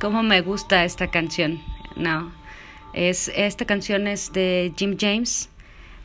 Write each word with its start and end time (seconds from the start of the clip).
cómo 0.00 0.22
me 0.22 0.40
gusta 0.40 0.84
esta 0.84 1.10
canción. 1.10 1.60
No, 1.94 2.32
es 2.92 3.30
esta 3.36 3.66
canción 3.66 4.08
es 4.08 4.32
de 4.32 4.72
Jim 4.76 4.96
James. 4.98 5.48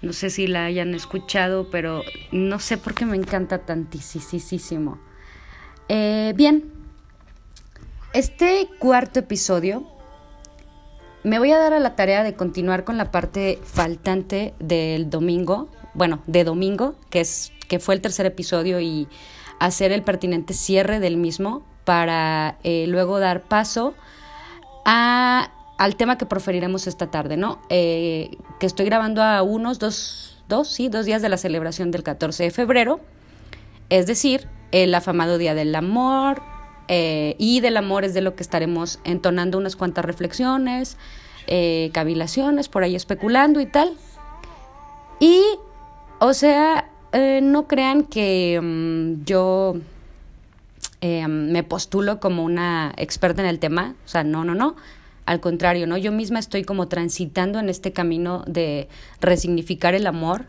No 0.01 0.13
sé 0.13 0.29
si 0.29 0.45
la 0.45 0.65
hayan 0.65 0.93
escuchado, 0.93 1.69
pero 1.71 2.03
no 2.31 2.59
sé 2.59 2.77
por 2.77 2.93
qué 2.93 3.05
me 3.05 3.15
encanta 3.15 3.59
tantísimo. 3.59 4.99
Eh, 5.87 6.33
bien, 6.35 6.71
este 8.13 8.69
cuarto 8.77 9.21
episodio 9.21 9.87
me 11.23 11.39
voy 11.39 11.51
a 11.51 11.57
dar 11.57 11.73
a 11.73 11.79
la 11.79 11.95
tarea 11.95 12.23
de 12.23 12.35
continuar 12.35 12.83
con 12.83 12.97
la 12.97 13.09
parte 13.09 13.59
faltante 13.63 14.53
del 14.59 15.09
domingo, 15.09 15.69
bueno, 15.95 16.21
de 16.27 16.43
domingo, 16.43 16.95
que 17.09 17.21
es 17.21 17.51
que 17.67 17.79
fue 17.79 17.95
el 17.95 18.01
tercer 18.01 18.27
episodio 18.27 18.79
y 18.79 19.07
hacer 19.59 19.91
el 19.91 20.03
pertinente 20.03 20.53
cierre 20.53 20.99
del 20.99 21.17
mismo 21.17 21.65
para 21.85 22.57
eh, 22.63 22.85
luego 22.87 23.19
dar 23.19 23.41
paso 23.43 23.93
a, 24.83 25.51
al 25.77 25.95
tema 25.95 26.17
que 26.17 26.25
proferiremos 26.25 26.87
esta 26.87 27.09
tarde, 27.11 27.37
¿no? 27.37 27.61
Eh, 27.69 28.31
que 28.59 28.65
estoy 28.65 28.85
grabando 28.85 29.23
a 29.23 29.41
unos 29.43 29.79
dos, 29.79 30.43
dos, 30.49 30.67
sí, 30.67 30.89
dos 30.89 31.05
días 31.05 31.21
de 31.21 31.29
la 31.29 31.37
celebración 31.37 31.91
del 31.91 32.03
14 32.03 32.43
de 32.43 32.51
febrero, 32.51 32.99
es 33.89 34.07
decir, 34.07 34.47
el 34.71 34.93
afamado 34.93 35.37
Día 35.37 35.53
del 35.53 35.73
Amor, 35.75 36.41
eh, 36.87 37.35
y 37.39 37.61
del 37.61 37.77
amor 37.77 38.03
es 38.03 38.13
de 38.13 38.21
lo 38.21 38.35
que 38.35 38.43
estaremos 38.43 38.99
entonando 39.05 39.57
unas 39.57 39.75
cuantas 39.75 40.05
reflexiones, 40.05 40.97
cavilaciones, 41.93 42.69
por 42.69 42.83
ahí 42.83 42.95
especulando 42.95 43.59
y 43.59 43.67
tal. 43.67 43.93
Y, 45.19 45.41
o 46.19 46.33
sea, 46.33 46.89
no 47.41 47.67
crean 47.67 48.03
que 48.03 48.59
mm, 48.61 49.23
yo 49.25 49.75
me 51.01 51.63
postulo 51.63 52.19
como 52.19 52.43
una 52.43 52.93
experta 52.97 53.41
en 53.41 53.47
el 53.47 53.59
tema, 53.59 53.95
o 54.05 54.07
sea, 54.07 54.23
no, 54.23 54.43
no, 54.43 54.55
no. 54.55 54.75
Al 55.25 55.39
contrario, 55.39 55.87
¿no? 55.87 55.97
Yo 55.97 56.11
misma 56.11 56.39
estoy 56.39 56.63
como 56.63 56.87
transitando 56.87 57.59
en 57.59 57.69
este 57.69 57.93
camino 57.93 58.43
de 58.47 58.89
resignificar 59.21 59.95
el 59.95 60.07
amor 60.07 60.45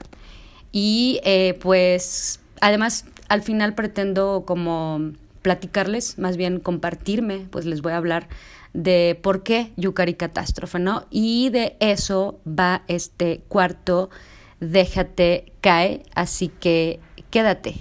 y 0.73 1.21
pues 1.61 2.41
además 2.61 3.07
al 3.29 3.43
final 3.43 3.75
pretendo 3.75 4.45
como 4.47 5.13
platicarles, 5.43 6.19
más 6.19 6.37
bien 6.37 6.61
compartirme, 6.61 7.47
pues 7.51 7.65
les 7.65 7.81
voy 7.81 7.93
a 7.93 7.97
hablar 7.97 8.29
de 8.75 9.19
por 9.23 9.43
qué 9.43 9.73
Yukari 9.77 10.15
Catástrofe, 10.15 10.79
¿no? 10.79 11.07
Y 11.11 11.49
de 11.51 11.77
eso 11.81 12.39
va 12.47 12.83
este 12.89 13.41
cuarto 13.49 14.11
Déjate 14.61 15.53
cae, 15.61 16.03
así 16.15 16.49
que 16.49 16.99
quédate. 17.31 17.75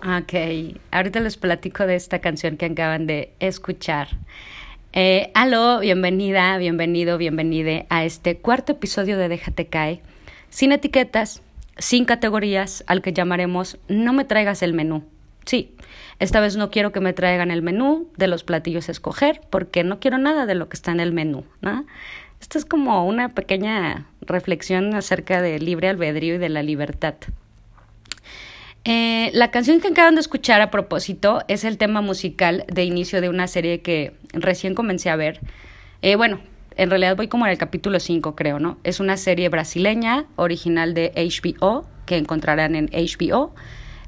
Ok, 0.00 0.32
ahorita 0.92 1.20
les 1.20 1.36
platico 1.36 1.86
de 1.86 1.96
esta 1.96 2.20
canción 2.20 2.56
que 2.56 2.64
acaban 2.64 3.06
de 3.06 3.34
escuchar. 3.38 4.08
Eh, 4.94 5.30
aló, 5.34 5.80
bienvenida, 5.80 6.56
bienvenido, 6.56 7.18
bienvenide 7.18 7.86
a 7.90 8.04
este 8.06 8.38
cuarto 8.38 8.72
episodio 8.72 9.18
de 9.18 9.28
Déjate 9.28 9.66
Cae, 9.66 10.00
sin 10.48 10.72
etiquetas, 10.72 11.42
sin 11.76 12.06
categorías, 12.06 12.82
al 12.86 13.02
que 13.02 13.12
llamaremos 13.12 13.76
No 13.88 14.14
me 14.14 14.24
traigas 14.24 14.62
el 14.62 14.72
menú. 14.72 15.04
Sí, 15.48 15.74
esta 16.18 16.40
vez 16.40 16.58
no 16.58 16.70
quiero 16.70 16.92
que 16.92 17.00
me 17.00 17.14
traigan 17.14 17.50
el 17.50 17.62
menú 17.62 18.12
de 18.18 18.26
los 18.26 18.44
platillos 18.44 18.90
a 18.90 18.92
escoger, 18.92 19.40
porque 19.48 19.82
no 19.82 19.98
quiero 19.98 20.18
nada 20.18 20.44
de 20.44 20.54
lo 20.54 20.68
que 20.68 20.76
está 20.76 20.92
en 20.92 21.00
el 21.00 21.10
menú, 21.10 21.46
¿no? 21.62 21.86
Esto 22.38 22.58
es 22.58 22.66
como 22.66 23.06
una 23.06 23.30
pequeña 23.30 24.08
reflexión 24.20 24.94
acerca 24.94 25.40
del 25.40 25.64
libre 25.64 25.88
albedrío 25.88 26.34
y 26.34 26.38
de 26.38 26.50
la 26.50 26.62
libertad. 26.62 27.14
Eh, 28.84 29.30
la 29.32 29.50
canción 29.50 29.80
que 29.80 29.88
acaban 29.88 30.16
de 30.16 30.20
escuchar 30.20 30.60
a 30.60 30.70
propósito 30.70 31.42
es 31.48 31.64
el 31.64 31.78
tema 31.78 32.02
musical 32.02 32.66
de 32.68 32.84
inicio 32.84 33.22
de 33.22 33.30
una 33.30 33.48
serie 33.48 33.80
que 33.80 34.12
recién 34.34 34.74
comencé 34.74 35.08
a 35.08 35.16
ver. 35.16 35.40
Eh, 36.02 36.16
bueno, 36.16 36.40
en 36.76 36.90
realidad 36.90 37.16
voy 37.16 37.28
como 37.28 37.46
en 37.46 37.52
el 37.52 37.58
capítulo 37.58 38.00
5, 38.00 38.36
creo, 38.36 38.58
¿no? 38.58 38.76
Es 38.84 39.00
una 39.00 39.16
serie 39.16 39.48
brasileña, 39.48 40.26
original 40.36 40.92
de 40.92 41.10
HBO, 41.16 41.86
que 42.04 42.18
encontrarán 42.18 42.74
en 42.74 42.90
HBO. 42.92 43.54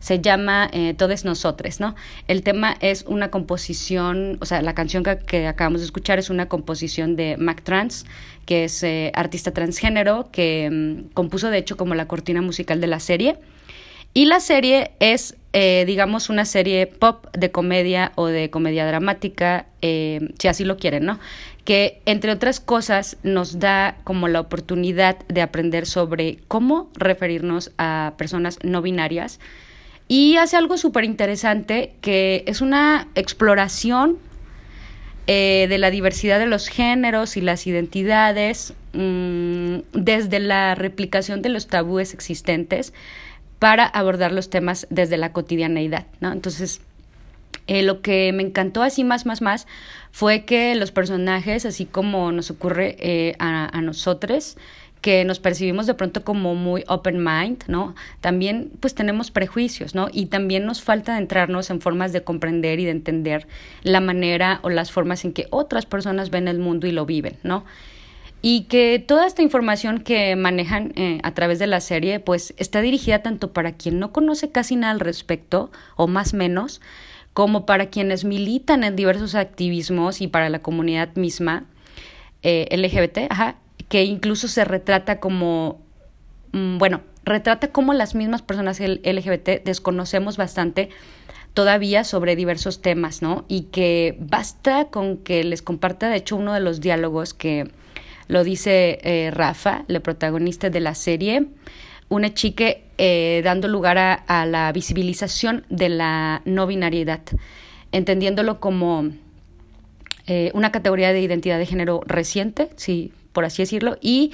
Se 0.01 0.21
llama 0.21 0.69
eh, 0.73 0.95
Todos 0.95 1.25
Nosotros, 1.25 1.79
¿no? 1.79 1.95
El 2.27 2.43
tema 2.43 2.77
es 2.81 3.05
una 3.07 3.31
composición, 3.31 4.39
o 4.41 4.47
sea, 4.47 4.63
la 4.63 4.75
canción 4.75 5.05
que, 5.05 5.47
acabamos 5.47 5.81
de 5.81 5.87
escuchar 5.87 6.19
es 6.19 6.31
una 6.31 6.49
composición 6.49 7.17
de 7.17 7.37
Mac 7.37 7.63
Trans, 7.63 8.07
que 8.47 8.65
es 8.65 8.83
eh, 8.83 9.13
artista 9.15 9.53
transgénero, 9.53 10.31
que 10.33 10.69
mm, 10.71 11.13
compuso 11.15 11.51
de 11.51 11.59
hecho 11.59 11.77
como 11.77 11.95
la 11.95 12.09
cortina 12.09 12.43
musical 12.43 12.81
de 12.81 12.87
la 12.87 13.01
serie. 13.01 13.37
Y 14.13 14.25
la 14.25 14.41
serie 14.41 14.91
es, 14.99 15.37
eh, 15.53 15.85
digamos, 15.87 16.31
una 16.31 16.45
serie 16.45 16.89
pop 16.89 17.27
de 17.33 17.53
comedia 17.53 18.11
o 18.17 18.27
de 18.27 18.51
comedia 18.51 18.85
dramática, 18.85 19.67
si 19.81 20.49
así 20.49 20.65
lo 20.65 20.77
quieren, 20.77 21.05
¿no? 21.07 21.21
que 21.65 22.01
entre 22.07 22.33
otras 22.33 22.59
cosas 22.59 23.17
nos 23.23 23.61
da 23.61 23.97
como 24.05 24.29
la 24.29 24.41
oportunidad 24.41 25.19
de 25.29 25.43
aprender 25.43 25.87
sobre 25.87 26.39
cómo 26.49 26.91
referirnos 26.95 27.71
a 27.79 28.15
personas 28.17 28.59
no 28.63 28.83
binarias 28.83 29.39
y 30.11 30.39
hace 30.39 30.57
algo 30.57 30.77
súper 30.77 31.05
interesante 31.05 31.95
que 32.01 32.43
es 32.49 32.63
una 32.63 33.07
exploración 33.15 34.19
eh, 35.29 35.67
de 35.69 35.79
la 35.79 35.93
diversidad 35.93 36.41
de 36.41 36.47
los 36.47 36.67
géneros 36.67 37.37
y 37.37 37.41
las 37.41 37.65
identidades 37.69 38.75
mm, 38.93 39.77
desde 39.93 40.41
la 40.41 40.75
replicación 40.75 41.43
de 41.43 41.51
los 41.51 41.69
tabúes 41.69 42.13
existentes 42.13 42.93
para 43.61 43.87
abordar 43.87 44.33
los 44.33 44.51
temas 44.51 44.89
desde 44.91 45.17
la 45.17 45.33
cotidianeidad, 45.33 46.09
¿no? 46.19 46.33
Entonces, 46.33 46.81
eh, 47.69 47.83
lo 47.83 48.03
que 48.03 48.33
me 48.33 48.43
encantó 48.43 48.83
así 48.83 49.05
más, 49.05 49.27
más, 49.27 49.41
más 49.43 49.69
fue 50.11 50.45
que 50.45 50.75
los 50.75 50.91
personajes, 50.91 51.65
así 51.65 51.87
como 51.87 52.33
nos 52.33 52.51
ocurre 52.51 52.97
eh, 52.99 53.37
a, 53.39 53.79
a 53.79 53.81
nosotros, 53.81 54.57
que 55.01 55.25
nos 55.25 55.39
percibimos 55.41 55.87
de 55.87 55.95
pronto 55.95 56.25
como 56.25 56.55
muy 56.55 56.85
open 56.89 57.25
mind, 57.25 57.65
¿no? 57.69 57.95
También 58.21 58.71
pues 58.81 58.95
tenemos 58.95 59.31
prejuicios, 59.31 59.95
¿no? 59.95 60.09
Y 60.13 60.27
también 60.27 60.67
nos 60.67 60.83
falta 60.83 61.17
entrarnos 61.17 61.71
en 61.71 61.81
formas 61.81 62.13
de 62.13 62.23
comprender 62.23 62.81
y 62.81 62.85
de 62.85 62.91
entender 62.91 63.47
la 63.83 64.01
manera 64.01 64.61
o 64.63 64.69
las 64.69 64.93
formas 64.93 65.25
en 65.25 65.33
que 65.33 65.47
otras 65.51 65.87
personas 65.87 66.31
ven 66.31 66.49
el 66.49 66.59
mundo 66.59 66.87
y 66.87 66.93
lo 66.93 67.07
viven, 67.07 67.37
¿no? 67.43 67.65
Y 68.43 68.63
que 68.65 69.03
toda 69.07 69.27
esta 69.27 69.43
información 69.43 70.01
que 70.01 70.35
manejan 70.35 70.93
eh, 70.97 71.21
a 71.23 71.33
través 71.33 71.59
de 71.59 71.67
la 71.67 71.81
serie 71.81 72.21
pues 72.21 72.55
está 72.57 72.81
dirigida 72.81 73.23
tanto 73.23 73.53
para 73.53 73.73
quien 73.73 73.99
no 73.99 74.13
conoce 74.13 74.51
casi 74.51 74.77
nada 74.77 74.93
al 74.93 75.01
respecto 75.01 75.71
o 75.97 76.07
más 76.07 76.33
menos, 76.33 76.81
como 77.33 77.65
para 77.65 77.87
quienes 77.87 78.25
militan 78.25 78.83
en 78.83 78.97
diversos 78.97 79.35
activismos 79.35 80.21
y 80.21 80.27
para 80.27 80.49
la 80.49 80.61
comunidad 80.61 81.15
misma 81.17 81.65
eh, 82.43 82.67
LGBT, 82.71 83.31
que 83.91 84.05
incluso 84.05 84.47
se 84.49 84.65
retrata 84.65 85.19
como, 85.19 85.81
mm, 86.53 86.79
bueno, 86.79 87.03
retrata 87.25 87.73
como 87.73 87.93
las 87.93 88.15
mismas 88.15 88.41
personas 88.41 88.81
LGBT 88.81 89.65
desconocemos 89.65 90.37
bastante 90.37 90.91
todavía 91.55 92.05
sobre 92.05 92.37
diversos 92.37 92.83
temas, 92.83 93.21
¿no? 93.21 93.45
Y 93.49 93.63
que 93.63 94.17
basta 94.21 94.87
con 94.87 95.19
que 95.19 95.43
les 95.43 95.61
comparta, 95.61 96.09
de 96.09 96.17
hecho, 96.17 96.37
uno 96.37 96.55
de 96.55 96.61
los 96.61 96.81
diálogos 96.81 97.35
que 97.35 97.69
lo 98.29 98.45
dice 98.45 99.01
eh, 99.03 99.33
Rafa, 99.33 99.85
el 99.89 100.01
protagonista 100.01 100.71
de 100.71 100.79
la 100.79 100.95
serie, 100.95 101.49
una 102.09 102.33
chica 102.33 102.77
eh, 102.97 103.41
dando 103.43 103.67
lugar 103.67 103.99
a, 103.99 104.47
la 104.47 104.71
visibilización 104.71 105.67
de 105.69 105.89
la 105.89 106.43
no 106.45 106.69
binariedad, 106.69 107.23
entendiéndolo 107.91 108.61
como 108.61 109.11
eh, 110.29 110.53
una 110.55 110.71
categoría 110.71 111.13
de 111.13 111.21
identidad 111.21 111.59
de 111.59 111.67
género 111.67 112.03
reciente, 112.07 112.71
sí, 112.77 113.13
por 113.33 113.45
así 113.45 113.63
decirlo, 113.63 113.99
y 114.01 114.33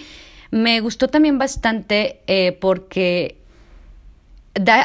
me 0.50 0.80
gustó 0.80 1.08
también 1.08 1.38
bastante 1.38 2.20
eh, 2.26 2.56
porque 2.60 3.36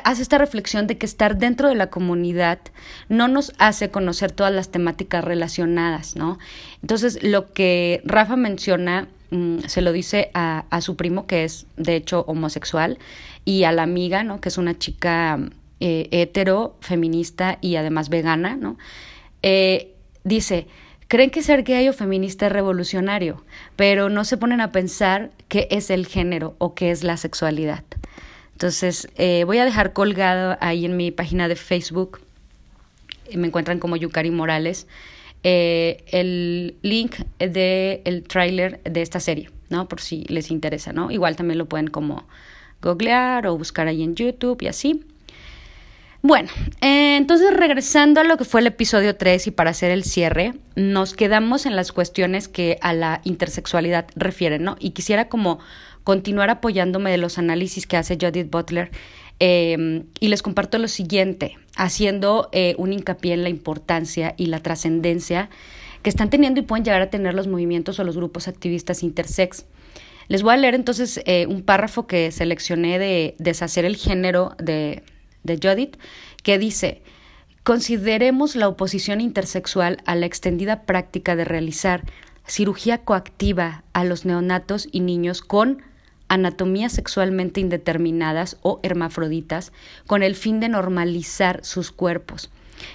hace 0.03 0.21
esta 0.21 0.37
reflexión 0.37 0.87
de 0.87 0.97
que 0.97 1.05
estar 1.05 1.37
dentro 1.37 1.69
de 1.69 1.75
la 1.75 1.89
comunidad 1.89 2.59
no 3.07 3.27
nos 3.27 3.53
hace 3.57 3.89
conocer 3.89 4.31
todas 4.31 4.53
las 4.53 4.69
temáticas 4.69 5.23
relacionadas, 5.23 6.15
¿no? 6.15 6.39
Entonces, 6.81 7.23
lo 7.23 7.53
que 7.53 8.01
Rafa 8.03 8.35
menciona 8.35 9.07
mm, 9.29 9.59
se 9.67 9.81
lo 9.81 9.93
dice 9.93 10.29
a, 10.33 10.65
a, 10.69 10.81
su 10.81 10.97
primo, 10.97 11.25
que 11.25 11.45
es 11.45 11.67
de 11.77 11.95
hecho 11.95 12.25
homosexual, 12.27 12.99
y 13.45 13.63
a 13.63 13.71
la 13.71 13.83
amiga, 13.83 14.23
¿no? 14.23 14.41
Que 14.41 14.49
es 14.49 14.57
una 14.57 14.77
chica 14.77 15.39
eh, 15.83 16.09
hetero, 16.11 16.75
feminista 16.81 17.57
y 17.59 17.75
además 17.75 18.09
vegana, 18.09 18.55
¿no? 18.55 18.77
Eh, 19.41 19.95
dice, 20.23 20.67
creen 21.11 21.29
que 21.29 21.43
ser 21.43 21.63
gay 21.63 21.89
o 21.89 21.93
feminista 21.93 22.45
es 22.45 22.53
revolucionario, 22.53 23.43
pero 23.75 24.07
no 24.07 24.23
se 24.23 24.37
ponen 24.37 24.61
a 24.61 24.71
pensar 24.71 25.31
qué 25.49 25.67
es 25.69 25.89
el 25.89 26.07
género 26.07 26.55
o 26.57 26.73
qué 26.73 26.89
es 26.89 27.03
la 27.03 27.17
sexualidad. 27.17 27.83
Entonces, 28.53 29.09
eh, 29.17 29.43
voy 29.43 29.57
a 29.57 29.65
dejar 29.65 29.91
colgado 29.91 30.55
ahí 30.61 30.85
en 30.85 30.95
mi 30.95 31.11
página 31.11 31.49
de 31.49 31.57
Facebook, 31.57 32.21
me 33.35 33.47
encuentran 33.47 33.77
como 33.77 33.97
Yukari 33.97 34.31
Morales, 34.31 34.87
eh, 35.43 36.01
el 36.07 36.77
link 36.81 37.17
del 37.39 37.99
el 38.05 38.23
tráiler 38.23 38.79
de 38.83 39.01
esta 39.01 39.19
serie, 39.19 39.49
¿no? 39.69 39.89
Por 39.89 39.99
si 39.99 40.23
les 40.29 40.49
interesa, 40.49 40.93
¿no? 40.93 41.11
Igual 41.11 41.35
también 41.35 41.57
lo 41.57 41.65
pueden 41.65 41.87
como 41.87 42.25
googlear 42.81 43.47
o 43.47 43.57
buscar 43.57 43.89
ahí 43.89 44.01
en 44.01 44.15
YouTube 44.15 44.61
y 44.61 44.67
así. 44.67 45.03
Bueno, 46.23 46.49
eh, 46.81 47.17
entonces 47.17 47.51
regresando 47.51 48.21
a 48.21 48.23
lo 48.23 48.37
que 48.37 48.45
fue 48.45 48.61
el 48.61 48.67
episodio 48.67 49.15
3 49.15 49.47
y 49.47 49.51
para 49.51 49.71
hacer 49.71 49.89
el 49.89 50.03
cierre, 50.03 50.53
nos 50.75 51.15
quedamos 51.15 51.65
en 51.65 51.75
las 51.75 51.91
cuestiones 51.91 52.47
que 52.47 52.77
a 52.81 52.93
la 52.93 53.21
intersexualidad 53.23 54.05
refieren, 54.15 54.63
¿no? 54.63 54.75
Y 54.79 54.91
quisiera 54.91 55.29
como 55.29 55.57
continuar 56.03 56.51
apoyándome 56.51 57.09
de 57.09 57.17
los 57.17 57.39
análisis 57.39 57.87
que 57.87 57.97
hace 57.97 58.17
Judith 58.21 58.51
Butler. 58.51 58.91
Em, 59.39 60.03
y 60.19 60.27
les 60.27 60.43
comparto 60.43 60.77
lo 60.77 60.87
siguiente, 60.87 61.57
haciendo 61.75 62.49
eh, 62.51 62.75
un 62.77 62.93
hincapié 62.93 63.33
en 63.33 63.41
la 63.41 63.49
importancia 63.49 64.35
y 64.37 64.45
la 64.45 64.59
trascendencia 64.59 65.49
que 66.03 66.11
están 66.11 66.29
teniendo 66.29 66.59
y 66.59 66.63
pueden 66.63 66.85
llegar 66.85 67.01
a 67.01 67.09
tener 67.09 67.33
los 67.33 67.47
movimientos 67.47 67.99
o 67.99 68.03
los 68.03 68.15
grupos 68.15 68.47
activistas 68.47 69.01
intersex. 69.01 69.65
Les 70.27 70.43
voy 70.43 70.53
a 70.53 70.57
leer 70.57 70.75
entonces 70.75 71.21
eh, 71.25 71.47
un 71.47 71.63
párrafo 71.63 72.05
que 72.05 72.31
seleccioné 72.31 72.99
de 72.99 73.35
Deshacer 73.39 73.85
el 73.85 73.95
género 73.97 74.55
de, 74.59 75.01
de 75.43 75.59
Judith, 75.61 75.97
que 76.43 76.57
dice, 76.57 77.01
consideremos 77.63 78.55
la 78.55 78.67
oposición 78.67 79.21
intersexual 79.21 80.01
a 80.05 80.15
la 80.15 80.25
extendida 80.25 80.83
práctica 80.83 81.35
de 81.35 81.45
realizar 81.45 82.03
cirugía 82.45 82.99
coactiva 82.99 83.83
a 83.93 84.03
los 84.03 84.25
neonatos 84.25 84.87
y 84.91 84.99
niños 84.99 85.41
con 85.41 85.83
anatomías 86.27 86.93
sexualmente 86.93 87.59
indeterminadas 87.59 88.57
o 88.61 88.79
hermafroditas 88.83 89.73
con 90.07 90.23
el 90.23 90.35
fin 90.35 90.59
de 90.59 90.69
normalizar 90.69 91.63
sus 91.63 91.91
cuerpos. 91.91 92.49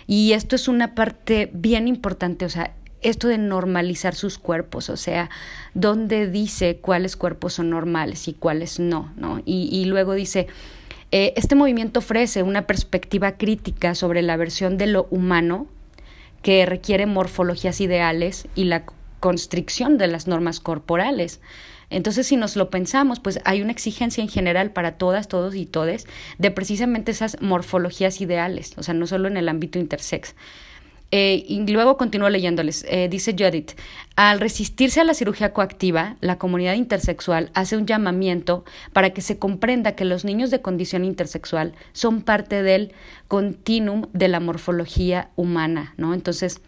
Y 0.07 0.33
esto 0.33 0.57
es 0.57 0.69
una 0.69 0.95
parte 0.95 1.51
bien 1.53 1.87
importante, 1.87 2.45
o 2.45 2.49
sea, 2.49 2.75
esto 3.03 3.29
de 3.29 3.39
normalizar 3.39 4.15
sus 4.15 4.39
cuerpos, 4.39 4.89
o 4.91 4.97
sea, 4.97 5.31
donde 5.75 6.29
dice 6.29 6.79
cuáles 6.79 7.17
cuerpos 7.17 7.55
son 7.55 7.71
normales 7.71 8.27
y 8.27 8.33
cuáles 8.33 8.81
no, 8.81 9.13
¿no? 9.17 9.43
Y, 9.45 9.69
y 9.71 9.85
luego 9.85 10.15
dice, 10.15 10.49
eh, 11.19 11.33
este 11.35 11.55
movimiento 11.55 12.01
ofrece 12.01 12.43
una 12.43 12.67
perspectiva 12.67 13.39
crítica 13.39 13.95
sobre 13.95 14.21
la 14.21 14.37
versión 14.37 14.77
de 14.77 14.87
lo 14.87 15.07
humano 15.09 15.67
que 16.43 16.67
requiere 16.67 17.07
morfologías 17.07 17.81
ideales 17.81 18.49
y 18.55 18.65
la 18.65 18.85
constricción 19.19 19.97
de 19.97 20.09
las 20.09 20.27
normas 20.27 20.61
corporales. 20.61 21.41
Entonces, 21.89 22.27
si 22.27 22.37
nos 22.37 22.55
lo 22.55 22.69
pensamos, 22.69 23.19
pues 23.19 23.41
hay 23.47 23.63
una 23.63 23.73
exigencia 23.73 24.21
en 24.21 24.29
general 24.29 24.73
para 24.73 24.99
todas, 24.99 25.27
todos 25.27 25.55
y 25.55 25.65
todes 25.65 26.07
de 26.37 26.51
precisamente 26.51 27.13
esas 27.13 27.41
morfologías 27.41 28.21
ideales, 28.21 28.75
o 28.77 28.83
sea, 28.83 28.93
no 28.93 29.07
solo 29.07 29.27
en 29.27 29.39
el 29.39 29.49
ámbito 29.49 29.79
intersex. 29.79 30.35
Eh, 31.19 31.47
y 31.49 31.67
luego 31.67 31.97
continúo 31.97 32.29
leyéndoles. 32.29 32.85
Eh, 32.91 33.09
dice 33.09 33.35
Judith, 33.39 33.71
al 34.17 34.39
resistirse 34.39 35.01
a 35.01 35.05
la 35.05 35.15
cirugía 35.15 35.55
coactiva, 35.55 36.17
la 36.21 36.37
comunidad 36.37 36.75
intersexual 36.75 37.51
hace 37.55 37.79
un 37.79 37.87
llamamiento 37.87 38.67
para 38.93 39.09
que 39.15 39.23
se 39.23 39.39
comprenda 39.39 39.93
que 39.93 40.05
los 40.05 40.27
niños 40.27 40.51
de 40.51 40.61
condición 40.61 41.07
intersexual 41.07 41.73
son 41.95 42.21
parte 42.21 42.63
del 42.63 42.93
continuum 43.29 44.09
de 44.13 44.29
la 44.29 44.41
morfología 44.41 45.31
humana, 45.37 45.95
¿no? 45.97 46.13
Entonces, 46.13 46.61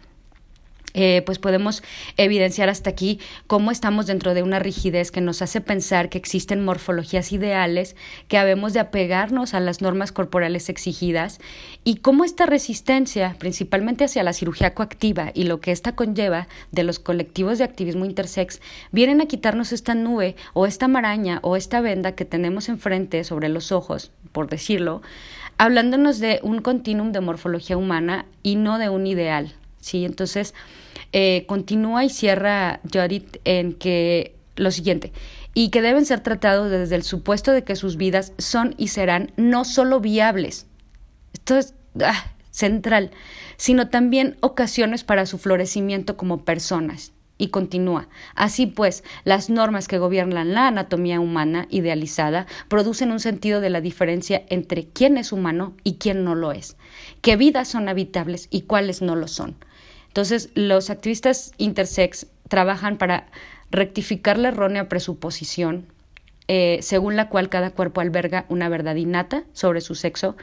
eh, 0.93 1.21
pues 1.25 1.37
podemos 1.37 1.83
evidenciar 2.17 2.69
hasta 2.69 2.89
aquí 2.89 3.19
cómo 3.47 3.71
estamos 3.71 4.07
dentro 4.07 4.33
de 4.33 4.41
una 4.41 4.59
rigidez 4.59 5.11
que 5.11 5.21
nos 5.21 5.41
hace 5.41 5.61
pensar 5.61 6.09
que 6.09 6.17
existen 6.17 6.65
morfologías 6.65 7.31
ideales, 7.31 7.95
que 8.27 8.37
habemos 8.37 8.73
de 8.73 8.79
apegarnos 8.79 9.53
a 9.53 9.59
las 9.59 9.81
normas 9.81 10.11
corporales 10.11 10.69
exigidas 10.69 11.39
y 11.83 11.97
cómo 11.97 12.23
esta 12.23 12.45
resistencia, 12.45 13.35
principalmente 13.37 14.05
hacia 14.05 14.23
la 14.23 14.33
cirugía 14.33 14.73
coactiva 14.73 15.31
y 15.33 15.43
lo 15.43 15.59
que 15.59 15.71
ésta 15.71 15.95
conlleva 15.95 16.47
de 16.71 16.83
los 16.83 16.99
colectivos 16.99 17.59
de 17.59 17.65
activismo 17.65 18.05
intersex, 18.05 18.59
vienen 18.91 19.21
a 19.21 19.27
quitarnos 19.27 19.71
esta 19.71 19.93
nube 19.93 20.35
o 20.53 20.65
esta 20.65 20.87
maraña 20.87 21.39
o 21.43 21.55
esta 21.55 21.81
venda 21.81 22.13
que 22.13 22.25
tenemos 22.25 22.67
enfrente 22.67 23.23
sobre 23.23 23.49
los 23.49 23.71
ojos, 23.71 24.11
por 24.31 24.49
decirlo, 24.49 25.01
hablándonos 25.57 26.19
de 26.19 26.39
un 26.41 26.61
continuum 26.61 27.11
de 27.11 27.21
morfología 27.21 27.77
humana 27.77 28.25
y 28.41 28.55
no 28.55 28.79
de 28.79 28.89
un 28.89 29.05
ideal. 29.05 29.53
¿Sí? 29.79 30.05
Entonces, 30.05 30.53
eh, 31.11 31.45
continúa 31.47 32.05
y 32.05 32.09
cierra 32.09 32.81
Judith 32.91 33.37
en 33.45 33.73
que 33.73 34.35
lo 34.55 34.71
siguiente, 34.71 35.11
y 35.53 35.69
que 35.69 35.81
deben 35.81 36.05
ser 36.05 36.19
tratados 36.21 36.69
desde 36.69 36.95
el 36.95 37.03
supuesto 37.03 37.51
de 37.51 37.63
que 37.63 37.75
sus 37.75 37.97
vidas 37.97 38.33
son 38.37 38.75
y 38.77 38.89
serán 38.89 39.31
no 39.37 39.65
solo 39.65 39.99
viables, 39.99 40.67
esto 41.33 41.57
es 41.57 41.73
ah, 42.03 42.31
central, 42.51 43.11
sino 43.57 43.89
también 43.89 44.37
ocasiones 44.41 45.03
para 45.03 45.25
su 45.25 45.37
florecimiento 45.37 46.17
como 46.17 46.43
personas. 46.45 47.13
Y 47.41 47.51
continúa. 47.51 48.09
Así 48.35 48.65
pues, 48.65 49.05
las 49.23 49.49
normas 49.49 49.87
que 49.87 49.97
gobiernan 49.97 50.53
la 50.53 50.67
anatomía 50.67 51.21
humana 51.21 51.67
idealizada 51.69 52.47
producen 52.67 53.13
un 53.13 53.21
sentido 53.21 53.61
de 53.61 53.69
la 53.69 53.79
diferencia 53.79 54.43
entre 54.49 54.89
quién 54.89 55.15
es 55.15 55.31
humano 55.31 55.73
y 55.85 55.93
quién 55.95 56.25
no 56.25 56.35
lo 56.35 56.51
es, 56.51 56.75
qué 57.21 57.37
vidas 57.37 57.69
son 57.69 57.87
habitables 57.87 58.49
y 58.51 58.63
cuáles 58.63 59.01
no 59.01 59.15
lo 59.15 59.29
son 59.29 59.55
entonces, 60.09 60.49
los 60.55 60.89
activistas 60.89 61.53
intersex 61.57 62.27
trabajan 62.49 62.97
para 62.97 63.27
rectificar 63.71 64.37
la 64.37 64.49
errónea 64.49 64.89
presuposición 64.89 65.85
eh, 66.51 66.79
según 66.81 67.15
la 67.15 67.29
cual 67.29 67.47
cada 67.47 67.69
cuerpo 67.69 68.01
alberga 68.01 68.47
una 68.49 68.69
verdad 68.69 68.95
innata 68.95 69.43
sobre 69.53 69.81
su 69.81 69.93
sexo 69.93 70.35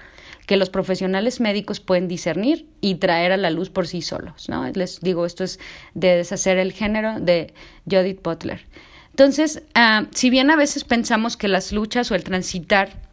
que 0.47 0.57
los 0.57 0.71
profesionales 0.71 1.41
médicos 1.41 1.81
pueden 1.81 2.07
discernir 2.07 2.69
y 2.81 2.95
traer 2.95 3.33
a 3.33 3.37
la 3.37 3.51
luz 3.51 3.71
por 3.71 3.89
sí 3.89 4.03
solos. 4.03 4.49
¿no? 4.49 4.71
Les 4.73 5.01
digo, 5.01 5.27
esto 5.27 5.43
es 5.43 5.59
de 5.95 6.15
deshacer 6.15 6.59
el 6.59 6.73
género 6.73 7.19
de 7.19 7.53
Judith 7.91 8.23
Butler. 8.23 8.65
Entonces, 9.11 9.65
ah, 9.75 10.07
si 10.15 10.31
bien 10.31 10.49
a 10.53 10.57
veces 10.57 10.85
pensamos 10.85 11.37
que 11.37 11.49
las 11.49 11.73
luchas 11.73 12.13
o 12.13 12.15
el 12.15 12.23
transitar 12.23 13.06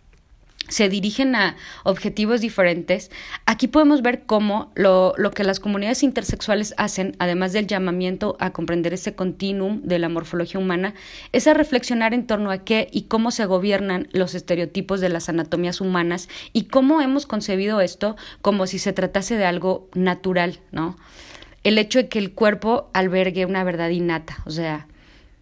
se 0.73 0.89
dirigen 0.89 1.35
a 1.35 1.55
objetivos 1.83 2.41
diferentes, 2.41 3.11
aquí 3.45 3.67
podemos 3.67 4.01
ver 4.01 4.23
cómo 4.25 4.71
lo, 4.73 5.13
lo, 5.17 5.29
que 5.29 5.43
las 5.43 5.59
comunidades 5.59 6.01
intersexuales 6.01 6.73
hacen, 6.77 7.15
además 7.19 7.53
del 7.53 7.67
llamamiento 7.67 8.35
a 8.39 8.53
comprender 8.53 8.91
ese 8.91 9.13
continuum 9.13 9.81
de 9.83 9.99
la 9.99 10.09
morfología 10.09 10.59
humana, 10.59 10.95
es 11.31 11.45
a 11.45 11.53
reflexionar 11.53 12.15
en 12.15 12.25
torno 12.25 12.49
a 12.49 12.57
qué 12.59 12.87
y 12.91 13.03
cómo 13.03 13.29
se 13.29 13.45
gobiernan 13.45 14.07
los 14.13 14.33
estereotipos 14.33 14.99
de 14.99 15.09
las 15.09 15.29
anatomías 15.29 15.79
humanas 15.79 16.27
y 16.53 16.63
cómo 16.65 17.01
hemos 17.01 17.27
concebido 17.27 17.79
esto 17.79 18.15
como 18.41 18.65
si 18.65 18.79
se 18.79 18.93
tratase 18.93 19.37
de 19.37 19.45
algo 19.45 19.89
natural, 19.93 20.59
¿no? 20.71 20.97
El 21.63 21.77
hecho 21.77 21.99
de 21.99 22.09
que 22.09 22.17
el 22.17 22.33
cuerpo 22.33 22.89
albergue 22.93 23.45
una 23.45 23.63
verdad 23.63 23.89
innata, 23.89 24.37
o 24.45 24.49
sea, 24.49 24.87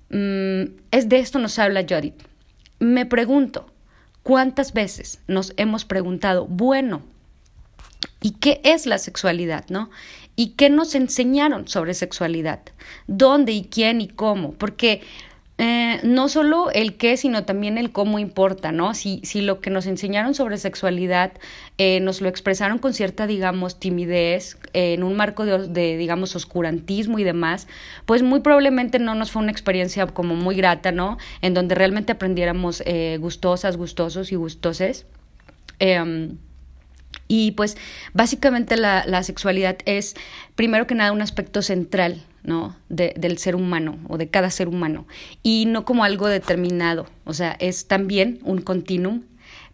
mm, 0.09 0.63
es 0.91 1.07
de 1.07 1.19
esto 1.19 1.39
nos 1.39 1.57
habla 1.57 1.85
Judith. 1.87 2.21
Me 2.79 3.05
pregunto, 3.05 3.70
¿Cuántas 4.31 4.71
veces 4.71 5.19
nos 5.27 5.51
hemos 5.57 5.83
preguntado, 5.83 6.47
bueno, 6.47 7.01
¿y 8.21 8.31
qué 8.35 8.61
es 8.63 8.85
la 8.85 8.97
sexualidad, 8.97 9.65
no? 9.67 9.89
¿Y 10.37 10.51
qué 10.51 10.69
nos 10.69 10.95
enseñaron 10.95 11.67
sobre 11.67 11.93
sexualidad? 11.93 12.61
¿Dónde 13.07 13.51
y 13.51 13.65
quién 13.65 13.99
y 13.99 14.07
cómo? 14.07 14.53
Porque 14.53 15.01
eh, 15.63 15.99
no 16.01 16.27
solo 16.27 16.71
el 16.71 16.95
qué, 16.97 17.17
sino 17.17 17.45
también 17.45 17.77
el 17.77 17.91
cómo 17.91 18.17
importa, 18.17 18.71
¿no? 18.71 18.95
Si, 18.95 19.21
si 19.23 19.41
lo 19.41 19.61
que 19.61 19.69
nos 19.69 19.85
enseñaron 19.85 20.33
sobre 20.33 20.57
sexualidad 20.57 21.33
eh, 21.77 21.99
nos 21.99 22.19
lo 22.19 22.29
expresaron 22.29 22.79
con 22.79 22.95
cierta, 22.95 23.27
digamos, 23.27 23.79
timidez, 23.79 24.57
eh, 24.73 24.95
en 24.95 25.03
un 25.03 25.15
marco 25.15 25.45
de, 25.45 25.67
de, 25.67 25.97
digamos, 25.97 26.35
oscurantismo 26.35 27.19
y 27.19 27.23
demás, 27.23 27.67
pues 28.07 28.23
muy 28.23 28.39
probablemente 28.39 28.97
no 28.97 29.13
nos 29.13 29.29
fue 29.29 29.43
una 29.43 29.51
experiencia 29.51 30.07
como 30.07 30.33
muy 30.35 30.55
grata, 30.55 30.91
¿no? 30.91 31.19
En 31.43 31.53
donde 31.53 31.75
realmente 31.75 32.13
aprendiéramos 32.13 32.81
gustosas, 33.19 33.77
gustosos 33.77 34.31
y 34.31 34.35
gustoses. 34.37 35.05
Em, 35.77 36.37
y 37.27 37.51
pues 37.51 37.77
básicamente 38.13 38.77
la, 38.77 39.05
la 39.05 39.21
sexualidad 39.21 39.77
es, 39.85 40.15
primero 40.55 40.87
que 40.87 40.95
nada, 40.95 41.11
un 41.11 41.21
aspecto 41.21 41.61
central 41.61 42.21
¿no? 42.43 42.75
De, 42.89 43.13
del 43.17 43.37
ser 43.37 43.55
humano 43.55 43.99
o 44.07 44.17
de 44.17 44.29
cada 44.29 44.49
ser 44.49 44.67
humano 44.67 45.07
y 45.43 45.65
no 45.67 45.85
como 45.85 46.03
algo 46.03 46.27
determinado, 46.27 47.07
o 47.25 47.33
sea, 47.33 47.55
es 47.59 47.87
también 47.87 48.39
un 48.43 48.61
continuum, 48.61 49.23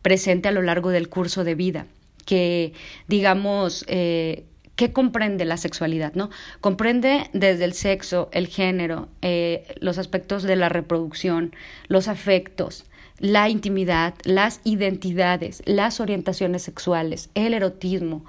presente 0.02 0.48
a 0.48 0.52
lo 0.52 0.62
largo 0.62 0.90
del 0.90 1.10
curso 1.10 1.44
de 1.44 1.56
vida, 1.56 1.88
que 2.26 2.74
digamos... 3.08 3.86
Eh, 3.88 4.46
¿Qué 4.78 4.94
comprende 4.94 5.44
la 5.44 5.58
sexualidad? 5.58 6.14
¿no? 6.14 6.30
Comprende 6.62 7.32
desde 7.34 7.66
el 7.66 7.74
sexo, 7.74 8.30
el 8.32 8.46
género, 8.46 9.10
eh, 9.24 9.66
los 9.80 9.98
aspectos 9.98 10.44
de 10.44 10.56
la 10.56 10.70
reproducción, 10.70 11.56
los 11.88 12.08
afectos, 12.08 12.86
la 13.18 13.50
intimidad, 13.50 14.14
las 14.24 14.62
identidades, 14.66 15.64
las 15.66 16.00
orientaciones 16.00 16.62
sexuales, 16.62 17.32
el 17.34 17.56
erotismo, 17.56 18.24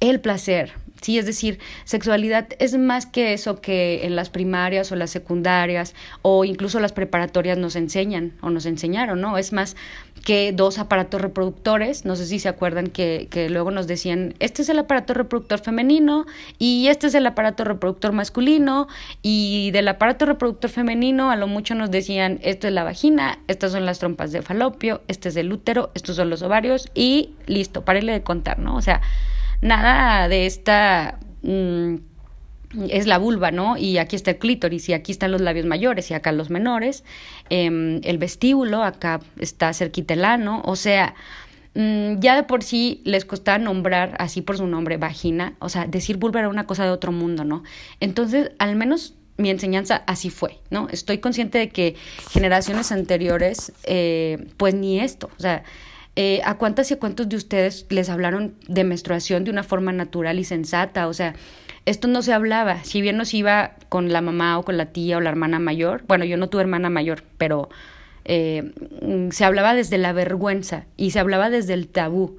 el 0.00 0.18
placer, 0.18 0.72
Sí, 1.02 1.18
es 1.18 1.26
decir, 1.26 1.58
sexualidad 1.84 2.46
es 2.60 2.78
más 2.78 3.06
que 3.06 3.32
eso 3.32 3.60
que 3.60 4.06
en 4.06 4.14
las 4.14 4.30
primarias 4.30 4.92
o 4.92 4.96
las 4.96 5.10
secundarias 5.10 5.96
o 6.22 6.44
incluso 6.44 6.78
las 6.78 6.92
preparatorias 6.92 7.58
nos 7.58 7.74
enseñan 7.74 8.34
o 8.40 8.50
nos 8.50 8.66
enseñaron, 8.66 9.20
¿no? 9.20 9.36
Es 9.36 9.52
más 9.52 9.74
que 10.24 10.52
dos 10.52 10.78
aparatos 10.78 11.20
reproductores, 11.20 12.04
no 12.04 12.14
sé 12.14 12.26
si 12.26 12.38
se 12.38 12.48
acuerdan 12.48 12.86
que, 12.86 13.26
que 13.32 13.50
luego 13.50 13.72
nos 13.72 13.88
decían, 13.88 14.34
este 14.38 14.62
es 14.62 14.68
el 14.68 14.78
aparato 14.78 15.12
reproductor 15.12 15.58
femenino 15.58 16.24
y 16.56 16.86
este 16.86 17.08
es 17.08 17.14
el 17.16 17.26
aparato 17.26 17.64
reproductor 17.64 18.12
masculino 18.12 18.86
y 19.22 19.72
del 19.72 19.88
aparato 19.88 20.24
reproductor 20.24 20.70
femenino 20.70 21.32
a 21.32 21.36
lo 21.36 21.48
mucho 21.48 21.74
nos 21.74 21.90
decían, 21.90 22.38
esto 22.42 22.68
es 22.68 22.72
la 22.72 22.84
vagina, 22.84 23.40
estas 23.48 23.72
son 23.72 23.86
las 23.86 23.98
trompas 23.98 24.30
de 24.30 24.42
falopio, 24.42 25.02
este 25.08 25.30
es 25.30 25.36
el 25.36 25.52
útero, 25.52 25.90
estos 25.96 26.14
son 26.14 26.30
los 26.30 26.42
ovarios 26.42 26.88
y 26.94 27.30
listo, 27.46 27.84
párele 27.84 28.12
de 28.12 28.22
contar, 28.22 28.60
¿no? 28.60 28.76
O 28.76 28.82
sea, 28.82 29.00
nada 29.62 30.28
de 30.28 30.46
esta... 30.46 31.18
Mm, 31.42 31.96
es 32.88 33.06
la 33.06 33.18
vulva, 33.18 33.50
¿no? 33.50 33.76
Y 33.76 33.98
aquí 33.98 34.16
está 34.16 34.32
el 34.32 34.38
clítoris, 34.38 34.88
y 34.88 34.92
aquí 34.94 35.12
están 35.12 35.30
los 35.32 35.40
labios 35.40 35.66
mayores, 35.66 36.10
y 36.10 36.14
acá 36.14 36.32
los 36.32 36.50
menores, 36.50 37.04
em, 37.50 38.00
el 38.02 38.18
vestíbulo, 38.18 38.82
acá 38.82 39.20
está 39.38 39.72
cerquita 39.74 40.14
el 40.14 40.24
ano, 40.24 40.62
o 40.64 40.76
sea, 40.76 41.14
mm, 41.74 42.20
ya 42.20 42.36
de 42.36 42.44
por 42.44 42.62
sí 42.62 43.02
les 43.04 43.24
costaba 43.24 43.58
nombrar 43.58 44.16
así 44.18 44.42
por 44.42 44.56
su 44.56 44.66
nombre, 44.66 44.96
vagina, 44.96 45.54
o 45.58 45.68
sea, 45.68 45.86
decir 45.86 46.16
vulva 46.16 46.40
era 46.40 46.48
una 46.48 46.66
cosa 46.66 46.84
de 46.84 46.90
otro 46.90 47.12
mundo, 47.12 47.44
¿no? 47.44 47.62
Entonces, 48.00 48.52
al 48.58 48.76
menos 48.76 49.14
mi 49.38 49.50
enseñanza 49.50 50.02
así 50.06 50.30
fue, 50.30 50.60
¿no? 50.70 50.88
Estoy 50.90 51.18
consciente 51.18 51.58
de 51.58 51.68
que 51.70 51.96
generaciones 52.30 52.92
anteriores, 52.92 53.72
eh, 53.84 54.46
pues 54.56 54.74
ni 54.74 55.00
esto, 55.00 55.30
o 55.38 55.40
sea, 55.40 55.64
eh, 56.14 56.40
¿A 56.44 56.58
cuántas 56.58 56.90
y 56.90 56.94
a 56.94 56.98
cuántos 56.98 57.28
de 57.28 57.36
ustedes 57.36 57.86
les 57.88 58.10
hablaron 58.10 58.54
de 58.68 58.84
menstruación 58.84 59.44
de 59.44 59.50
una 59.50 59.62
forma 59.62 59.92
natural 59.92 60.38
y 60.38 60.44
sensata? 60.44 61.08
O 61.08 61.14
sea, 61.14 61.34
esto 61.86 62.06
no 62.06 62.20
se 62.20 62.34
hablaba. 62.34 62.84
Si 62.84 63.00
bien 63.00 63.16
nos 63.16 63.32
iba 63.32 63.72
con 63.88 64.12
la 64.12 64.20
mamá 64.20 64.58
o 64.58 64.62
con 64.62 64.76
la 64.76 64.86
tía 64.86 65.16
o 65.16 65.20
la 65.20 65.30
hermana 65.30 65.58
mayor, 65.58 66.04
bueno, 66.06 66.24
yo 66.26 66.36
no 66.36 66.48
tuve 66.48 66.62
hermana 66.62 66.90
mayor, 66.90 67.24
pero 67.38 67.70
eh, 68.26 68.72
se 69.30 69.44
hablaba 69.44 69.74
desde 69.74 69.96
la 69.96 70.12
vergüenza 70.12 70.84
y 70.98 71.12
se 71.12 71.18
hablaba 71.18 71.48
desde 71.48 71.72
el 71.72 71.88
tabú. 71.88 72.36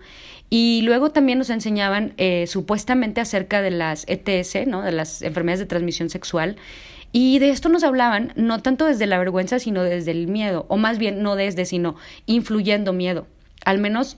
Y 0.52 0.84
luego 0.84 1.10
también 1.10 1.40
nos 1.40 1.50
enseñaban 1.50 2.14
eh, 2.18 2.46
supuestamente 2.46 3.22
acerca 3.22 3.64
de 3.64 3.72
las 3.72 4.06
ETS, 4.08 4.68
¿no? 4.68 4.84
de 4.84 4.92
las 4.92 5.24
enfermedades 5.24 5.62
de 5.62 5.66
transmisión 5.66 6.12
sexual. 6.12 6.58
Y 7.12 7.40
de 7.40 7.50
esto 7.50 7.70
nos 7.70 7.84
hablaban 7.84 8.34
no 8.36 8.62
tanto 8.62 8.86
desde 8.86 9.08
la 9.08 9.18
vergüenza, 9.18 9.58
sino 9.58 9.82
desde 9.82 10.12
el 10.12 10.28
miedo, 10.28 10.68
o 10.70 10.78
más 10.78 11.00
bien 11.00 11.24
no 11.24 11.36
desde, 11.36 11.66
sino 11.66 11.96
influyendo 12.28 12.94
miedo 12.94 13.28
al 13.66 13.80
menos 13.80 14.18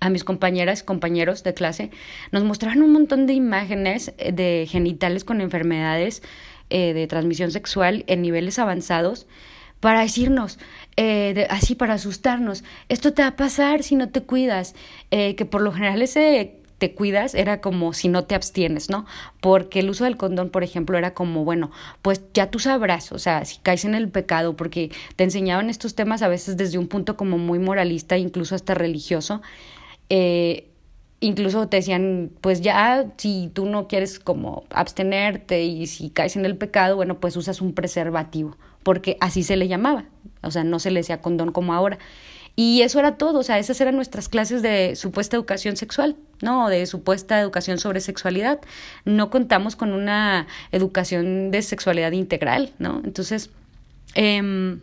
a 0.00 0.08
mis 0.08 0.24
compañeras, 0.24 0.82
compañeros 0.82 1.44
de 1.44 1.54
clase, 1.54 1.90
nos 2.32 2.42
mostraron 2.42 2.82
un 2.82 2.92
montón 2.92 3.26
de 3.26 3.34
imágenes 3.34 4.12
eh, 4.18 4.32
de 4.32 4.66
genitales 4.68 5.24
con 5.24 5.40
enfermedades 5.40 6.22
eh, 6.70 6.94
de 6.94 7.06
transmisión 7.06 7.50
sexual 7.50 8.04
en 8.06 8.22
niveles 8.22 8.58
avanzados 8.58 9.26
para 9.78 10.00
decirnos, 10.00 10.58
eh, 10.96 11.46
así 11.48 11.74
para 11.74 11.94
asustarnos, 11.94 12.64
esto 12.88 13.14
te 13.14 13.22
va 13.22 13.28
a 13.28 13.36
pasar 13.36 13.82
si 13.82 13.96
no 13.96 14.10
te 14.10 14.22
cuidas, 14.22 14.74
que 15.10 15.46
por 15.50 15.62
lo 15.62 15.72
general 15.72 16.02
ese 16.02 16.59
te 16.80 16.94
cuidas 16.94 17.34
era 17.34 17.60
como 17.60 17.92
si 17.92 18.08
no 18.08 18.24
te 18.24 18.34
abstienes, 18.34 18.88
¿no? 18.88 19.04
Porque 19.40 19.80
el 19.80 19.90
uso 19.90 20.04
del 20.04 20.16
condón, 20.16 20.48
por 20.48 20.64
ejemplo, 20.64 20.96
era 20.96 21.12
como, 21.12 21.44
bueno, 21.44 21.70
pues 22.00 22.22
ya 22.32 22.50
tú 22.50 22.58
sabrás, 22.58 23.12
o 23.12 23.18
sea, 23.18 23.44
si 23.44 23.58
caes 23.58 23.84
en 23.84 23.94
el 23.94 24.08
pecado, 24.08 24.56
porque 24.56 24.90
te 25.14 25.24
enseñaban 25.24 25.68
estos 25.68 25.94
temas 25.94 26.22
a 26.22 26.28
veces 26.28 26.56
desde 26.56 26.78
un 26.78 26.88
punto 26.88 27.18
como 27.18 27.36
muy 27.36 27.58
moralista, 27.58 28.16
incluso 28.16 28.54
hasta 28.54 28.74
religioso. 28.74 29.42
Eh, 30.08 30.68
incluso 31.20 31.68
te 31.68 31.76
decían, 31.76 32.30
pues 32.40 32.62
ya, 32.62 33.04
si 33.18 33.50
tú 33.52 33.66
no 33.66 33.86
quieres 33.86 34.18
como 34.18 34.64
abstenerte 34.70 35.62
y 35.62 35.86
si 35.86 36.08
caes 36.08 36.34
en 36.36 36.46
el 36.46 36.56
pecado, 36.56 36.96
bueno, 36.96 37.20
pues 37.20 37.36
usas 37.36 37.60
un 37.60 37.74
preservativo, 37.74 38.56
porque 38.82 39.18
así 39.20 39.42
se 39.42 39.56
le 39.56 39.68
llamaba, 39.68 40.06
o 40.42 40.50
sea, 40.50 40.64
no 40.64 40.78
se 40.78 40.90
le 40.90 41.00
decía 41.00 41.20
condón 41.20 41.52
como 41.52 41.74
ahora. 41.74 41.98
Y 42.62 42.82
eso 42.82 42.98
era 42.98 43.16
todo, 43.16 43.38
o 43.38 43.42
sea, 43.42 43.58
esas 43.58 43.80
eran 43.80 43.96
nuestras 43.96 44.28
clases 44.28 44.60
de 44.60 44.94
supuesta 44.94 45.34
educación 45.34 45.78
sexual, 45.78 46.16
¿no? 46.42 46.68
De 46.68 46.84
supuesta 46.84 47.40
educación 47.40 47.78
sobre 47.78 48.02
sexualidad. 48.02 48.60
No 49.06 49.30
contamos 49.30 49.76
con 49.76 49.94
una 49.94 50.46
educación 50.70 51.50
de 51.52 51.62
sexualidad 51.62 52.12
integral, 52.12 52.74
¿no? 52.78 53.00
Entonces, 53.02 53.48
eh, 54.14 54.76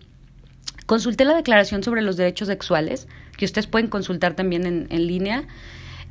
consulté 0.88 1.24
la 1.24 1.36
declaración 1.36 1.84
sobre 1.84 2.02
los 2.02 2.18
derechos 2.18 2.48
sexuales, 2.48 3.08
que 3.38 3.46
ustedes 3.46 3.68
pueden 3.68 3.90
consultar 3.90 4.34
también 4.34 4.66
en, 4.66 4.88
en 4.90 5.06
línea. 5.06 5.44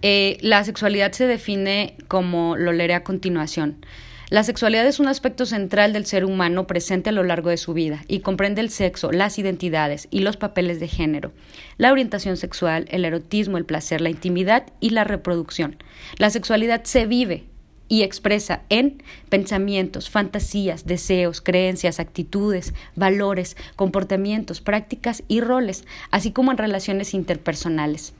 Eh, 0.02 0.38
la 0.42 0.62
sexualidad 0.62 1.10
se 1.10 1.26
define 1.26 1.96
como 2.06 2.56
lo 2.56 2.70
leeré 2.70 2.94
a 2.94 3.02
continuación. 3.02 3.84
La 4.28 4.42
sexualidad 4.42 4.84
es 4.88 4.98
un 4.98 5.06
aspecto 5.06 5.46
central 5.46 5.92
del 5.92 6.04
ser 6.04 6.24
humano 6.24 6.66
presente 6.66 7.10
a 7.10 7.12
lo 7.12 7.22
largo 7.22 7.50
de 7.50 7.56
su 7.56 7.74
vida 7.74 8.04
y 8.08 8.20
comprende 8.20 8.60
el 8.60 8.70
sexo, 8.70 9.12
las 9.12 9.38
identidades 9.38 10.08
y 10.10 10.18
los 10.18 10.36
papeles 10.36 10.80
de 10.80 10.88
género, 10.88 11.30
la 11.78 11.92
orientación 11.92 12.36
sexual, 12.36 12.86
el 12.90 13.04
erotismo, 13.04 13.56
el 13.56 13.64
placer, 13.64 14.00
la 14.00 14.10
intimidad 14.10 14.66
y 14.80 14.90
la 14.90 15.04
reproducción. 15.04 15.76
La 16.18 16.30
sexualidad 16.30 16.82
se 16.82 17.06
vive 17.06 17.44
y 17.86 18.02
expresa 18.02 18.62
en 18.68 19.00
pensamientos, 19.28 20.10
fantasías, 20.10 20.86
deseos, 20.86 21.40
creencias, 21.40 22.00
actitudes, 22.00 22.74
valores, 22.96 23.56
comportamientos, 23.76 24.60
prácticas 24.60 25.22
y 25.28 25.40
roles, 25.40 25.84
así 26.10 26.32
como 26.32 26.50
en 26.50 26.58
relaciones 26.58 27.14
interpersonales. 27.14 28.12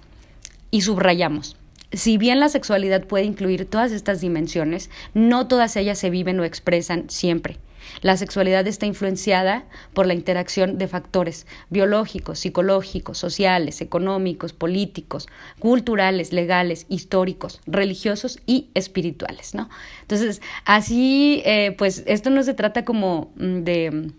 Y 0.71 0.83
subrayamos, 0.83 1.57
si 1.93 2.19
bien 2.19 2.41
la 2.41 2.49
sexualidad 2.49 3.05
puede 3.05 3.25
incluir 3.25 3.65
todas 3.67 3.93
estas 3.93 4.21
dimensiones, 4.21 4.91
no 5.15 5.47
todas 5.47 5.77
ellas 5.77 5.99
se 5.99 6.11
viven 6.11 6.41
o 6.41 6.45
expresan 6.45 7.09
siempre. 7.09 7.59
La 8.03 8.17
sexualidad 8.17 8.67
está 8.67 8.87
influenciada 8.87 9.65
por 9.95 10.07
la 10.07 10.15
interacción 10.15 10.79
de 10.79 10.89
factores 10.89 11.47
biológicos, 11.71 12.41
psicológicos, 12.41 13.19
sociales, 13.19 13.81
económicos, 13.81 14.53
políticos, 14.53 15.29
culturales, 15.59 16.33
legales, 16.33 16.87
históricos, 16.89 17.61
religiosos 17.67 18.41
y 18.47 18.71
espirituales, 18.75 19.55
¿no? 19.55 19.69
Entonces, 20.03 20.43
así, 20.65 21.43
eh, 21.45 21.75
pues, 21.79 22.03
esto 22.07 22.31
no 22.31 22.43
se 22.43 22.55
trata 22.55 22.85
como 22.85 23.33
mm, 23.37 23.63
de 23.63 24.11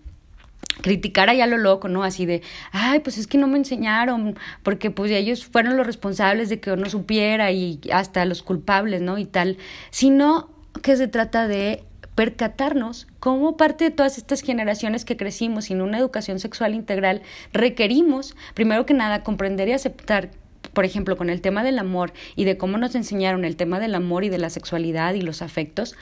criticar 0.81 1.29
allá 1.29 1.47
lo 1.47 1.57
loco, 1.57 1.87
¿no? 1.87 2.03
Así 2.03 2.25
de, 2.25 2.41
ay, 2.71 2.99
pues 2.99 3.17
es 3.17 3.27
que 3.27 3.37
no 3.37 3.47
me 3.47 3.57
enseñaron, 3.57 4.37
porque 4.63 4.91
pues 4.91 5.11
ellos 5.11 5.45
fueron 5.45 5.77
los 5.77 5.85
responsables 5.85 6.49
de 6.49 6.59
que 6.59 6.69
yo 6.69 6.75
no 6.75 6.89
supiera 6.89 7.51
y 7.51 7.79
hasta 7.91 8.25
los 8.25 8.43
culpables, 8.43 9.01
¿no? 9.01 9.17
Y 9.17 9.25
tal, 9.25 9.57
sino 9.89 10.49
que 10.81 10.95
se 10.95 11.07
trata 11.07 11.47
de 11.47 11.83
percatarnos 12.15 13.07
cómo 13.19 13.57
parte 13.57 13.83
de 13.85 13.91
todas 13.91 14.17
estas 14.17 14.41
generaciones 14.41 15.05
que 15.05 15.17
crecimos 15.17 15.65
sin 15.65 15.81
una 15.81 15.99
educación 15.99 16.39
sexual 16.39 16.73
integral 16.73 17.21
requerimos, 17.53 18.35
primero 18.55 18.85
que 18.85 18.95
nada, 18.95 19.23
comprender 19.23 19.67
y 19.67 19.73
aceptar 19.73 20.31
por 20.73 20.85
ejemplo, 20.85 21.17
con 21.17 21.31
el 21.31 21.41
tema 21.41 21.63
del 21.63 21.79
amor 21.79 22.13
y 22.35 22.45
de 22.45 22.55
cómo 22.57 22.77
nos 22.77 22.93
enseñaron 22.93 23.45
el 23.45 23.55
tema 23.55 23.79
del 23.79 23.95
amor 23.95 24.23
y 24.23 24.29
de 24.29 24.37
la 24.37 24.51
sexualidad 24.51 25.15
y 25.15 25.21
los 25.21 25.41
afectos, 25.41 25.95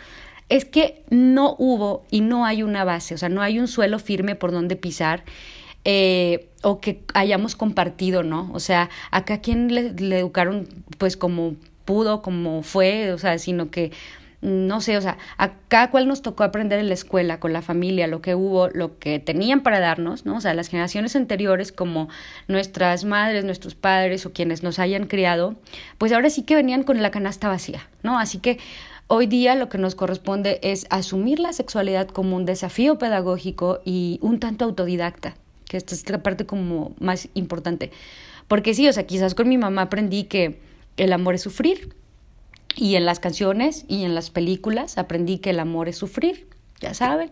es 0.49 0.65
que 0.65 1.03
no 1.09 1.55
hubo 1.57 2.05
y 2.11 2.21
no 2.21 2.45
hay 2.45 2.63
una 2.63 2.83
base, 2.83 3.15
o 3.15 3.17
sea, 3.17 3.29
no 3.29 3.41
hay 3.41 3.59
un 3.59 3.67
suelo 3.67 3.99
firme 3.99 4.35
por 4.35 4.51
donde 4.51 4.75
pisar. 4.75 5.23
Eh, 5.87 6.49
o 6.63 6.81
que 6.81 7.03
hayamos 7.13 7.55
compartido, 7.55 8.23
¿no? 8.23 8.49
O 8.53 8.59
sea, 8.59 8.89
acá 9.11 9.39
quien 9.39 9.71
le, 9.71 9.93
le, 9.93 10.17
educaron 10.17 10.67
pues 10.97 11.15
como 11.15 11.55
pudo, 11.85 12.23
como 12.23 12.63
fue, 12.63 13.13
o 13.13 13.19
sea, 13.19 13.37
sino 13.37 13.69
que 13.69 13.91
no 14.45 14.79
sé, 14.79 14.95
o 14.97 15.01
sea, 15.01 15.17
a 15.37 15.53
cada 15.67 15.89
cual 15.89 16.07
nos 16.07 16.21
tocó 16.21 16.43
aprender 16.43 16.79
en 16.79 16.87
la 16.87 16.93
escuela, 16.93 17.39
con 17.39 17.51
la 17.51 17.61
familia, 17.61 18.07
lo 18.07 18.21
que 18.21 18.35
hubo, 18.35 18.69
lo 18.69 18.99
que 18.99 19.19
tenían 19.19 19.61
para 19.61 19.79
darnos, 19.79 20.25
¿no? 20.25 20.37
O 20.37 20.41
sea, 20.41 20.53
las 20.53 20.67
generaciones 20.67 21.15
anteriores, 21.15 21.71
como 21.71 22.09
nuestras 22.47 23.05
madres, 23.05 23.43
nuestros 23.43 23.75
padres 23.75 24.25
o 24.25 24.33
quienes 24.33 24.61
nos 24.61 24.77
hayan 24.77 25.07
criado, 25.07 25.55
pues 25.97 26.11
ahora 26.11 26.29
sí 26.29 26.43
que 26.43 26.55
venían 26.55 26.83
con 26.83 27.01
la 27.01 27.11
canasta 27.11 27.47
vacía, 27.47 27.89
¿no? 28.03 28.19
Así 28.19 28.37
que 28.37 28.59
Hoy 29.07 29.27
día 29.27 29.53
lo 29.53 29.69
que 29.69 29.77
nos 29.77 29.93
corresponde 29.93 30.59
es 30.63 30.88
asumir 30.89 31.39
la 31.39 31.53
sexualidad 31.53 32.07
como 32.07 32.35
un 32.35 32.45
desafío 32.45 32.97
pedagógico 32.97 33.79
y 33.85 34.17
un 34.24 34.39
tanto 34.39 34.65
autodidacta, 34.65 35.35
que 35.69 35.77
esta 35.77 35.93
es 35.93 36.09
la 36.09 36.24
parte 36.24 36.47
como 36.47 36.95
más 37.00 37.29
importante. 37.35 37.91
Porque 38.47 38.74
sí, 38.74 38.88
o 38.88 38.93
sea, 38.93 39.05
quizás 39.05 39.35
con 39.35 39.47
mi 39.47 39.59
mamá 39.59 39.83
aprendí 39.83 40.24
que 40.24 40.59
el 40.97 41.13
amor 41.13 41.35
es 41.35 41.43
sufrir. 41.43 41.93
Y 42.75 42.95
en 42.95 43.05
las 43.05 43.19
canciones 43.19 43.85
y 43.88 44.03
en 44.03 44.15
las 44.15 44.31
películas 44.31 44.97
aprendí 44.97 45.38
que 45.38 45.51
el 45.51 45.59
amor 45.59 45.88
es 45.88 45.97
sufrir, 45.97 46.47
ya 46.81 46.93
saben. 46.95 47.31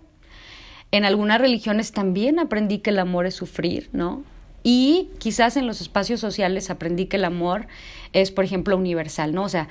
En 0.92 1.06
algunas 1.06 1.42
religiones 1.42 1.92
también 1.92 2.38
aprendí 2.38 2.78
que 2.78 2.92
el 2.92 3.00
amor 3.00 3.26
es 3.26 3.34
sufrir, 3.34 3.90
¿no? 3.94 4.24
Y 4.62 5.10
quizás 5.18 5.58
en 5.58 5.66
los 5.66 5.82
espacios 5.82 6.22
sociales 6.22 6.70
aprendí 6.70 7.08
que 7.08 7.18
el 7.18 7.26
amor 7.26 7.68
es, 8.14 8.32
por 8.32 8.46
ejemplo, 8.46 8.78
universal, 8.78 9.34
¿no? 9.34 9.44
O 9.44 9.50
sea, 9.50 9.68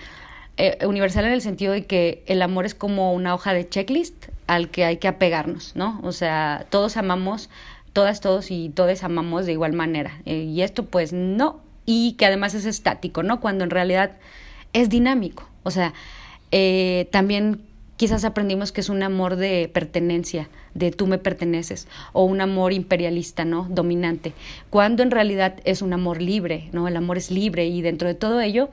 eh, 0.59 0.79
universal 0.87 1.25
en 1.25 1.33
el 1.33 1.41
sentido 1.41 1.73
de 1.73 1.87
que 1.87 2.23
el 2.27 2.43
amor 2.43 2.67
es 2.67 2.75
como 2.75 3.15
una 3.15 3.35
hoja 3.35 3.55
de 3.55 3.69
checklist 3.69 4.27
al 4.47 4.69
que 4.69 4.85
hay 4.85 4.99
que 4.99 5.09
apegarnos, 5.09 5.75
¿no? 5.77 5.99
O 6.03 6.13
sea, 6.13 6.67
todos 6.69 6.97
amamos, 6.97 7.49
todas, 7.93 8.21
todos 8.21 8.51
y 8.51 8.69
todos 8.69 9.03
amamos 9.03 9.47
de 9.47 9.53
igual 9.53 9.73
manera. 9.73 10.21
Eh, 10.27 10.45
y 10.45 10.63
esto 10.63 10.85
pues 10.85 11.13
no, 11.13 11.61
y 11.87 12.13
que 12.13 12.27
además 12.27 12.55
es 12.55 12.67
estático, 12.67 13.23
¿no? 13.23 13.41
Cuando 13.41 13.65
en 13.65 13.71
realidad 13.71 14.13
es 14.73 14.91
dinámico. 14.91 15.49
O 15.63 15.71
sea, 15.71 15.95
eh, 16.51 17.09
también 17.11 17.63
quizás 17.97 18.25
aprendimos 18.25 18.73
que 18.73 18.83
es 18.83 18.89
un 18.89 19.03
amor 19.03 19.37
de 19.37 19.71
pertenencia, 19.73 20.51
de 20.75 20.91
tú 20.91 21.07
me 21.07 21.19
perteneces, 21.19 21.89
o 22.13 22.25
un 22.25 22.41
amor 22.41 22.73
imperialista, 22.73 23.45
¿no? 23.45 23.67
Dominante, 23.71 24.33
cuando 24.71 25.03
en 25.03 25.11
realidad 25.11 25.61
es 25.65 25.83
un 25.83 25.93
amor 25.93 26.21
libre, 26.21 26.69
¿no? 26.73 26.89
El 26.89 26.97
amor 26.97 27.17
es 27.17 27.31
libre 27.31 27.67
y 27.67 27.81
dentro 27.81 28.09
de 28.09 28.15
todo 28.15 28.41
ello 28.41 28.71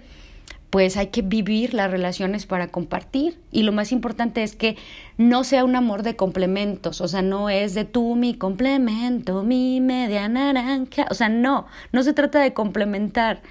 pues 0.70 0.98
hay 0.98 1.08
que 1.08 1.22
vivir 1.22 1.74
las 1.74 1.90
relaciones 1.90 2.46
para 2.46 2.68
compartir. 2.68 3.40
Y 3.52 3.64
lo 3.64 3.72
más 3.72 3.92
importante 3.92 4.44
es 4.44 4.56
que 4.56 4.78
no 5.18 5.44
sea 5.44 5.64
un 5.64 5.76
amor 5.76 6.04
de 6.04 6.16
complementos, 6.16 7.02
o 7.02 7.08
sea, 7.08 7.22
no 7.22 7.50
es 7.50 7.74
de 7.74 7.86
tú 7.86 8.16
mi 8.16 8.36
complemento, 8.36 9.44
mi 9.44 9.82
media 9.82 10.28
naranja, 10.30 11.08
o 11.10 11.14
sea, 11.14 11.30
no, 11.30 11.66
no 11.92 12.04
se 12.04 12.14
trata 12.14 12.40
de 12.40 12.54
complementar. 12.54 13.42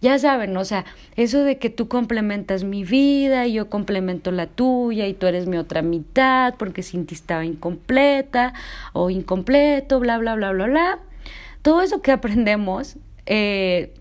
Ya 0.00 0.18
saben, 0.18 0.56
o 0.56 0.64
sea, 0.64 0.84
eso 1.16 1.44
de 1.44 1.58
que 1.58 1.70
tú 1.70 1.88
complementas 1.88 2.64
mi 2.64 2.84
vida 2.84 3.46
y 3.46 3.54
yo 3.54 3.70
complemento 3.70 4.32
la 4.32 4.46
tuya 4.46 5.06
y 5.06 5.14
tú 5.14 5.26
eres 5.26 5.46
mi 5.46 5.56
otra 5.56 5.80
mitad 5.80 6.54
porque 6.58 6.82
sin 6.82 7.06
ti 7.06 7.14
estaba 7.14 7.44
incompleta 7.44 8.52
o 8.92 9.08
incompleto, 9.10 10.00
bla, 10.00 10.18
bla, 10.18 10.34
bla, 10.34 10.52
bla, 10.52 10.66
bla. 10.66 10.98
Todo 11.62 11.80
eso 11.80 12.02
que 12.02 12.12
aprendemos 12.12 12.96
eh, 13.26 13.94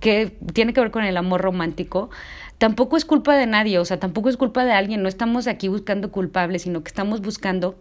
que 0.00 0.36
tiene 0.52 0.72
que 0.72 0.80
ver 0.80 0.90
con 0.90 1.04
el 1.04 1.16
amor 1.16 1.40
romántico, 1.40 2.10
tampoco 2.58 2.96
es 2.96 3.04
culpa 3.04 3.36
de 3.36 3.46
nadie, 3.46 3.78
o 3.78 3.84
sea, 3.84 3.98
tampoco 3.98 4.28
es 4.28 4.36
culpa 4.36 4.64
de 4.64 4.72
alguien, 4.72 5.02
no 5.02 5.08
estamos 5.08 5.46
aquí 5.46 5.68
buscando 5.68 6.10
culpables, 6.10 6.62
sino 6.62 6.82
que 6.82 6.88
estamos 6.88 7.20
buscando 7.20 7.76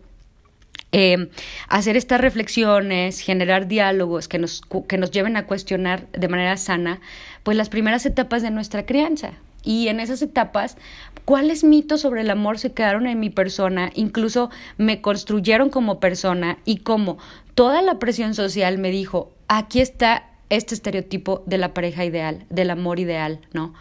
eh, 0.92 1.30
hacer 1.70 1.98
estas 1.98 2.22
reflexiones, 2.22 3.20
generar 3.20 3.68
diálogos 3.68 4.28
que 4.28 4.38
nos, 4.38 4.62
que 4.88 4.98
nos 5.00 5.10
lleven 5.10 5.38
a 5.38 5.48
cuestionar 5.48 6.08
de 6.12 6.28
manera 6.28 6.56
sana, 6.58 7.02
pues 7.42 7.58
las 7.58 7.70
primeras 7.70 8.06
etapas 8.06 8.44
de 8.44 8.52
nuestra 8.52 8.86
crianza. 8.86 9.34
Y 9.64 9.88
en 9.88 10.00
esas 10.00 10.22
etapas, 10.22 10.78
¿cuáles 11.26 11.64
mitos 11.64 12.02
sobre 12.02 12.22
el 12.22 12.30
amor 12.30 12.60
se 12.60 12.74
quedaron 12.74 13.08
en 13.08 13.20
mi 13.20 13.30
persona? 13.30 13.92
Incluso 13.96 14.52
me 14.78 15.02
construyeron 15.02 15.70
como 15.70 16.00
persona 16.00 16.60
y 16.66 16.78
como 16.80 17.18
toda 17.56 17.82
la 17.82 17.98
presión 17.98 18.36
social 18.36 18.78
me 18.78 18.92
dijo, 18.92 19.32
aquí 19.48 19.80
está 19.80 20.33
este 20.56 20.76
estereotipo 20.76 21.44
de 21.46 21.58
la 21.58 21.74
pareja 21.74 22.06
ideal, 22.06 22.46
del 22.50 22.70
amor 22.70 23.00
ideal, 23.00 23.40
¿no? 23.54 23.74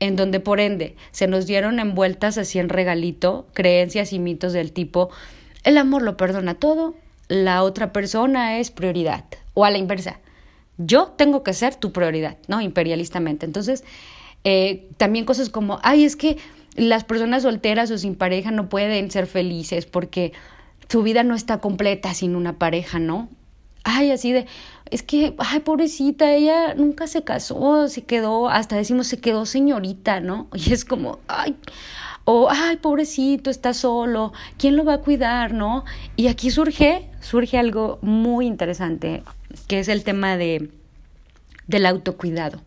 En 0.00 0.16
donde 0.16 0.40
por 0.40 0.60
ende 0.60 0.96
se 1.12 1.26
nos 1.26 1.46
dieron 1.46 1.78
envueltas 1.78 2.38
así 2.38 2.58
en 2.58 2.68
regalito 2.68 3.46
creencias 3.52 4.12
y 4.12 4.18
mitos 4.18 4.52
del 4.52 4.72
tipo 4.72 5.10
el 5.64 5.78
amor 5.78 6.02
lo 6.02 6.16
perdona 6.16 6.54
todo, 6.54 6.94
la 7.28 7.62
otra 7.62 7.92
persona 7.92 8.58
es 8.58 8.70
prioridad, 8.70 9.24
o 9.54 9.64
a 9.64 9.70
la 9.70 9.78
inversa, 9.78 10.18
yo 10.76 11.08
tengo 11.16 11.42
que 11.42 11.52
ser 11.52 11.76
tu 11.76 11.92
prioridad, 11.92 12.38
¿no? 12.48 12.60
Imperialistamente. 12.60 13.46
Entonces, 13.46 13.84
eh, 14.44 14.88
también 14.96 15.24
cosas 15.24 15.50
como, 15.50 15.78
ay, 15.82 16.04
es 16.04 16.16
que 16.16 16.38
las 16.74 17.04
personas 17.04 17.42
solteras 17.42 17.90
o 17.90 17.98
sin 17.98 18.16
pareja 18.16 18.50
no 18.50 18.68
pueden 18.68 19.10
ser 19.10 19.26
felices 19.26 19.86
porque 19.86 20.32
su 20.88 21.02
vida 21.02 21.22
no 21.22 21.34
está 21.34 21.58
completa 21.58 22.12
sin 22.14 22.34
una 22.34 22.58
pareja, 22.58 22.98
¿no? 22.98 23.28
Ay, 23.84 24.10
así 24.10 24.32
de, 24.32 24.46
es 24.90 25.02
que, 25.02 25.34
ay, 25.38 25.60
pobrecita, 25.60 26.32
ella 26.32 26.74
nunca 26.74 27.06
se 27.06 27.24
casó, 27.24 27.88
se 27.88 28.02
quedó, 28.04 28.48
hasta 28.48 28.76
decimos, 28.76 29.06
se 29.06 29.20
quedó 29.20 29.46
señorita, 29.46 30.20
¿no? 30.20 30.48
Y 30.54 30.72
es 30.72 30.84
como, 30.84 31.18
ay, 31.28 31.56
o, 32.24 32.48
ay, 32.50 32.76
pobrecito, 32.76 33.50
está 33.50 33.74
solo, 33.74 34.32
¿quién 34.58 34.76
lo 34.76 34.84
va 34.84 34.94
a 34.94 35.00
cuidar, 35.00 35.52
no? 35.52 35.84
Y 36.14 36.28
aquí 36.28 36.50
surge, 36.50 37.08
surge 37.20 37.58
algo 37.58 37.98
muy 38.02 38.46
interesante, 38.46 39.24
que 39.66 39.80
es 39.80 39.88
el 39.88 40.04
tema 40.04 40.36
de, 40.36 40.70
del 41.66 41.86
autocuidado. 41.86 42.60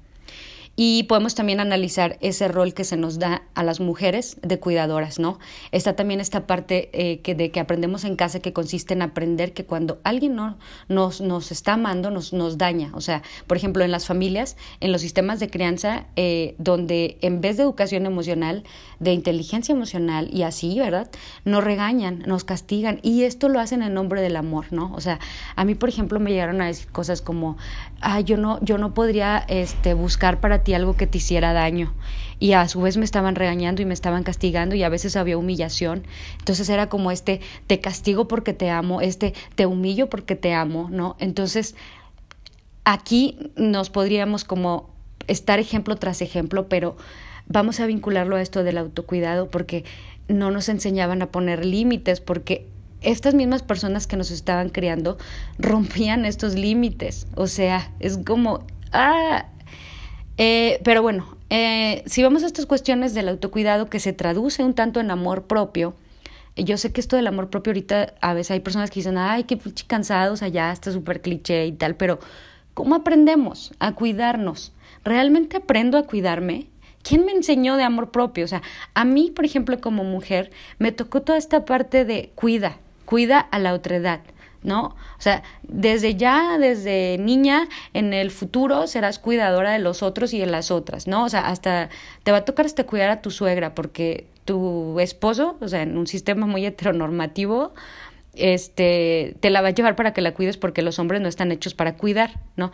Y 0.76 1.04
podemos 1.04 1.36
también 1.36 1.60
analizar 1.62 2.18
ese 2.20 2.48
rol 2.50 2.74
que 2.74 2.84
se 2.84 2.98
nos 2.98 3.18
da 3.18 3.44
a 3.54 3.64
las 3.64 3.80
mujeres 3.80 4.38
de 4.42 4.60
cuidadoras, 4.60 5.20
¿no? 5.20 5.40
Está 5.72 5.96
también 5.96 6.20
esta 6.20 6.48
parte 6.48 6.90
eh, 6.92 7.22
que 7.22 7.34
de 7.34 7.50
que 7.52 7.62
aprendemos 7.62 8.04
en 8.04 8.18
casa 8.18 8.42
que 8.42 8.52
consiste 8.52 8.94
en 8.94 9.02
aprender 9.02 9.54
que 9.54 9.66
cuando 9.66 10.00
alguien 10.04 10.36
no 10.36 10.58
nos, 10.90 11.22
nos 11.22 11.52
está 11.52 11.74
amando, 11.74 12.12
nos, 12.12 12.34
nos 12.34 12.58
daña. 12.58 12.92
O 12.94 13.02
sea, 13.02 13.24
por 13.48 13.56
ejemplo, 13.56 13.86
en 13.86 13.92
las 13.92 14.06
familias, 14.06 14.58
en 14.82 14.92
los 14.92 15.02
sistemas 15.02 15.40
de 15.40 15.50
crianza, 15.50 16.08
eh, 16.18 16.56
donde 16.58 17.18
en 17.22 17.40
vez 17.40 17.56
de 17.56 17.64
educación 17.64 18.06
emocional, 18.06 18.64
de 19.00 19.14
inteligencia 19.14 19.74
emocional 19.74 20.30
y 20.34 20.44
así, 20.44 20.78
¿verdad? 20.78 21.10
Nos 21.46 21.64
regañan, 21.64 22.24
nos 22.26 22.44
castigan 22.44 23.00
y 23.02 23.24
esto 23.24 23.48
lo 23.48 23.60
hacen 23.60 23.82
en 23.82 23.94
nombre 23.94 24.22
del 24.22 24.36
amor, 24.36 24.66
¿no? 24.72 24.92
O 24.94 25.02
sea, 25.02 25.20
a 25.56 25.64
mí, 25.64 25.76
por 25.76 25.88
ejemplo, 25.88 26.20
me 26.20 26.32
llegaron 26.32 26.62
a 26.62 26.68
decir 26.68 26.92
cosas 26.92 27.22
como, 27.22 27.58
ah, 28.02 28.20
yo 28.20 28.38
no, 28.38 28.60
yo 28.64 28.78
no 28.78 28.94
podría 28.94 29.46
este, 29.48 29.94
buscar 29.94 30.40
para 30.40 30.62
algo 30.76 30.96
que 30.96 31.08
te 31.08 31.18
hiciera 31.18 31.54
daño. 31.54 31.94
Y 32.40 32.54
a 32.54 32.68
su 32.68 32.82
vez 32.82 32.98
me 32.98 33.06
estaban 33.06 33.36
regañando 33.36 33.82
y 33.82 33.86
me 33.86 33.94
estaban 33.94 34.24
castigando 34.24 34.76
y 34.76 34.84
a 34.84 34.90
veces 34.90 35.16
había 35.16 35.38
humillación. 35.38 36.04
Entonces 36.40 36.68
era 36.70 36.90
como 36.90 37.12
este, 37.12 37.42
te 37.68 37.80
castigo 37.80 38.28
porque 38.28 38.54
te 38.54 38.70
amo, 38.70 39.02
este, 39.02 39.34
te 39.56 39.66
humillo 39.66 40.10
porque 40.10 40.36
te 40.36 40.54
amo, 40.54 40.90
¿no? 40.92 41.16
Entonces, 41.20 41.76
aquí 42.84 43.52
nos 43.56 43.90
podríamos 43.90 44.44
como 44.44 44.90
estar 45.28 45.60
ejemplo 45.60 45.96
tras 45.96 46.22
ejemplo, 46.22 46.68
pero 46.68 46.98
vamos 47.48 47.80
a 47.80 47.86
vincularlo 47.86 48.36
a 48.36 48.42
esto 48.42 48.64
del 48.64 48.78
autocuidado 48.78 49.50
porque 49.50 49.86
no 50.28 50.52
nos 50.52 50.70
enseñaban 50.70 51.22
a 51.22 51.28
poner 51.28 51.66
límites, 51.66 52.20
porque 52.20 52.68
estas 53.06 53.34
mismas 53.34 53.64
personas 53.64 54.08
que 54.08 54.18
nos 54.18 54.32
estaban 54.32 54.70
criando 54.70 55.18
rompían 55.58 56.26
estos 56.26 56.56
límites. 56.56 57.28
O 57.36 57.48
sea, 57.48 57.92
es 58.00 58.18
como, 58.18 58.66
ah, 58.92 59.46
eh, 60.38 60.82
pero 60.84 61.02
bueno, 61.02 61.38
eh, 61.50 62.04
si 62.06 62.24
vamos 62.24 62.44
a 62.44 62.48
estas 62.48 62.66
cuestiones 62.66 63.14
del 63.14 63.30
autocuidado 63.30 63.90
que 63.90 64.00
se 64.00 64.14
traduce 64.14 64.64
un 64.64 64.74
tanto 64.74 65.00
en 65.00 65.12
amor 65.12 65.44
propio, 65.46 65.96
yo 66.58 66.78
sé 66.78 66.92
que 66.92 67.02
esto 67.02 67.16
del 67.16 67.28
amor 67.28 67.50
propio 67.50 67.72
ahorita 67.72 68.14
a 68.22 68.34
veces 68.34 68.52
hay 68.52 68.60
personas 68.62 68.90
que 68.90 69.00
dicen, 69.00 69.18
ay, 69.18 69.44
qué 69.44 69.60
cansados 69.88 70.42
allá, 70.42 70.72
está 70.72 70.92
súper 70.92 71.22
cliché 71.22 71.66
y 71.68 71.74
tal, 71.74 71.96
pero 71.96 72.20
¿cómo 72.74 72.96
aprendemos 72.96 73.74
a 73.80 73.94
cuidarnos? 73.94 74.72
¿Realmente 75.04 75.58
aprendo 75.58 75.98
a 75.98 76.04
cuidarme? 76.04 76.68
¿Quién 77.04 77.26
me 77.26 77.34
enseñó 77.34 77.78
de 77.78 77.84
amor 77.84 78.10
propio? 78.10 78.46
O 78.46 78.48
sea, 78.48 78.64
a 78.96 79.06
mí, 79.06 79.32
por 79.36 79.46
ejemplo, 79.46 79.80
como 79.80 80.04
mujer, 80.04 80.52
me 80.80 80.92
tocó 80.92 81.22
toda 81.22 81.38
esta 81.38 81.66
parte 81.66 82.04
de 82.04 82.32
cuida, 82.34 82.80
cuida 83.06 83.40
a 83.40 83.60
la 83.60 83.74
otredad. 83.74 84.22
¿no? 84.66 84.96
O 85.18 85.22
sea, 85.22 85.44
desde 85.62 86.16
ya, 86.16 86.58
desde 86.58 87.18
niña, 87.20 87.70
en 87.94 88.14
el 88.14 88.32
futuro 88.32 88.88
serás 88.88 89.20
cuidadora 89.20 89.72
de 89.72 89.80
los 89.80 90.02
otros 90.02 90.34
y 90.34 90.40
de 90.40 90.48
las 90.48 90.72
otras, 90.72 91.08
¿no? 91.08 91.24
O 91.24 91.30
sea, 91.30 91.48
hasta 91.48 91.90
te 92.24 92.32
va 92.32 92.40
a 92.40 92.46
tocar 92.46 92.66
hasta 92.66 92.84
cuidar 92.84 93.12
a 93.12 93.22
tu 93.22 93.30
suegra 93.30 93.76
porque 93.76 94.26
tu 94.44 95.00
esposo, 95.00 95.58
o 95.62 95.68
sea, 95.68 95.84
en 95.84 95.98
un 95.98 96.08
sistema 96.08 96.48
muy 96.48 96.66
heteronormativo, 96.66 97.74
este, 98.34 99.38
te 99.40 99.50
la 99.52 99.62
va 99.62 99.70
a 99.70 99.72
llevar 99.72 99.96
para 99.96 100.14
que 100.14 100.22
la 100.22 100.34
cuides 100.34 100.58
porque 100.58 100.82
los 100.82 101.00
hombres 101.00 101.22
no 101.22 101.28
están 101.28 101.52
hechos 101.52 101.76
para 101.76 101.96
cuidar, 101.96 102.40
¿no? 102.56 102.72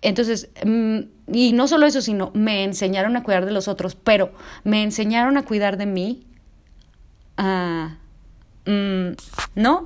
Entonces, 0.00 0.50
mm, 0.64 0.98
y 1.32 1.52
no 1.52 1.68
solo 1.68 1.86
eso, 1.86 2.00
sino 2.00 2.30
me 2.34 2.64
enseñaron 2.64 3.16
a 3.16 3.22
cuidar 3.22 3.46
de 3.46 3.52
los 3.52 3.68
otros, 3.68 3.94
pero 3.94 4.32
me 4.64 4.82
enseñaron 4.82 5.36
a 5.36 5.44
cuidar 5.44 5.76
de 5.76 5.86
mí. 5.86 6.26
Ah, 7.36 7.98
mm, 8.66 9.10
¿No? 9.54 9.84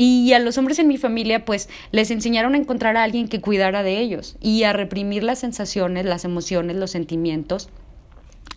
Y 0.00 0.32
a 0.32 0.38
los 0.38 0.56
hombres 0.58 0.78
en 0.78 0.86
mi 0.86 0.96
familia, 0.96 1.44
pues 1.44 1.68
les 1.90 2.12
enseñaron 2.12 2.54
a 2.54 2.58
encontrar 2.58 2.96
a 2.96 3.02
alguien 3.02 3.26
que 3.26 3.40
cuidara 3.40 3.82
de 3.82 3.98
ellos 3.98 4.36
y 4.40 4.62
a 4.62 4.72
reprimir 4.72 5.24
las 5.24 5.40
sensaciones, 5.40 6.04
las 6.04 6.24
emociones, 6.24 6.76
los 6.76 6.92
sentimientos, 6.92 7.68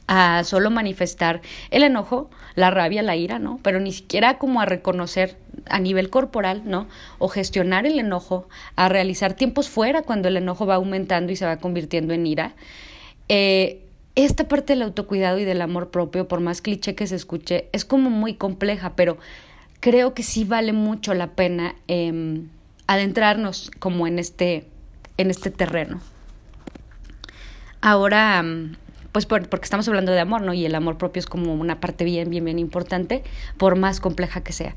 a 0.08 0.44
solo 0.44 0.70
manifestar 0.70 1.42
el 1.72 1.84
enojo, 1.84 2.30
la 2.54 2.70
rabia, 2.70 3.02
la 3.02 3.16
ira, 3.16 3.40
¿no? 3.40 3.60
Pero 3.64 3.80
ni 3.80 3.92
siquiera 3.92 4.38
como 4.38 4.62
a 4.62 4.66
reconocer 4.66 5.38
a 5.66 5.80
nivel 5.80 6.12
corporal, 6.12 6.62
¿no? 6.66 6.88
O 7.18 7.28
gestionar 7.28 7.88
el 7.88 7.98
enojo, 7.98 8.48
a 8.76 8.88
realizar 8.90 9.34
tiempos 9.34 9.68
fuera 9.68 10.04
cuando 10.04 10.28
el 10.28 10.38
enojo 10.38 10.68
va 10.68 10.76
aumentando 10.76 11.32
y 11.32 11.38
se 11.38 11.46
va 11.46 11.58
convirtiendo 11.58 12.14
en 12.14 12.28
ira. 12.28 12.54
Eh, 13.30 13.81
esta 14.16 14.48
parte 14.48 14.74
del 14.74 14.82
autocuidado 14.82 15.40
y 15.40 15.46
del 15.46 15.62
amor 15.62 15.90
propio, 15.92 16.28
por 16.28 16.40
más 16.40 16.62
cliché 16.62 16.96
que 16.96 17.08
se 17.08 17.16
escuche, 17.16 17.70
es 17.72 17.86
como 17.86 18.10
muy 18.10 18.36
compleja, 18.36 18.94
pero 18.96 19.18
creo 19.80 20.14
que 20.14 20.24
sí 20.24 20.44
vale 20.44 20.74
mucho 20.74 21.14
la 21.14 21.32
pena 21.32 21.76
em, 21.88 22.50
adentrarnos 22.88 23.72
como 23.80 24.08
en 24.08 24.20
este, 24.20 24.68
en 25.18 25.32
este 25.32 25.52
terreno. 25.52 26.02
Ahora, 27.82 28.44
pues 29.12 29.26
porque 29.26 29.64
estamos 29.64 29.88
hablando 29.88 30.12
de 30.12 30.20
amor, 30.20 30.42
¿no? 30.42 30.54
Y 30.54 30.66
el 30.66 30.76
amor 30.76 30.98
propio 30.98 31.20
es 31.20 31.26
como 31.26 31.54
una 31.54 31.80
parte 31.80 32.04
bien, 32.04 32.30
bien, 32.30 32.46
bien 32.46 32.60
importante, 32.60 33.24
por 33.58 33.76
más 33.76 34.00
compleja 34.00 34.44
que 34.44 34.54
sea. 34.54 34.76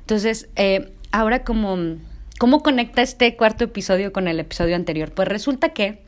Entonces, 0.00 0.48
eh, 0.56 0.92
ahora 1.10 1.42
como, 1.42 1.76
¿Cómo 2.38 2.64
conecta 2.64 3.00
este 3.00 3.36
cuarto 3.36 3.64
episodio 3.64 4.12
con 4.12 4.26
el 4.26 4.40
episodio 4.40 4.74
anterior? 4.74 5.12
Pues 5.12 5.28
resulta 5.28 5.68
que 5.68 6.02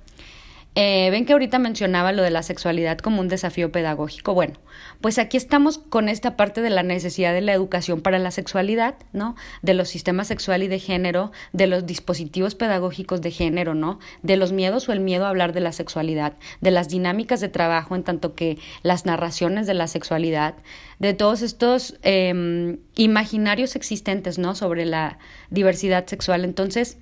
eh, 0.79 1.09
ven 1.11 1.25
que 1.25 1.33
ahorita 1.33 1.59
mencionaba 1.59 2.12
lo 2.12 2.23
de 2.23 2.29
la 2.29 2.43
sexualidad 2.43 2.99
como 2.99 3.23
un 3.23 3.29
desafío 3.29 3.73
pedagógico. 3.73 4.35
Bueno, 4.35 4.59
pues 5.01 5.19
aquí 5.19 5.39
estamos 5.39 5.79
con 5.79 6.11
esta 6.11 6.37
parte 6.37 6.61
de 6.61 6.69
la 6.69 6.83
necesidad 6.83 7.33
de 7.33 7.41
la 7.41 7.55
educación 7.55 8.03
para 8.03 8.19
la 8.19 8.31
sexualidad, 8.31 8.95
¿no? 9.15 9.37
De 9.62 9.73
los 9.73 9.89
sistemas 9.89 10.29
sexual 10.29 10.62
y 10.62 10.69
de 10.69 10.79
género, 10.79 11.33
de 11.55 11.67
los 11.67 11.87
dispositivos 11.87 12.55
pedagógicos 12.55 13.23
de 13.23 13.31
género, 13.31 13.75
¿no? 13.75 14.01
De 14.23 14.37
los 14.37 14.53
miedos 14.53 14.87
o 14.91 14.93
el 14.93 15.01
miedo 15.01 15.25
a 15.25 15.31
hablar 15.31 15.55
de 15.55 15.61
la 15.61 15.73
sexualidad, 15.73 16.35
de 16.61 16.71
las 16.71 16.91
dinámicas 16.91 17.41
de 17.41 17.49
trabajo 17.49 17.97
en 17.97 18.05
tanto 18.05 18.35
que 18.35 18.59
las 18.83 19.07
narraciones 19.07 19.67
de 19.67 19.73
la 19.73 19.87
sexualidad, 19.87 20.57
de 20.99 21.15
todos 21.15 21.41
estos 21.41 21.99
eh, 22.03 22.77
imaginarios 22.97 23.77
existentes, 23.77 24.37
¿no? 24.39 24.55
Sobre 24.55 24.85
la 24.85 25.19
diversidad 25.49 26.07
sexual. 26.07 26.45
Entonces, 26.45 26.99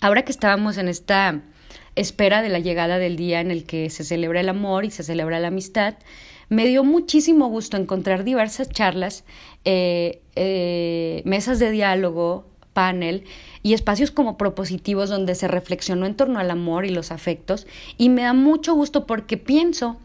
ahora 0.00 0.22
que 0.22 0.30
estábamos 0.30 0.78
en 0.78 0.86
esta 0.86 1.42
espera 1.96 2.42
de 2.42 2.48
la 2.48 2.58
llegada 2.58 2.98
del 2.98 3.16
día 3.16 3.40
en 3.40 3.50
el 3.50 3.64
que 3.64 3.90
se 3.90 4.04
celebra 4.04 4.40
el 4.40 4.48
amor 4.48 4.84
y 4.84 4.90
se 4.90 5.02
celebra 5.02 5.40
la 5.40 5.48
amistad, 5.48 5.94
me 6.48 6.66
dio 6.66 6.84
muchísimo 6.84 7.48
gusto 7.48 7.76
encontrar 7.76 8.24
diversas 8.24 8.68
charlas, 8.68 9.24
eh, 9.64 10.20
eh, 10.36 11.22
mesas 11.24 11.58
de 11.58 11.70
diálogo, 11.70 12.46
panel 12.74 13.24
y 13.62 13.72
espacios 13.72 14.10
como 14.10 14.36
propositivos 14.36 15.08
donde 15.08 15.34
se 15.34 15.48
reflexionó 15.48 16.04
en 16.04 16.16
torno 16.16 16.38
al 16.38 16.50
amor 16.50 16.84
y 16.84 16.90
los 16.90 17.12
afectos. 17.12 17.66
Y 17.96 18.10
me 18.10 18.22
da 18.22 18.34
mucho 18.34 18.74
gusto 18.74 19.06
porque 19.06 19.38
pienso, 19.38 19.96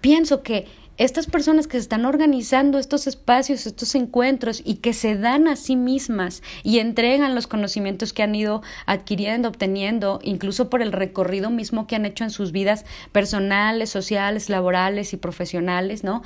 pienso 0.00 0.42
que 0.42 0.66
estas 0.96 1.26
personas 1.26 1.66
que 1.66 1.72
se 1.72 1.82
están 1.82 2.04
organizando 2.04 2.78
estos 2.78 3.06
espacios, 3.06 3.66
estos 3.66 3.94
encuentros 3.94 4.62
y 4.64 4.76
que 4.76 4.92
se 4.92 5.16
dan 5.16 5.48
a 5.48 5.56
sí 5.56 5.74
mismas 5.74 6.42
y 6.62 6.78
entregan 6.78 7.34
los 7.34 7.46
conocimientos 7.46 8.12
que 8.12 8.22
han 8.22 8.34
ido 8.34 8.62
adquiriendo, 8.86 9.48
obteniendo, 9.48 10.20
incluso 10.22 10.70
por 10.70 10.82
el 10.82 10.92
recorrido 10.92 11.50
mismo 11.50 11.86
que 11.86 11.96
han 11.96 12.06
hecho 12.06 12.22
en 12.22 12.30
sus 12.30 12.52
vidas 12.52 12.84
personales, 13.10 13.90
sociales, 13.90 14.48
laborales 14.48 15.12
y 15.12 15.16
profesionales, 15.16 16.04
¿no? 16.04 16.22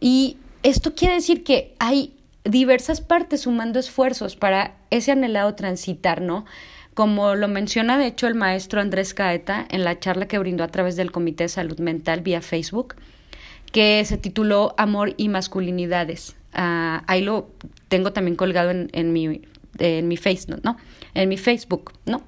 Y 0.00 0.36
esto 0.62 0.94
quiere 0.94 1.14
decir 1.14 1.42
que 1.42 1.74
hay 1.78 2.14
diversas 2.44 3.00
partes 3.00 3.42
sumando 3.42 3.78
esfuerzos 3.78 4.36
para 4.36 4.76
ese 4.90 5.12
anhelado 5.12 5.54
transitar, 5.54 6.20
¿no? 6.20 6.44
Como 6.92 7.34
lo 7.36 7.48
menciona 7.48 7.96
de 7.96 8.06
hecho 8.06 8.26
el 8.26 8.34
maestro 8.34 8.80
Andrés 8.80 9.14
Caeta 9.14 9.66
en 9.70 9.84
la 9.84 9.98
charla 9.98 10.26
que 10.28 10.38
brindó 10.38 10.64
a 10.64 10.68
través 10.68 10.96
del 10.96 11.12
Comité 11.12 11.44
de 11.44 11.48
Salud 11.48 11.78
Mental 11.78 12.20
vía 12.20 12.42
Facebook, 12.42 12.96
que 13.72 14.04
se 14.04 14.18
tituló 14.18 14.74
Amor 14.76 15.14
y 15.16 15.28
Masculinidades. 15.28 16.36
Ah, 16.52 17.04
ahí 17.06 17.22
lo 17.22 17.50
tengo 17.88 18.12
también 18.12 18.36
colgado 18.36 18.70
en, 18.70 18.90
en 18.92 19.12
mi, 19.12 19.42
en 19.78 20.08
mi 20.08 20.16
Facebook, 20.16 20.60
¿no? 20.62 20.76
En 21.14 21.28
mi 21.28 21.36
Facebook, 21.36 21.92
¿no? 22.06 22.22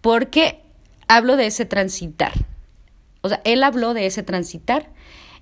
Porque 0.00 0.60
hablo 1.08 1.36
de 1.36 1.46
ese 1.46 1.64
transitar. 1.64 2.32
O 3.20 3.28
sea, 3.28 3.40
él 3.44 3.62
habló 3.62 3.94
de 3.94 4.06
ese 4.06 4.22
transitar 4.22 4.88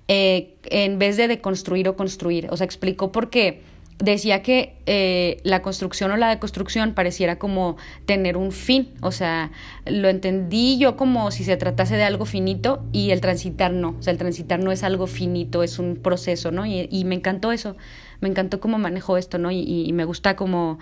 eh, 0.07 0.55
en 0.65 0.99
vez 0.99 1.17
de 1.17 1.27
de 1.27 1.41
construir 1.41 1.87
o 1.87 1.95
construir. 1.95 2.47
O 2.51 2.57
sea, 2.57 2.65
explicó 2.65 3.11
por 3.11 3.29
qué 3.29 3.61
decía 3.97 4.41
que 4.41 4.75
eh, 4.85 5.37
la 5.43 5.61
construcción 5.61 6.11
o 6.11 6.17
la 6.17 6.29
deconstrucción 6.29 6.93
pareciera 6.93 7.39
como 7.39 7.77
tener 8.05 8.35
un 8.35 8.51
fin, 8.51 8.93
o 9.01 9.11
sea, 9.11 9.51
lo 9.85 10.09
entendí 10.09 10.77
yo 10.77 10.97
como 10.97 11.31
si 11.31 11.43
se 11.43 11.55
tratase 11.55 11.95
de 11.95 12.03
algo 12.03 12.25
finito 12.25 12.83
y 12.91 13.11
el 13.11 13.21
transitar 13.21 13.71
no, 13.71 13.95
o 13.97 14.01
sea, 14.01 14.11
el 14.11 14.17
transitar 14.17 14.59
no 14.59 14.71
es 14.71 14.83
algo 14.83 15.07
finito, 15.07 15.63
es 15.63 15.79
un 15.79 15.95
proceso, 15.95 16.51
¿no? 16.51 16.65
Y, 16.65 16.89
y 16.91 17.05
me 17.05 17.15
encantó 17.15 17.51
eso, 17.51 17.77
me 18.19 18.27
encantó 18.27 18.59
cómo 18.59 18.77
manejó 18.77 19.17
esto, 19.17 19.37
¿no? 19.37 19.51
Y, 19.51 19.61
y, 19.61 19.93
me 19.93 20.03
gusta 20.03 20.35
como 20.35 20.77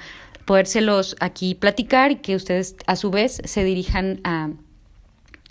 podérselos 0.45 1.15
aquí 1.19 1.56
platicar 1.56 2.12
y 2.12 2.15
que 2.15 2.36
ustedes 2.36 2.76
a 2.88 2.95
su 2.95 3.12
vez 3.12 3.41
se 3.45 3.63
dirijan 3.63 4.21
a 4.23 4.49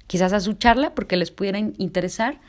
quizás 0.08 0.32
a 0.32 0.40
su 0.40 0.54
charla 0.54 0.94
porque 0.94 1.16
les 1.16 1.30
pudiera 1.30 1.58
interesar 1.58 2.40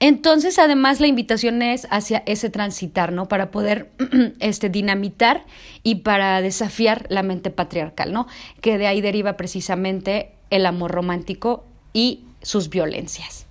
entonces, 0.00 0.58
además, 0.58 0.98
la 0.98 1.06
invitación 1.06 1.60
es 1.60 1.86
hacia 1.90 2.22
ese 2.24 2.48
transitar, 2.48 3.12
¿no? 3.12 3.28
Para 3.28 3.50
poder 3.50 3.90
este, 4.40 4.70
dinamitar 4.70 5.44
y 5.82 5.96
para 5.96 6.40
desafiar 6.40 7.06
la 7.10 7.22
mente 7.22 7.50
patriarcal, 7.50 8.10
¿no? 8.10 8.26
Que 8.62 8.78
de 8.78 8.86
ahí 8.86 9.02
deriva 9.02 9.36
precisamente 9.36 10.32
el 10.48 10.64
amor 10.64 10.90
romántico 10.90 11.66
y 11.92 12.24
sus 12.40 12.70
violencias. 12.70 13.46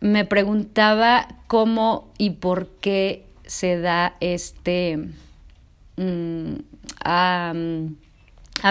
Me 0.00 0.24
preguntaba 0.24 1.28
cómo 1.46 2.08
y 2.16 2.30
por 2.30 2.68
qué 2.80 3.26
se 3.44 3.78
da 3.78 4.16
este... 4.20 4.98
Mm, 5.96 6.54
a 7.04 7.52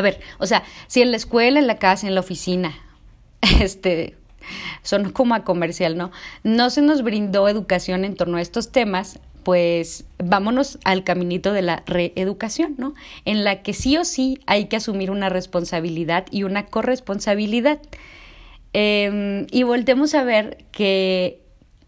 ver, 0.02 0.22
o 0.40 0.48
sea, 0.48 0.64
si 0.88 1.04
en 1.04 1.12
la 1.12 1.18
escuela, 1.18 1.60
en 1.60 1.68
la 1.68 1.78
casa, 1.78 2.08
en 2.08 2.16
la 2.16 2.22
oficina, 2.22 2.74
este, 3.62 4.16
son 4.84 5.12
como 5.12 5.36
a 5.36 5.44
comercial, 5.44 5.98
¿no? 5.98 6.12
No 6.44 6.70
se 6.70 6.82
nos 6.82 7.04
brindó 7.04 7.48
educación 7.48 8.06
en 8.06 8.16
torno 8.16 8.38
a 8.38 8.42
estos 8.42 8.72
temas, 8.72 9.20
pues 9.44 10.06
vámonos 10.18 10.80
al 10.84 11.04
caminito 11.04 11.54
de 11.54 11.62
la 11.62 11.84
reeducación, 11.86 12.76
¿no? 12.78 12.94
En 13.26 13.44
la 13.44 13.62
que 13.62 13.74
sí 13.74 13.98
o 13.98 14.06
sí 14.06 14.40
hay 14.46 14.66
que 14.66 14.78
asumir 14.78 15.12
una 15.12 15.30
responsabilidad 15.30 16.26
y 16.32 16.44
una 16.44 16.66
corresponsabilidad. 16.66 17.80
Em, 18.74 19.46
y 19.52 19.64
voltemos 19.64 20.16
a 20.16 20.24
ver 20.24 20.66
que 20.72 21.42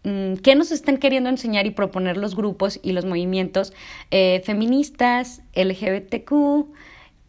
mm, 0.04 0.34
qué 0.34 0.54
nos 0.54 0.70
están 0.70 0.98
queriendo 0.98 1.30
enseñar 1.30 1.66
y 1.66 1.70
proponer 1.70 2.16
los 2.16 2.36
grupos 2.36 2.78
y 2.82 2.92
los 2.92 3.04
movimientos 3.04 3.72
eh, 4.10 4.42
feministas, 4.44 5.42
LGBTQ, 5.54 6.68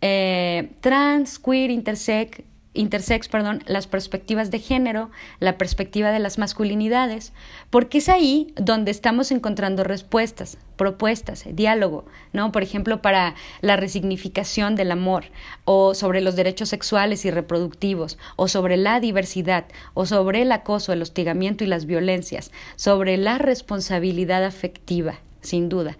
eh, 0.01 0.69
trans, 0.81 1.39
queer, 1.39 1.71
intersex, 1.71 2.41
intersex, 2.73 3.27
perdón, 3.27 3.63
las 3.65 3.87
perspectivas 3.87 4.51
de 4.51 4.59
género, 4.59 5.09
la 5.39 5.57
perspectiva 5.57 6.11
de 6.11 6.19
las 6.19 6.37
masculinidades, 6.37 7.33
porque 7.69 7.97
es 7.97 8.09
ahí 8.09 8.53
donde 8.55 8.91
estamos 8.91 9.31
encontrando 9.31 9.83
respuestas, 9.83 10.57
propuestas, 10.75 11.45
diálogo, 11.49 12.05
¿no? 12.33 12.51
Por 12.51 12.63
ejemplo, 12.63 13.01
para 13.01 13.35
la 13.61 13.77
resignificación 13.77 14.75
del 14.75 14.91
amor, 14.91 15.25
o 15.65 15.93
sobre 15.93 16.21
los 16.21 16.35
derechos 16.35 16.69
sexuales 16.69 17.25
y 17.25 17.31
reproductivos, 17.31 18.17
o 18.35 18.47
sobre 18.47 18.77
la 18.77 18.99
diversidad, 18.99 19.65
o 19.93 20.05
sobre 20.05 20.43
el 20.43 20.51
acoso, 20.51 20.93
el 20.93 21.01
hostigamiento 21.01 21.63
y 21.63 21.67
las 21.67 21.85
violencias, 21.85 22.51
sobre 22.75 23.17
la 23.17 23.37
responsabilidad 23.37 24.43
afectiva, 24.45 25.19
sin 25.41 25.69
duda. 25.69 25.97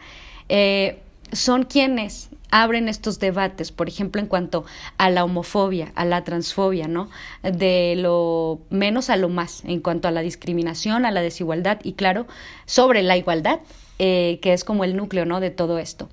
Eh, 0.49 0.99
son 1.31 1.63
quienes 1.63 2.29
abren 2.51 2.87
estos 2.87 3.19
debates, 3.19 3.71
por 3.71 3.87
ejemplo, 3.87 4.21
en 4.21 4.27
cuanto 4.27 4.65
a 4.97 5.09
la 5.09 5.23
homofobia, 5.23 5.91
a 5.95 6.05
la 6.05 6.23
transfobia, 6.23 6.87
¿no? 6.87 7.09
De 7.43 7.95
lo 7.97 8.61
menos 8.69 9.09
a 9.09 9.17
lo 9.17 9.29
más, 9.29 9.63
en 9.65 9.81
cuanto 9.81 10.07
a 10.07 10.11
la 10.11 10.21
discriminación, 10.21 11.05
a 11.05 11.11
la 11.11 11.21
desigualdad 11.21 11.79
y, 11.83 11.93
claro, 11.93 12.27
sobre 12.65 13.03
la 13.03 13.17
igualdad, 13.17 13.59
eh, 13.99 14.39
que 14.41 14.53
es 14.53 14.63
como 14.63 14.83
el 14.83 14.95
núcleo, 14.95 15.25
¿no? 15.25 15.39
De 15.39 15.49
todo 15.49 15.77
esto. 15.77 16.09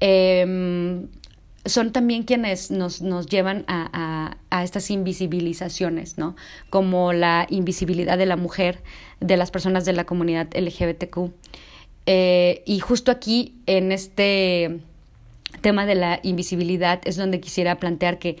Em, 0.00 1.08
son 1.64 1.92
también 1.92 2.22
quienes 2.22 2.70
nos, 2.70 3.02
nos 3.02 3.26
llevan 3.26 3.64
a, 3.66 4.36
a, 4.50 4.64
estas 4.64 4.90
invisibilizaciones, 4.90 6.18
¿no? 6.18 6.36
Como 6.70 7.12
la 7.12 7.46
invisibilidad 7.50 8.16
de 8.16 8.26
la 8.26 8.36
mujer, 8.36 8.82
de 9.20 9.36
las 9.36 9.50
personas 9.50 9.84
de 9.84 9.92
la 9.92 10.04
comunidad 10.04 10.48
LGBTQ. 10.54 11.32
Eh, 12.10 12.62
y 12.64 12.78
justo 12.78 13.10
aquí, 13.10 13.52
en 13.66 13.92
este 13.92 14.80
tema 15.60 15.84
de 15.84 15.94
la 15.94 16.20
invisibilidad 16.22 17.02
es 17.04 17.16
donde 17.16 17.38
quisiera 17.38 17.78
plantear 17.78 18.18
que 18.18 18.38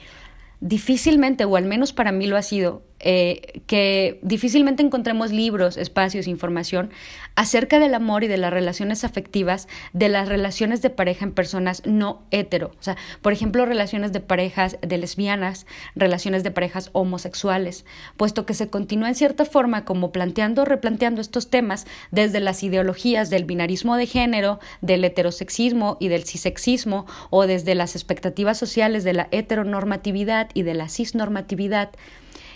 difícilmente, 0.60 1.44
o 1.44 1.54
al 1.54 1.66
menos 1.66 1.92
para 1.92 2.10
mí 2.10 2.26
lo 2.26 2.38
ha 2.38 2.42
sido, 2.42 2.82
eh, 3.00 3.60
que 3.66 4.18
difícilmente 4.22 4.82
encontremos 4.82 5.30
libros, 5.30 5.76
espacios, 5.76 6.26
información 6.26 6.90
acerca 7.36 7.78
del 7.78 7.94
amor 7.94 8.24
y 8.24 8.28
de 8.28 8.36
las 8.36 8.52
relaciones 8.52 9.04
afectivas, 9.04 9.68
de 9.92 10.08
las 10.08 10.28
relaciones 10.28 10.82
de 10.82 10.90
pareja 10.90 11.24
en 11.24 11.32
personas 11.32 11.82
no 11.86 12.22
hetero. 12.32 12.72
O 12.80 12.82
sea, 12.82 12.96
por 13.22 13.32
ejemplo, 13.32 13.64
relaciones 13.66 14.12
de 14.12 14.18
parejas 14.18 14.78
de 14.80 14.98
lesbianas, 14.98 15.66
relaciones 15.94 16.42
de 16.42 16.50
parejas 16.50 16.90
homosexuales, 16.92 17.84
puesto 18.16 18.46
que 18.46 18.54
se 18.54 18.68
continúa 18.68 19.08
en 19.08 19.14
cierta 19.14 19.44
forma 19.44 19.84
como 19.84 20.10
planteando, 20.10 20.64
replanteando 20.64 21.20
estos 21.20 21.50
temas 21.50 21.86
desde 22.10 22.40
las 22.40 22.64
ideologías 22.64 23.30
del 23.30 23.44
binarismo 23.44 23.96
de 23.96 24.06
género, 24.06 24.58
del 24.80 25.04
heterosexismo 25.04 25.98
y 26.00 26.08
del 26.08 26.24
cisexismo, 26.24 27.06
o 27.30 27.46
desde 27.46 27.76
las 27.76 27.94
expectativas 27.94 28.58
sociales 28.58 29.04
de 29.04 29.12
la 29.12 29.28
heteronormatividad 29.30 30.50
y 30.54 30.62
de 30.62 30.74
la 30.74 30.88
cisnormatividad 30.88 31.90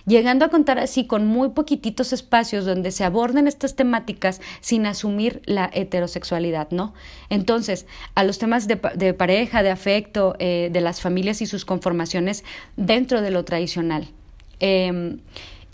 llegando 0.06 0.44
a 0.44 0.48
contar 0.48 0.78
así 0.78 1.06
con 1.06 1.26
muy 1.26 1.50
poquititos 1.50 2.12
espacios 2.12 2.64
donde 2.64 2.90
se 2.90 3.04
aborden 3.04 3.46
estas 3.46 3.76
temáticas 3.76 4.40
sin 4.60 4.86
asumir 4.86 5.42
la 5.44 5.70
heterosexualidad, 5.72 6.70
¿no? 6.70 6.94
Entonces, 7.30 7.86
a 8.14 8.24
los 8.24 8.38
temas 8.38 8.66
de, 8.68 8.76
pareja, 9.14 9.62
de 9.62 9.70
afecto, 9.70 10.34
eh, 10.38 10.70
de 10.72 10.80
las 10.80 11.00
familias 11.00 11.42
y 11.42 11.46
sus 11.46 11.64
conformaciones 11.64 12.44
dentro 12.76 13.22
de 13.22 13.30
lo 13.30 13.44
tradicional. 13.44 14.08
Em, 14.60 15.18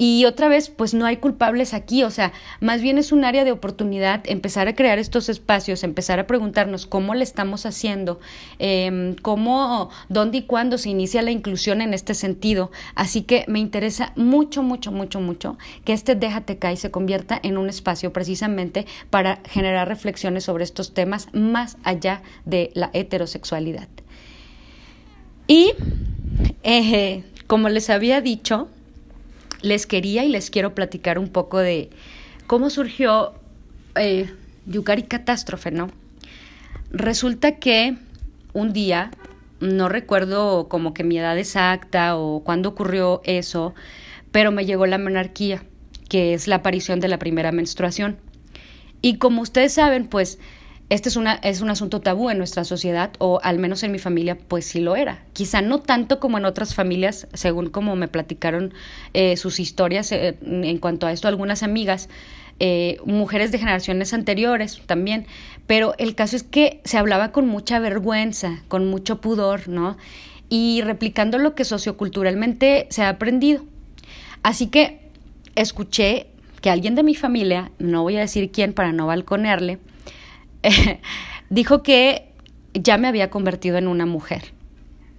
Y 0.00 0.24
otra 0.26 0.46
vez, 0.46 0.70
pues 0.70 0.94
no 0.94 1.06
hay 1.06 1.16
culpables 1.16 1.74
aquí, 1.74 2.04
o 2.04 2.10
sea, 2.12 2.32
más 2.60 2.80
bien 2.80 2.98
es 2.98 3.10
un 3.10 3.24
área 3.24 3.44
de 3.44 3.50
oportunidad 3.50 4.22
empezar 4.26 4.68
a 4.68 4.76
crear 4.76 5.00
estos 5.00 5.28
espacios, 5.28 5.82
empezar 5.82 6.20
a 6.20 6.28
preguntarnos 6.28 6.86
cómo 6.86 7.16
le 7.16 7.24
estamos 7.24 7.66
haciendo, 7.66 8.20
eh, 8.60 9.16
cómo, 9.22 9.90
dónde 10.08 10.38
y 10.38 10.42
cuándo 10.42 10.78
se 10.78 10.90
inicia 10.90 11.20
la 11.22 11.32
inclusión 11.32 11.80
en 11.80 11.94
este 11.94 12.14
sentido. 12.14 12.70
Así 12.94 13.22
que 13.22 13.44
me 13.48 13.58
interesa 13.58 14.12
mucho, 14.14 14.62
mucho, 14.62 14.92
mucho, 14.92 15.20
mucho 15.20 15.58
que 15.84 15.92
este 15.92 16.14
Déjate 16.14 16.58
caer 16.58 16.76
se 16.76 16.92
convierta 16.92 17.40
en 17.42 17.58
un 17.58 17.68
espacio 17.68 18.12
precisamente 18.12 18.86
para 19.10 19.40
generar 19.48 19.88
reflexiones 19.88 20.44
sobre 20.44 20.62
estos 20.62 20.94
temas 20.94 21.28
más 21.32 21.76
allá 21.82 22.22
de 22.44 22.70
la 22.74 22.90
heterosexualidad. 22.92 23.88
Y, 25.48 25.72
eh, 26.62 27.24
como 27.46 27.68
les 27.68 27.90
había 27.90 28.20
dicho, 28.20 28.68
les 29.62 29.86
quería 29.86 30.24
y 30.24 30.28
les 30.28 30.50
quiero 30.50 30.74
platicar 30.74 31.18
un 31.18 31.28
poco 31.28 31.58
de 31.58 31.90
cómo 32.46 32.70
surgió 32.70 33.34
eh, 33.94 34.30
Catástrofe, 35.08 35.70
¿no? 35.70 35.90
Resulta 36.90 37.56
que 37.56 37.96
un 38.52 38.72
día, 38.72 39.10
no 39.60 39.88
recuerdo 39.88 40.68
como 40.68 40.94
que 40.94 41.04
mi 41.04 41.18
edad 41.18 41.38
exacta 41.38 42.16
o 42.16 42.40
cuándo 42.44 42.70
ocurrió 42.70 43.20
eso, 43.24 43.74
pero 44.32 44.52
me 44.52 44.66
llegó 44.66 44.86
la 44.86 44.98
menarquía, 44.98 45.62
que 46.08 46.34
es 46.34 46.48
la 46.48 46.56
aparición 46.56 47.00
de 47.00 47.08
la 47.08 47.18
primera 47.18 47.52
menstruación. 47.52 48.18
Y 49.00 49.16
como 49.16 49.42
ustedes 49.42 49.72
saben, 49.74 50.06
pues 50.08 50.38
este 50.90 51.10
es, 51.10 51.16
una, 51.16 51.34
es 51.34 51.60
un 51.60 51.68
asunto 51.68 52.00
tabú 52.00 52.30
en 52.30 52.38
nuestra 52.38 52.64
sociedad, 52.64 53.10
o 53.18 53.40
al 53.42 53.58
menos 53.58 53.82
en 53.82 53.92
mi 53.92 53.98
familia, 53.98 54.38
pues 54.38 54.64
sí 54.64 54.80
lo 54.80 54.96
era. 54.96 55.22
Quizá 55.34 55.60
no 55.60 55.80
tanto 55.80 56.18
como 56.18 56.38
en 56.38 56.46
otras 56.46 56.74
familias, 56.74 57.26
según 57.34 57.68
como 57.68 57.94
me 57.94 58.08
platicaron 58.08 58.72
eh, 59.12 59.36
sus 59.36 59.60
historias 59.60 60.10
eh, 60.12 60.38
en 60.40 60.78
cuanto 60.78 61.06
a 61.06 61.12
esto 61.12 61.28
algunas 61.28 61.62
amigas, 61.62 62.08
eh, 62.60 62.98
mujeres 63.04 63.52
de 63.52 63.58
generaciones 63.58 64.12
anteriores 64.14 64.80
también, 64.86 65.26
pero 65.66 65.94
el 65.98 66.14
caso 66.14 66.36
es 66.36 66.42
que 66.42 66.80
se 66.84 66.96
hablaba 66.96 67.32
con 67.32 67.46
mucha 67.46 67.78
vergüenza, 67.78 68.62
con 68.68 68.88
mucho 68.88 69.20
pudor, 69.20 69.68
¿no? 69.68 69.96
Y 70.48 70.80
replicando 70.82 71.38
lo 71.38 71.54
que 71.54 71.64
socioculturalmente 71.64 72.86
se 72.90 73.02
ha 73.02 73.10
aprendido. 73.10 73.64
Así 74.42 74.68
que 74.68 75.00
escuché 75.54 76.28
que 76.62 76.70
alguien 76.70 76.94
de 76.94 77.02
mi 77.02 77.14
familia, 77.14 77.70
no 77.78 78.02
voy 78.02 78.16
a 78.16 78.20
decir 78.20 78.50
quién 78.50 78.72
para 78.72 78.92
no 78.92 79.06
balconearle, 79.06 79.78
dijo 81.50 81.82
que 81.82 82.32
ya 82.74 82.98
me 82.98 83.08
había 83.08 83.30
convertido 83.30 83.78
en 83.78 83.88
una 83.88 84.06
mujer. 84.06 84.52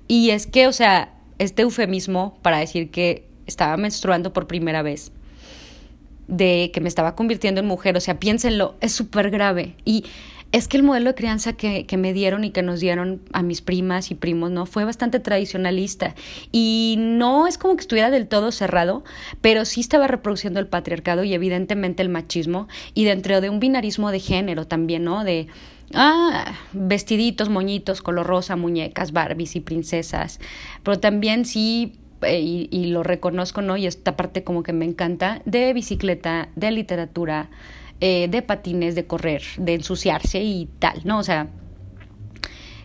Y 0.07 0.31
es 0.31 0.47
que, 0.47 0.67
o 0.67 0.73
sea, 0.73 1.13
este 1.37 1.61
eufemismo 1.63 2.37
para 2.41 2.59
decir 2.59 2.89
que 2.91 3.27
estaba 3.45 3.77
menstruando 3.77 4.33
por 4.33 4.47
primera 4.47 4.81
vez, 4.81 5.11
de 6.27 6.69
que 6.73 6.81
me 6.81 6.89
estaba 6.89 7.15
convirtiendo 7.15 7.61
en 7.61 7.67
mujer, 7.67 7.97
o 7.97 8.01
sea, 8.01 8.19
piénsenlo, 8.19 8.75
es 8.81 8.91
súper 8.91 9.31
grave. 9.31 9.75
Y 9.85 10.05
es 10.51 10.67
que 10.67 10.77
el 10.77 10.83
modelo 10.83 11.11
de 11.11 11.15
crianza 11.15 11.53
que, 11.53 11.85
que, 11.85 11.97
me 11.97 12.11
dieron 12.11 12.43
y 12.43 12.49
que 12.49 12.63
nos 12.63 12.79
dieron 12.79 13.21
a 13.33 13.43
mis 13.43 13.61
primas 13.61 14.09
y 14.09 14.15
primos, 14.15 14.49
¿no? 14.49 14.65
Fue 14.65 14.83
bastante 14.83 15.19
tradicionalista. 15.19 16.15
Y 16.51 16.95
no 16.97 17.45
es 17.45 17.57
como 17.57 17.75
que 17.75 17.81
estuviera 17.81 18.09
del 18.09 18.27
todo 18.27 18.51
cerrado, 18.51 19.03
pero 19.41 19.65
sí 19.65 19.81
estaba 19.81 20.07
reproduciendo 20.07 20.59
el 20.59 20.67
patriarcado 20.67 21.23
y 21.23 21.33
evidentemente 21.33 22.01
el 22.01 22.09
machismo. 22.09 22.67
Y 22.95 23.05
dentro 23.05 23.41
de 23.41 23.49
un 23.49 23.59
binarismo 23.59 24.11
de 24.11 24.19
género 24.19 24.65
también, 24.65 25.03
¿no? 25.03 25.23
De. 25.23 25.47
Ah, 25.95 26.53
vestiditos, 26.71 27.49
moñitos, 27.49 28.03
color 28.03 28.27
rosa, 28.27 28.55
muñecas, 28.55 29.11
Barbies 29.11 29.55
y 29.55 29.59
princesas. 29.59 30.39
Pero 30.83 30.99
también 30.99 31.45
sí 31.45 31.93
eh, 32.21 32.39
y, 32.39 32.69
y, 32.71 32.87
lo 32.87 33.01
reconozco, 33.01 33.61
¿no? 33.61 33.77
Y 33.77 33.87
esta 33.87 34.15
parte 34.15 34.43
como 34.43 34.61
que 34.61 34.73
me 34.73 34.85
encanta, 34.85 35.41
de 35.45 35.73
bicicleta, 35.73 36.49
de 36.55 36.71
literatura, 36.71 37.49
eh, 38.01 38.27
de 38.29 38.41
patines, 38.41 38.95
de 38.95 39.05
correr, 39.05 39.43
de 39.57 39.73
ensuciarse 39.73 40.41
y 40.41 40.69
tal, 40.79 41.01
¿no? 41.03 41.19
O 41.19 41.23
sea, 41.23 41.49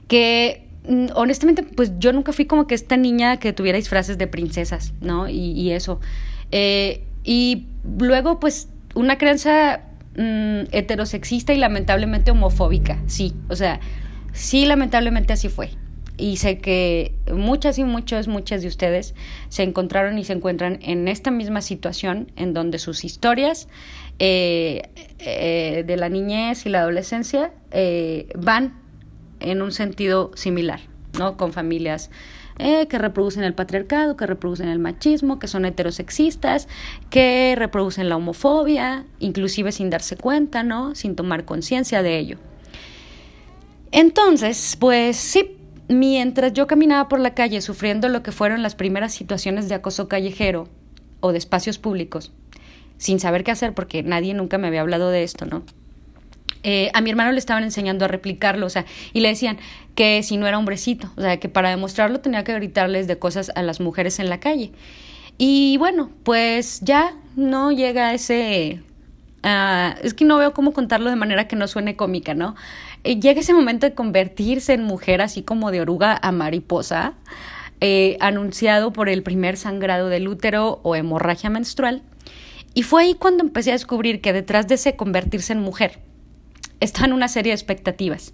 que 0.09 0.67
mm, 0.89 1.07
honestamente, 1.15 1.63
pues 1.63 1.93
yo 1.99 2.13
nunca 2.13 2.33
fui 2.33 2.47
como 2.47 2.67
que 2.67 2.75
esta 2.75 2.97
niña 2.97 3.39
que 3.39 3.53
tuviera 3.53 3.79
disfraces 3.79 4.19
de 4.19 4.27
princesas, 4.27 4.93
¿no? 5.01 5.29
Y, 5.29 5.71
eso. 5.71 6.01
Eh, 6.51 7.05
y 7.23 7.67
luego, 7.99 8.41
pues, 8.41 8.69
una 8.95 9.17
crianza 9.17 9.83
mm, 10.17 10.71
heterosexista 10.73 11.55
y 11.55 11.59
lamentablemente 11.59 12.31
homofóbica, 12.31 13.01
sí. 13.07 13.35
O 13.49 13.57
sea, 13.57 13.81
sí, 14.33 14.67
lamentablemente 14.67 15.33
así 15.33 15.49
fue. 15.49 15.71
Y 16.17 16.37
sé 16.37 16.59
que 16.59 17.13
muchas 17.33 17.79
y 17.79 17.85
muchos, 17.85 18.29
muchas 18.29 18.63
de 18.63 18.69
ustedes 18.69 19.15
se 19.49 19.65
encontraron 19.65 20.17
y 20.17 20.25
se 20.25 20.33
encuentran 20.33 20.79
en 20.83 21.09
esta 21.09 21.33
misma 21.33 21.61
situación 21.61 22.31
en 22.37 22.55
donde 22.55 22.79
sus 22.79 23.05
historias 23.05 23.69
eh, 24.19 24.83
eh, 25.19 25.85
de 25.87 25.97
la 25.97 26.09
niñez 26.09 26.67
y 26.67 26.69
la 26.69 26.81
adolescencia 26.81 27.53
eh, 27.73 28.29
van 28.39 28.81
en 29.41 29.61
un 29.61 29.73
sentido 29.73 30.31
similar, 30.35 30.81
¿no? 31.19 31.37
Con 31.37 31.53
familias 31.53 32.11
que 32.57 32.99
reproducen 32.99 33.43
el 33.43 33.53
patriarcado, 33.53 34.17
que 34.17 34.29
reproducen 34.29 34.69
el 34.69 34.79
machismo, 34.79 35.41
que 35.41 35.49
son 35.49 35.65
heterosexistas, 35.65 36.69
que 37.11 37.57
reproducen 37.59 38.09
la 38.09 38.15
homofobia, 38.15 39.07
inclusive 39.19 39.73
sin 39.73 39.91
darse 39.91 40.17
cuenta, 40.17 40.63
¿no? 40.63 40.95
Sin 40.95 41.17
tomar 41.17 41.47
conciencia 41.47 42.05
de 42.05 42.17
ello. 42.17 42.39
Entonces, 43.91 44.77
pues 44.79 45.17
sí, 45.17 45.57
mientras 45.89 46.53
yo 46.53 46.69
caminaba 46.69 47.09
por 47.09 47.19
la 47.19 47.35
calle 47.35 47.61
sufriendo 47.61 48.09
lo 48.09 48.23
que 48.23 48.31
fueron 48.31 48.63
las 48.63 48.77
primeras 48.77 49.13
situaciones 49.13 49.69
de 49.69 49.75
acoso 49.75 50.07
callejero 50.07 50.69
o 51.19 51.33
de 51.33 51.39
espacios 51.39 51.79
públicos, 51.79 52.33
sin 52.99 53.21
saber 53.21 53.45
qué 53.45 53.51
hacer 53.51 53.75
porque 53.75 54.03
nadie 54.03 54.35
nunca 54.35 54.59
me 54.59 54.69
había 54.69 54.81
hablado 54.81 55.11
de 55.11 55.23
esto, 55.23 55.47
¿no? 55.47 55.63
Eh, 56.63 56.91
a 56.95 57.03
mi 57.03 57.11
hermano 57.11 57.31
le 57.31 57.39
estaban 57.39 57.63
enseñando 57.63 58.07
a 58.07 58.09
replicarlo, 58.09 58.67
o 58.67 58.71
sea, 58.71 58.87
y 59.13 59.21
le 59.21 59.29
decían 59.29 59.59
que 59.95 60.23
si 60.23 60.39
no 60.39 60.47
era 60.47 60.59
hombrecito, 60.59 61.11
o 61.17 61.21
sea, 61.21 61.39
que 61.39 61.51
para 61.51 61.69
demostrarlo 61.69 62.21
tenía 62.21 62.43
que 62.43 62.55
gritarles 62.55 63.07
de 63.07 63.19
cosas 63.19 63.53
a 63.55 63.63
las 63.63 63.81
mujeres 63.81 64.19
en 64.19 64.31
la 64.31 64.41
calle. 64.41 64.73
Y 65.37 65.77
bueno, 65.79 66.11
pues 66.23 66.81
ya 66.81 67.15
no 67.37 67.71
llega 67.73 68.15
ese... 68.15 68.81
Uh, 69.43 69.93
es 70.03 70.15
que 70.15 70.25
no 70.25 70.39
veo 70.39 70.55
cómo 70.55 70.73
contarlo 70.73 71.11
de 71.11 71.17
manera 71.17 71.47
que 71.47 71.55
no 71.55 71.69
suene 71.69 71.97
cómica, 71.97 72.33
¿no? 72.33 72.55
Eh, 73.03 73.21
llega 73.21 73.41
ese 73.41 73.53
momento 73.53 73.87
de 73.87 73.95
convertirse 73.95 74.73
en 74.73 74.85
mujer 74.85 75.21
así 75.21 75.43
como 75.43 75.71
de 75.71 75.83
oruga 75.83 76.19
a 76.23 76.33
mariposa, 76.33 77.13
eh, 77.83 78.17
anunciado 78.21 78.95
por 78.95 79.11
el 79.11 79.23
primer 79.23 79.59
sangrado 79.59 80.09
del 80.09 80.29
útero 80.29 80.81
o 80.83 80.97
hemorragia 80.97 81.51
menstrual. 81.51 82.03
Y 82.75 82.83
fue 82.83 83.05
ahí 83.05 83.15
cuando 83.15 83.45
empecé 83.45 83.71
a 83.71 83.75
descubrir 83.75 84.21
que 84.21 84.33
detrás 84.33 84.69
de 84.69 84.75
ese 84.75 84.97
convertirse 84.97 85.53
en 85.53 85.61
mujer 85.61 86.01
están 86.81 87.13
una 87.13 87.29
serie 87.29 87.51
de 87.51 87.55
expectativas 87.55 88.33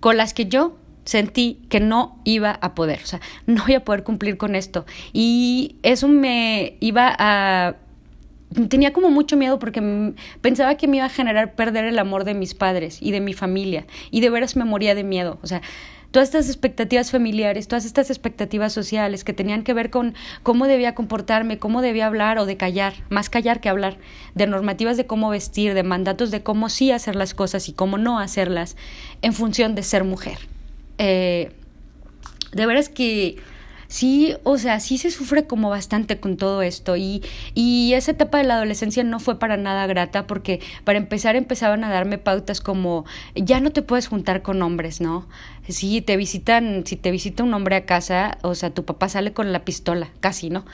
con 0.00 0.16
las 0.16 0.34
que 0.34 0.46
yo 0.46 0.76
sentí 1.04 1.62
que 1.70 1.80
no 1.80 2.20
iba 2.24 2.58
a 2.60 2.74
poder, 2.74 3.00
o 3.02 3.06
sea, 3.06 3.20
no 3.46 3.64
voy 3.64 3.74
a 3.74 3.84
poder 3.84 4.04
cumplir 4.04 4.36
con 4.36 4.54
esto. 4.54 4.84
Y 5.12 5.76
eso 5.82 6.08
me 6.08 6.76
iba 6.80 7.14
a... 7.18 7.76
Tenía 8.68 8.92
como 8.92 9.10
mucho 9.10 9.36
miedo 9.36 9.58
porque 9.58 10.14
pensaba 10.40 10.76
que 10.76 10.86
me 10.86 10.98
iba 10.98 11.06
a 11.06 11.10
generar 11.10 11.54
perder 11.54 11.84
el 11.84 11.98
amor 11.98 12.24
de 12.24 12.34
mis 12.34 12.54
padres 12.54 12.98
y 13.00 13.10
de 13.10 13.20
mi 13.20 13.32
familia. 13.32 13.86
Y 14.10 14.20
de 14.20 14.30
veras 14.30 14.56
me 14.56 14.64
moría 14.64 14.94
de 14.94 15.04
miedo. 15.04 15.38
O 15.42 15.46
sea, 15.46 15.62
todas 16.10 16.28
estas 16.28 16.48
expectativas 16.48 17.10
familiares, 17.10 17.68
todas 17.68 17.84
estas 17.84 18.10
expectativas 18.10 18.72
sociales 18.72 19.24
que 19.24 19.32
tenían 19.32 19.62
que 19.62 19.74
ver 19.74 19.90
con 19.90 20.14
cómo 20.42 20.66
debía 20.66 20.94
comportarme, 20.94 21.58
cómo 21.58 21.82
debía 21.82 22.06
hablar 22.06 22.38
o 22.38 22.46
de 22.46 22.56
callar, 22.56 22.94
más 23.10 23.28
callar 23.28 23.60
que 23.60 23.68
hablar, 23.68 23.98
de 24.34 24.46
normativas 24.46 24.96
de 24.96 25.06
cómo 25.06 25.28
vestir, 25.30 25.74
de 25.74 25.82
mandatos 25.82 26.30
de 26.30 26.42
cómo 26.42 26.68
sí 26.70 26.90
hacer 26.92 27.16
las 27.16 27.34
cosas 27.34 27.68
y 27.68 27.72
cómo 27.72 27.98
no 27.98 28.18
hacerlas 28.18 28.76
en 29.22 29.32
función 29.32 29.74
de 29.74 29.82
ser 29.82 30.04
mujer. 30.04 30.38
Eh, 30.98 31.52
de 32.52 32.66
veras 32.66 32.88
que 32.88 33.36
sí, 33.88 34.36
o 34.44 34.58
sea, 34.58 34.80
sí 34.80 34.98
se 34.98 35.10
sufre 35.10 35.46
como 35.46 35.70
bastante 35.70 36.20
con 36.20 36.36
todo 36.36 36.62
esto 36.62 36.96
y, 36.96 37.22
y 37.54 37.94
esa 37.94 38.12
etapa 38.12 38.38
de 38.38 38.44
la 38.44 38.54
adolescencia 38.54 39.02
no 39.02 39.18
fue 39.18 39.38
para 39.38 39.56
nada 39.56 39.86
grata 39.86 40.26
porque 40.26 40.60
para 40.84 40.98
empezar 40.98 41.34
empezaban 41.36 41.82
a 41.84 41.90
darme 41.90 42.18
pautas 42.18 42.60
como 42.60 43.04
ya 43.34 43.60
no 43.60 43.70
te 43.70 43.82
puedes 43.82 44.06
juntar 44.08 44.42
con 44.42 44.62
hombres, 44.62 45.00
¿no? 45.00 45.26
Si 45.68 46.00
te 46.02 46.16
visitan, 46.16 46.84
si 46.86 46.96
te 46.96 47.10
visita 47.10 47.42
un 47.42 47.54
hombre 47.54 47.76
a 47.76 47.86
casa, 47.86 48.38
o 48.42 48.54
sea, 48.54 48.70
tu 48.70 48.84
papá 48.84 49.08
sale 49.08 49.32
con 49.32 49.52
la 49.52 49.64
pistola, 49.64 50.08
casi, 50.20 50.50
¿no? 50.50 50.64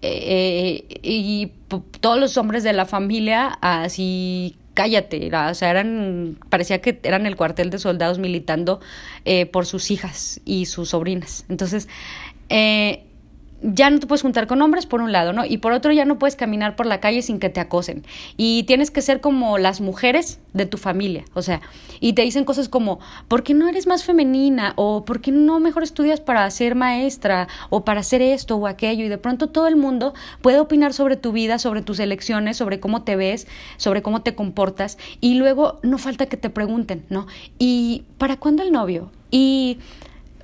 Eh, 0.00 1.00
y 1.02 1.52
todos 2.00 2.20
los 2.20 2.36
hombres 2.36 2.62
de 2.62 2.72
la 2.72 2.86
familia 2.86 3.58
así 3.60 4.56
cállate, 4.78 5.28
o 5.34 5.54
sea, 5.54 5.70
eran, 5.70 6.38
parecía 6.50 6.80
que 6.80 7.00
eran 7.02 7.26
el 7.26 7.34
cuartel 7.34 7.68
de 7.68 7.80
soldados 7.80 8.20
militando 8.20 8.78
eh, 9.24 9.44
por 9.44 9.66
sus 9.66 9.90
hijas 9.90 10.40
y 10.44 10.66
sus 10.66 10.90
sobrinas. 10.90 11.44
Entonces, 11.48 11.88
eh, 12.48 13.04
ya 13.60 13.90
no 13.90 13.98
te 13.98 14.06
puedes 14.06 14.22
juntar 14.22 14.46
con 14.46 14.62
hombres 14.62 14.86
por 14.86 15.00
un 15.00 15.10
lado, 15.10 15.32
¿no? 15.32 15.44
Y 15.44 15.58
por 15.58 15.72
otro 15.72 15.90
ya 15.90 16.04
no 16.04 16.18
puedes 16.18 16.36
caminar 16.36 16.76
por 16.76 16.86
la 16.86 17.00
calle 17.00 17.22
sin 17.22 17.40
que 17.40 17.48
te 17.48 17.60
acosen. 17.60 18.04
Y 18.36 18.62
tienes 18.64 18.90
que 18.90 19.02
ser 19.02 19.20
como 19.20 19.58
las 19.58 19.80
mujeres 19.80 20.38
de 20.52 20.66
tu 20.66 20.78
familia, 20.78 21.24
o 21.34 21.42
sea, 21.42 21.60
y 22.00 22.12
te 22.12 22.22
dicen 22.22 22.44
cosas 22.44 22.68
como, 22.68 23.00
¿por 23.26 23.42
qué 23.42 23.54
no 23.54 23.68
eres 23.68 23.86
más 23.86 24.04
femenina? 24.04 24.74
O 24.76 25.04
¿por 25.04 25.20
qué 25.20 25.32
no 25.32 25.58
mejor 25.60 25.82
estudias 25.82 26.20
para 26.20 26.48
ser 26.50 26.74
maestra? 26.74 27.48
O 27.70 27.84
para 27.84 28.00
hacer 28.00 28.22
esto 28.22 28.56
o 28.56 28.66
aquello. 28.66 29.04
Y 29.04 29.08
de 29.08 29.18
pronto 29.18 29.48
todo 29.48 29.66
el 29.66 29.76
mundo 29.76 30.14
puede 30.40 30.60
opinar 30.60 30.92
sobre 30.92 31.16
tu 31.16 31.32
vida, 31.32 31.58
sobre 31.58 31.82
tus 31.82 31.98
elecciones, 31.98 32.56
sobre 32.56 32.78
cómo 32.80 33.02
te 33.02 33.16
ves, 33.16 33.48
sobre 33.76 34.02
cómo 34.02 34.22
te 34.22 34.34
comportas. 34.34 34.98
Y 35.20 35.34
luego 35.34 35.80
no 35.82 35.98
falta 35.98 36.26
que 36.26 36.36
te 36.36 36.50
pregunten, 36.50 37.04
¿no? 37.08 37.26
¿Y 37.58 38.04
para 38.18 38.36
cuándo 38.36 38.62
el 38.62 38.70
novio? 38.70 39.10
Y 39.30 39.78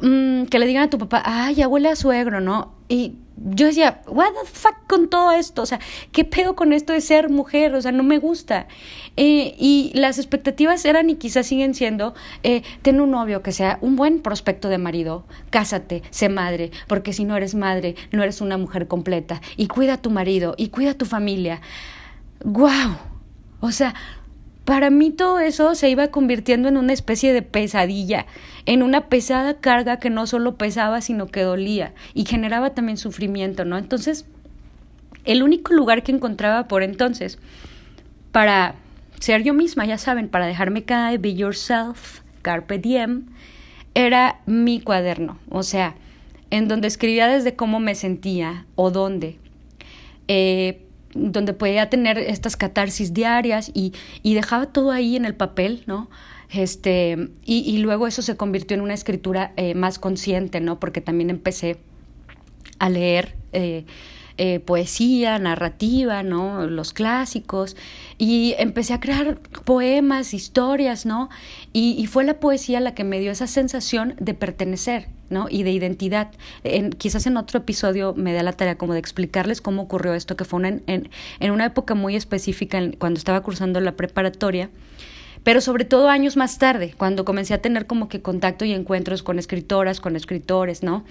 mm, 0.00 0.44
que 0.44 0.58
le 0.58 0.66
digan 0.66 0.84
a 0.84 0.90
tu 0.90 0.98
papá, 0.98 1.22
ay, 1.24 1.54
ya 1.56 1.68
huele 1.68 1.88
a 1.88 1.96
suegro, 1.96 2.40
¿no? 2.40 2.74
Y 2.88 3.16
yo 3.36 3.66
decía, 3.66 4.02
what 4.06 4.30
the 4.30 4.48
fuck 4.48 4.86
con 4.86 5.08
todo 5.08 5.32
esto, 5.32 5.62
o 5.62 5.66
sea, 5.66 5.80
¿qué 6.12 6.24
pedo 6.24 6.54
con 6.54 6.72
esto 6.72 6.92
de 6.92 7.00
ser 7.00 7.30
mujer? 7.30 7.74
O 7.74 7.82
sea, 7.82 7.92
no 7.92 8.02
me 8.02 8.18
gusta. 8.18 8.68
Eh, 9.16 9.54
y 9.58 9.92
las 9.94 10.18
expectativas 10.18 10.84
eran 10.84 11.10
y 11.10 11.16
quizás 11.16 11.46
siguen 11.46 11.74
siendo, 11.74 12.14
eh, 12.42 12.62
ten 12.82 13.00
un 13.00 13.10
novio 13.10 13.42
que 13.42 13.52
sea 13.52 13.78
un 13.80 13.96
buen 13.96 14.20
prospecto 14.20 14.68
de 14.68 14.78
marido, 14.78 15.24
cásate, 15.50 16.02
sé 16.10 16.28
madre, 16.28 16.70
porque 16.86 17.12
si 17.12 17.24
no 17.24 17.36
eres 17.36 17.54
madre, 17.54 17.96
no 18.12 18.22
eres 18.22 18.40
una 18.40 18.56
mujer 18.56 18.86
completa, 18.86 19.40
y 19.56 19.66
cuida 19.66 19.94
a 19.94 20.02
tu 20.02 20.10
marido, 20.10 20.54
y 20.56 20.68
cuida 20.68 20.92
a 20.92 20.98
tu 20.98 21.06
familia. 21.06 21.60
¡Guau! 22.44 22.96
O 23.60 23.72
sea, 23.72 23.94
para 24.64 24.90
mí 24.90 25.10
todo 25.10 25.40
eso 25.40 25.74
se 25.74 25.90
iba 25.90 26.08
convirtiendo 26.08 26.68
en 26.68 26.76
una 26.76 26.92
especie 26.92 27.32
de 27.32 27.42
pesadilla, 27.42 28.26
en 28.66 28.82
una 28.82 29.08
pesada 29.08 29.60
carga 29.60 29.98
que 29.98 30.10
no 30.10 30.26
solo 30.26 30.56
pesaba, 30.56 31.00
sino 31.00 31.26
que 31.26 31.42
dolía 31.42 31.92
y 32.14 32.24
generaba 32.24 32.70
también 32.70 32.96
sufrimiento, 32.96 33.64
¿no? 33.64 33.76
Entonces, 33.76 34.24
el 35.24 35.42
único 35.42 35.74
lugar 35.74 36.02
que 36.02 36.12
encontraba 36.12 36.66
por 36.66 36.82
entonces 36.82 37.38
para 38.32 38.74
ser 39.20 39.42
yo 39.42 39.54
misma, 39.54 39.86
ya 39.86 39.98
saben, 39.98 40.28
para 40.28 40.46
dejarme 40.46 40.82
caer, 40.84 41.18
be 41.18 41.34
yourself, 41.34 42.20
carpe 42.42 42.78
diem, 42.78 43.26
era 43.94 44.40
mi 44.46 44.80
cuaderno, 44.80 45.38
o 45.50 45.62
sea, 45.62 45.94
en 46.50 46.68
donde 46.68 46.88
escribía 46.88 47.28
desde 47.28 47.54
cómo 47.54 47.80
me 47.80 47.94
sentía 47.94 48.66
o 48.76 48.90
dónde. 48.90 49.38
Eh, 50.26 50.83
donde 51.14 51.52
podía 51.52 51.90
tener 51.90 52.18
estas 52.18 52.56
catarsis 52.56 53.14
diarias 53.14 53.70
y, 53.74 53.92
y 54.22 54.34
dejaba 54.34 54.66
todo 54.66 54.90
ahí 54.90 55.16
en 55.16 55.24
el 55.24 55.34
papel, 55.34 55.84
¿no? 55.86 56.10
Este, 56.50 57.30
y, 57.44 57.58
y 57.60 57.78
luego 57.78 58.06
eso 58.06 58.22
se 58.22 58.36
convirtió 58.36 58.76
en 58.76 58.80
una 58.80 58.94
escritura 58.94 59.52
eh, 59.56 59.74
más 59.74 59.98
consciente, 59.98 60.60
¿no? 60.60 60.78
Porque 60.78 61.00
también 61.00 61.30
empecé 61.30 61.78
a 62.78 62.88
leer 62.88 63.34
eh, 63.52 63.84
eh, 64.36 64.58
poesía, 64.58 65.38
narrativa, 65.38 66.24
¿no? 66.24 66.66
Los 66.66 66.92
clásicos. 66.92 67.76
Y 68.18 68.56
empecé 68.58 68.92
a 68.92 68.98
crear 68.98 69.38
poemas, 69.64 70.34
historias, 70.34 71.06
¿no? 71.06 71.28
Y, 71.72 72.04
fue 72.06 72.24
la 72.24 72.40
poesía 72.40 72.80
la 72.80 72.94
que 72.94 73.04
me 73.04 73.20
dio 73.20 73.30
esa 73.30 73.46
sensación 73.46 74.16
de 74.18 74.34
pertenecer, 74.34 75.06
¿no? 75.30 75.46
Y 75.48 75.62
de 75.62 75.70
identidad. 75.70 76.32
En, 76.64 76.90
quizás 76.90 77.28
en 77.28 77.36
otro 77.36 77.60
episodio 77.60 78.12
me 78.16 78.32
da 78.32 78.42
la 78.42 78.52
tarea 78.52 78.76
como 78.76 78.92
de 78.92 78.98
explicarles 78.98 79.60
cómo 79.60 79.82
ocurrió 79.82 80.14
esto, 80.14 80.36
que 80.36 80.44
fue 80.44 80.58
una, 80.58 80.68
en, 80.68 81.10
en, 81.38 81.50
una 81.52 81.66
época 81.66 81.94
muy 81.94 82.16
específica, 82.16 82.80
cuando 82.98 83.18
estaba 83.18 83.40
cursando 83.40 83.80
la 83.80 83.92
preparatoria 83.92 84.70
pero 85.44 85.60
sobre 85.60 85.84
todo 85.84 86.08
años 86.08 86.38
más 86.38 86.56
tarde, 86.56 86.94
cuando 86.96 87.26
comencé 87.26 87.52
a 87.52 87.60
tener 87.60 87.86
como 87.86 88.08
que 88.08 88.22
contacto 88.22 88.64
y 88.64 88.72
encuentros 88.72 89.22
con 89.22 89.38
escritoras, 89.38 90.00
con 90.00 90.16
escritores, 90.16 90.82
¿no? 90.82 91.04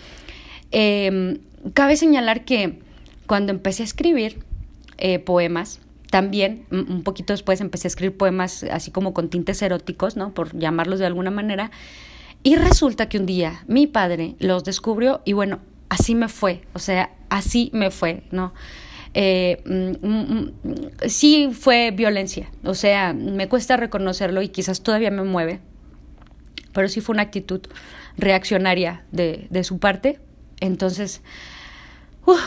Eh, 0.71 1.37
cabe 1.75 1.95
señalar 1.97 2.43
que 2.43 2.79
cuando 3.27 3.51
empecé 3.51 3.83
a 3.83 3.85
escribir 3.85 4.43
eh, 4.97 5.19
poemas, 5.19 5.79
también 6.09 6.65
un 6.69 7.01
poquito 7.01 7.33
después 7.33 7.59
empecé 7.59 7.87
a 7.87 7.89
escribir 7.89 8.15
poemas 8.15 8.63
así 8.71 8.91
como 8.91 9.13
con 9.13 9.29
tintes 9.29 9.61
eróticos, 9.63 10.15
¿no? 10.15 10.33
Por 10.33 10.55
llamarlos 10.55 10.99
de 10.99 11.07
alguna 11.07 11.31
manera. 11.31 11.71
Y 12.43 12.55
resulta 12.55 13.09
que 13.09 13.17
un 13.17 13.25
día 13.25 13.63
mi 13.67 13.87
padre 13.87 14.35
los 14.37 14.63
descubrió 14.63 15.21
y 15.25 15.33
bueno, 15.33 15.59
así 15.89 16.13
me 16.13 16.27
fue, 16.27 16.61
o 16.73 16.79
sea, 16.79 17.09
así 17.29 17.71
me 17.73 17.89
fue, 17.89 18.23
¿no? 18.31 18.53
Eh, 19.15 19.63
mm, 19.65 20.07
mm, 20.07 20.51
mm, 20.63 20.81
sí 21.07 21.49
fue 21.51 21.91
violencia, 21.91 22.51
o 22.63 22.75
sea, 22.75 23.13
me 23.13 23.47
cuesta 23.47 23.77
reconocerlo 23.77 24.41
y 24.41 24.49
quizás 24.49 24.81
todavía 24.81 25.09
me 25.09 25.23
mueve, 25.23 25.61
pero 26.73 26.89
sí 26.89 26.99
fue 27.01 27.13
una 27.13 27.23
actitud 27.23 27.61
reaccionaria 28.17 29.03
de, 29.11 29.47
de 29.49 29.63
su 29.63 29.79
parte. 29.79 30.19
Entonces, 30.59 31.21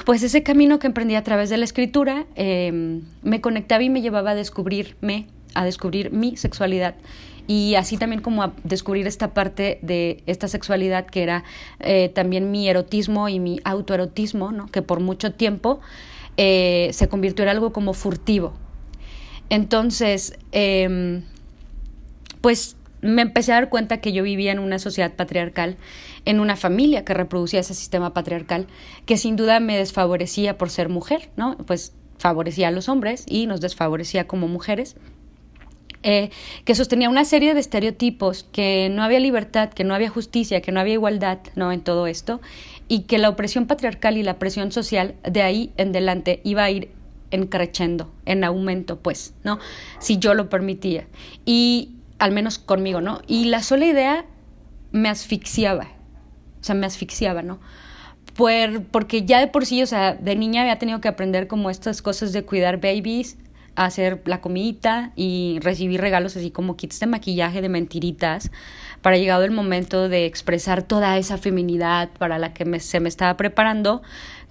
pues 0.05 0.23
ese 0.23 0.43
camino 0.43 0.79
que 0.79 0.87
emprendí 0.87 1.15
a 1.15 1.23
través 1.23 1.51
de 1.51 1.57
la 1.57 1.65
escritura 1.65 2.27
eh, 2.35 3.01
me 3.23 3.41
conectaba 3.41 3.83
y 3.83 3.91
me 3.91 4.01
llevaba 4.01 4.31
a 4.31 4.35
descubrirme, 4.35 5.27
a 5.55 5.65
descubrir 5.65 6.13
mi 6.13 6.37
sexualidad 6.37 6.95
y 7.47 7.75
así 7.77 7.97
también 7.97 8.23
como 8.23 8.43
a 8.43 8.53
descubrir 8.65 9.07
esta 9.07 9.33
parte 9.33 9.79
de 9.83 10.23
esta 10.27 10.49
sexualidad 10.49 11.07
que 11.07 11.23
era 11.23 11.45
eh, 11.81 12.09
también 12.09 12.51
mi 12.51 12.69
erotismo 12.69 13.29
y 13.29 13.39
mi 13.39 13.61
autoerotismo, 13.65 14.53
¿no? 14.53 14.67
que 14.67 14.83
por 14.83 15.01
mucho 15.01 15.33
tiempo 15.33 15.81
eh, 16.37 16.91
se 16.93 17.09
convirtió 17.09 17.45
en 17.45 17.51
algo 17.51 17.73
como 17.73 17.95
furtivo. 17.95 18.55
Entonces, 19.49 20.37
eh, 20.51 21.23
pues 22.41 22.77
me 23.07 23.23
empecé 23.23 23.53
a 23.53 23.57
dar 23.57 23.69
cuenta 23.69 23.99
que 23.99 24.13
yo 24.13 24.23
vivía 24.23 24.53
en 24.53 24.59
una 24.59 24.79
sociedad 24.79 25.15
patriarcal, 25.15 25.77
en 26.25 26.41
una 26.41 26.57
familia 26.57 27.05
que 27.05 27.15
reproducía 27.15 27.61
ese 27.61 27.75
sistema 27.75 28.13
patriarcal, 28.15 28.67
que 29.05 29.17
sin 29.17 29.37
duda 29.37 29.61
me 29.61 29.77
desfavorecía 29.77 30.59
por 30.59 30.71
ser 30.71 30.89
mujer, 30.89 31.31
¿no? 31.37 31.57
Pues 31.59 31.95
favorecía 32.19 32.69
a 32.69 32.71
los 32.71 32.89
hombres 32.89 33.25
y 33.29 33.47
nos 33.47 33.61
desfavorecía 33.61 34.27
como 34.27 34.49
mujeres. 34.49 34.97
Eh, 36.03 36.31
que 36.65 36.75
sostenía 36.77 37.09
una 37.11 37.25
serie 37.25 37.53
de 37.55 37.61
estereotipos, 37.61 38.45
que 38.53 38.89
no 38.93 39.03
había 39.03 39.19
libertad, 39.19 39.71
que 39.71 39.83
no 39.83 39.93
había 39.93 40.09
justicia, 40.09 40.61
que 40.61 40.71
no 40.71 40.79
había 40.79 40.95
igualdad 40.95 41.39
¿no? 41.57 41.73
en 41.73 41.81
todo 41.81 42.07
esto, 42.07 42.41
y 42.87 43.01
que 43.03 43.19
la 43.19 43.29
opresión 43.29 43.67
patriarcal 43.67 44.17
y 44.17 44.23
la 44.23 44.39
presión 44.39 44.71
social 44.71 45.17
de 45.29 45.43
ahí 45.43 45.73
en 45.77 45.89
adelante 45.89 46.41
iba 46.45 46.63
a 46.63 46.71
ir 46.71 46.91
encrechendo, 47.33 48.13
en 48.25 48.45
aumento, 48.45 49.01
pues, 49.01 49.35
¿no? 49.43 49.59
Si 49.99 50.19
yo 50.19 50.35
lo 50.35 50.49
permitía. 50.49 51.09
Y 51.45 51.96
al 52.19 52.33
menos 52.33 52.59
conmigo, 52.59 53.01
¿no? 53.01 53.21
Y 53.27 53.47
la 53.47 53.63
sola 53.63 53.87
idea 53.87 54.25
me 54.93 55.09
asfixiaba, 55.09 55.89
o 56.61 56.65
sea, 56.65 56.75
me 56.75 56.87
asfixiaba, 56.87 57.43
¿no? 57.43 57.61
Por, 58.35 58.85
porque 58.85 59.25
ya 59.25 59.41
de 59.41 59.47
por 59.47 59.67
sí, 59.67 59.83
o 59.83 59.87
sea, 59.87 60.15
de 60.15 60.37
niña 60.37 60.63
había 60.63 60.79
tenido 60.79 61.01
que 61.01 61.09
aprender 61.09 61.47
como 61.47 61.71
estas 61.71 62.03
cosas 62.03 62.33
de 62.33 62.45
cuidar 62.45 62.81
babies, 62.81 63.39
hacer 63.77 64.23
la 64.25 64.41
comidita 64.41 65.13
y 65.17 65.59
recibir 65.61 66.01
regalos 66.01 66.37
así 66.37 66.51
como 66.51 66.77
kits 66.77 66.99
de 67.01 67.07
maquillaje, 67.07 67.61
de 67.61 67.69
mentiritas, 67.69 68.51
para 69.03 69.19
llegado 69.19 69.45
el 69.45 69.51
momento 69.51 70.09
de 70.09 70.27
expresar 70.27 70.83
toda 70.83 71.19
esa 71.19 71.39
feminidad 71.39 72.11
para 72.19 72.39
la 72.39 72.53
que 72.55 72.81
se 72.81 73.01
me 73.01 73.09
estaba 73.09 73.37
preparando 73.37 74.03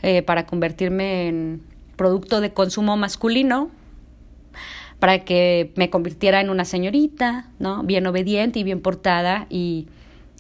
eh, 0.04 0.22
para 0.22 0.46
convertirme 0.46 1.28
en 1.28 1.64
producto 1.96 2.42
de 2.42 2.54
consumo 2.54 2.98
masculino, 2.98 3.72
para 5.00 5.26
que 5.26 5.72
me 5.76 5.90
convirtiera 5.90 6.42
en 6.42 6.50
una 6.50 6.66
señorita, 6.66 7.50
¿no? 7.60 7.84
Bien 7.84 8.06
obediente 8.08 8.60
y 8.60 8.64
bien 8.64 8.82
portada 8.82 9.48
y, 9.50 9.88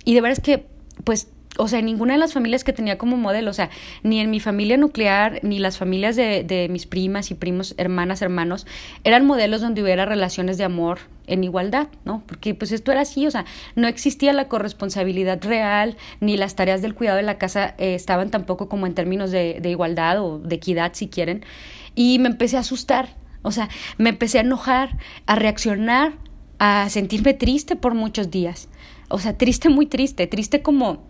y 0.03 0.13
de 0.13 0.21
verdad 0.21 0.37
es 0.39 0.43
que, 0.43 0.65
pues, 1.03 1.29
o 1.57 1.67
sea, 1.67 1.81
ninguna 1.81 2.13
de 2.13 2.19
las 2.19 2.33
familias 2.33 2.63
que 2.63 2.73
tenía 2.73 2.97
como 2.97 3.17
modelo, 3.17 3.51
o 3.51 3.53
sea, 3.53 3.69
ni 4.03 4.19
en 4.19 4.29
mi 4.29 4.39
familia 4.39 4.77
nuclear, 4.77 5.39
ni 5.43 5.59
las 5.59 5.77
familias 5.77 6.15
de, 6.15 6.43
de 6.43 6.67
mis 6.69 6.85
primas 6.85 7.31
y 7.31 7.35
primos, 7.35 7.75
hermanas, 7.77 8.21
hermanos, 8.21 8.65
eran 9.03 9.25
modelos 9.25 9.61
donde 9.61 9.81
hubiera 9.81 10.05
relaciones 10.05 10.57
de 10.57 10.65
amor 10.65 10.99
en 11.27 11.43
igualdad, 11.43 11.87
¿no? 12.03 12.23
Porque 12.25 12.53
pues 12.53 12.71
esto 12.71 12.91
era 12.91 13.01
así, 13.01 13.25
o 13.25 13.31
sea, 13.31 13.45
no 13.75 13.87
existía 13.87 14.33
la 14.33 14.47
corresponsabilidad 14.47 15.41
real, 15.43 15.97
ni 16.19 16.37
las 16.37 16.55
tareas 16.55 16.81
del 16.81 16.93
cuidado 16.93 17.17
de 17.17 17.23
la 17.23 17.37
casa 17.37 17.73
eh, 17.77 17.95
estaban 17.95 18.31
tampoco 18.31 18.69
como 18.69 18.85
en 18.85 18.93
términos 18.93 19.31
de, 19.31 19.59
de 19.61 19.69
igualdad 19.69 20.19
o 20.19 20.39
de 20.39 20.55
equidad, 20.55 20.91
si 20.93 21.07
quieren, 21.07 21.45
y 21.95 22.19
me 22.19 22.27
empecé 22.27 22.57
a 22.57 22.61
asustar, 22.61 23.15
o 23.45 23.51
sea, 23.51 23.69
me 23.97 24.09
empecé 24.09 24.39
a 24.39 24.41
enojar, 24.41 24.97
a 25.27 25.35
reaccionar, 25.35 26.13
a 26.57 26.89
sentirme 26.89 27.33
triste 27.33 27.75
por 27.75 27.93
muchos 27.93 28.31
días. 28.31 28.69
O 29.07 29.19
sea, 29.19 29.37
triste, 29.37 29.69
muy 29.69 29.85
triste, 29.85 30.25
triste 30.25 30.61
como, 30.61 31.03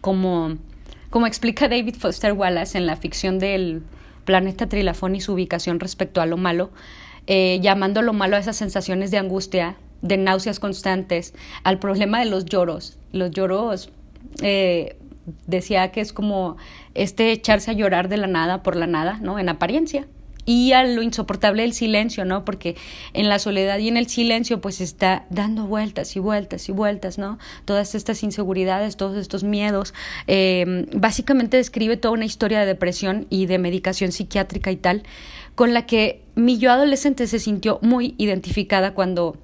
como, 0.00 0.56
como 1.10 1.26
explica 1.26 1.68
David 1.68 1.96
Foster 1.96 2.32
Wallace 2.32 2.78
en 2.78 2.86
la 2.86 2.96
ficción 2.96 3.38
del 3.38 3.82
planeta 4.24 4.68
Trilafón 4.68 5.16
y 5.16 5.20
su 5.20 5.32
ubicación 5.32 5.80
respecto 5.80 6.20
a 6.20 6.26
lo 6.26 6.36
malo, 6.36 6.70
eh, 7.26 7.58
llamando 7.60 8.02
lo 8.02 8.12
malo 8.12 8.36
a 8.36 8.38
esas 8.38 8.56
sensaciones 8.56 9.10
de 9.10 9.18
angustia, 9.18 9.76
de 10.00 10.16
náuseas 10.16 10.60
constantes, 10.60 11.34
al 11.64 11.80
problema 11.80 12.20
de 12.20 12.26
los 12.26 12.44
lloros. 12.44 12.98
Los 13.12 13.32
lloros, 13.32 13.90
eh, 14.42 14.96
decía 15.46 15.90
que 15.90 16.00
es 16.00 16.12
como 16.12 16.56
este 16.94 17.32
echarse 17.32 17.72
a 17.72 17.74
llorar 17.74 18.08
de 18.08 18.16
la 18.16 18.26
nada 18.26 18.62
por 18.62 18.76
la 18.76 18.86
nada, 18.86 19.18
¿no? 19.20 19.38
En 19.38 19.48
apariencia 19.48 20.06
y 20.44 20.72
a 20.72 20.84
lo 20.84 21.02
insoportable 21.02 21.62
del 21.62 21.72
silencio, 21.72 22.24
¿no? 22.24 22.44
Porque 22.44 22.76
en 23.12 23.28
la 23.28 23.38
soledad 23.38 23.78
y 23.78 23.88
en 23.88 23.96
el 23.96 24.08
silencio 24.08 24.60
pues 24.60 24.80
está 24.80 25.24
dando 25.30 25.66
vueltas 25.66 26.16
y 26.16 26.20
vueltas 26.20 26.68
y 26.68 26.72
vueltas, 26.72 27.18
¿no? 27.18 27.38
Todas 27.64 27.94
estas 27.94 28.22
inseguridades, 28.22 28.96
todos 28.96 29.16
estos 29.16 29.44
miedos. 29.44 29.94
Eh, 30.26 30.86
básicamente 30.94 31.56
describe 31.56 31.96
toda 31.96 32.14
una 32.14 32.24
historia 32.24 32.60
de 32.60 32.66
depresión 32.66 33.26
y 33.30 33.46
de 33.46 33.58
medicación 33.58 34.12
psiquiátrica 34.12 34.70
y 34.72 34.76
tal, 34.76 35.02
con 35.54 35.74
la 35.74 35.86
que 35.86 36.22
mi 36.34 36.58
yo 36.58 36.72
adolescente 36.72 37.26
se 37.26 37.38
sintió 37.38 37.78
muy 37.82 38.14
identificada 38.18 38.94
cuando, 38.94 39.36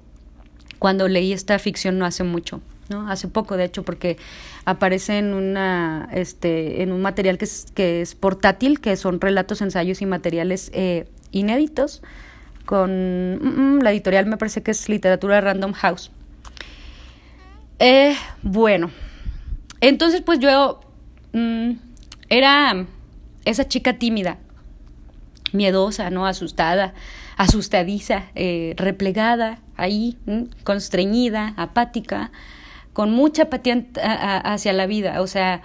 cuando 0.79 1.07
leí 1.07 1.31
esta 1.31 1.59
ficción 1.59 1.97
no 1.97 2.05
hace 2.05 2.23
mucho. 2.23 2.61
¿no? 2.89 3.09
Hace 3.09 3.27
poco, 3.27 3.55
de 3.55 3.65
hecho, 3.65 3.83
porque 3.83 4.17
aparece 4.65 5.17
en 5.17 5.33
una, 5.33 6.09
este, 6.13 6.83
en 6.83 6.91
un 6.91 7.01
material 7.01 7.37
que 7.37 7.45
es, 7.45 7.65
que 7.73 8.01
es 8.01 8.15
portátil, 8.15 8.79
que 8.79 8.95
son 8.97 9.21
relatos, 9.21 9.61
ensayos 9.61 10.01
y 10.01 10.05
materiales 10.05 10.71
eh, 10.73 11.07
inéditos, 11.31 12.01
con 12.65 13.35
mm, 13.35 13.77
mm, 13.77 13.81
la 13.81 13.91
editorial 13.91 14.25
me 14.25 14.37
parece 14.37 14.61
que 14.61 14.71
es 14.71 14.89
Literatura 14.89 15.41
Random 15.41 15.73
House. 15.73 16.11
Eh, 17.79 18.15
bueno, 18.41 18.91
entonces 19.81 20.21
pues 20.21 20.39
yo 20.39 20.81
mm, 21.33 21.71
era 22.29 22.85
esa 23.45 23.67
chica 23.67 23.93
tímida, 23.97 24.37
miedosa, 25.53 26.09
¿no? 26.09 26.27
Asustada, 26.27 26.93
asustadiza, 27.37 28.25
eh, 28.35 28.73
replegada, 28.77 29.59
ahí, 29.77 30.17
constreñida, 30.63 31.53
apática, 31.55 32.31
con 32.99 33.11
mucha 33.11 33.43
apatía 33.43 33.85
hacia 34.43 34.73
la 34.73 34.85
vida. 34.85 35.21
O 35.21 35.27
sea, 35.27 35.61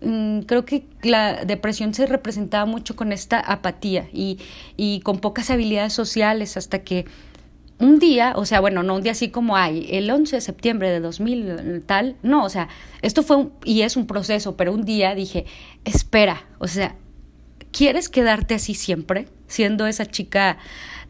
mm, 0.00 0.40
creo 0.46 0.64
que 0.64 0.86
la 1.02 1.44
depresión 1.44 1.92
se 1.92 2.06
representaba 2.06 2.64
mucho 2.64 2.96
con 2.96 3.12
esta 3.12 3.38
apatía 3.40 4.08
y, 4.10 4.38
y 4.78 5.00
con 5.00 5.18
pocas 5.18 5.50
habilidades 5.50 5.92
sociales 5.92 6.56
hasta 6.56 6.78
que 6.78 7.04
un 7.78 7.98
día, 7.98 8.32
o 8.36 8.46
sea, 8.46 8.60
bueno, 8.60 8.82
no 8.82 8.94
un 8.94 9.02
día 9.02 9.12
así 9.12 9.28
como 9.28 9.54
hay, 9.54 9.86
el 9.90 10.10
11 10.10 10.36
de 10.36 10.40
septiembre 10.40 10.88
de 10.88 11.00
2000 11.00 11.82
tal, 11.84 12.16
no, 12.22 12.42
o 12.42 12.48
sea, 12.48 12.70
esto 13.02 13.22
fue 13.22 13.36
un, 13.36 13.52
y 13.66 13.82
es 13.82 13.98
un 13.98 14.06
proceso, 14.06 14.56
pero 14.56 14.72
un 14.72 14.86
día 14.86 15.14
dije, 15.14 15.44
espera, 15.84 16.46
o 16.58 16.68
sea, 16.68 16.96
¿quieres 17.70 18.08
quedarte 18.08 18.54
así 18.54 18.72
siempre? 18.72 19.28
Siendo 19.46 19.86
esa 19.86 20.06
chica 20.06 20.56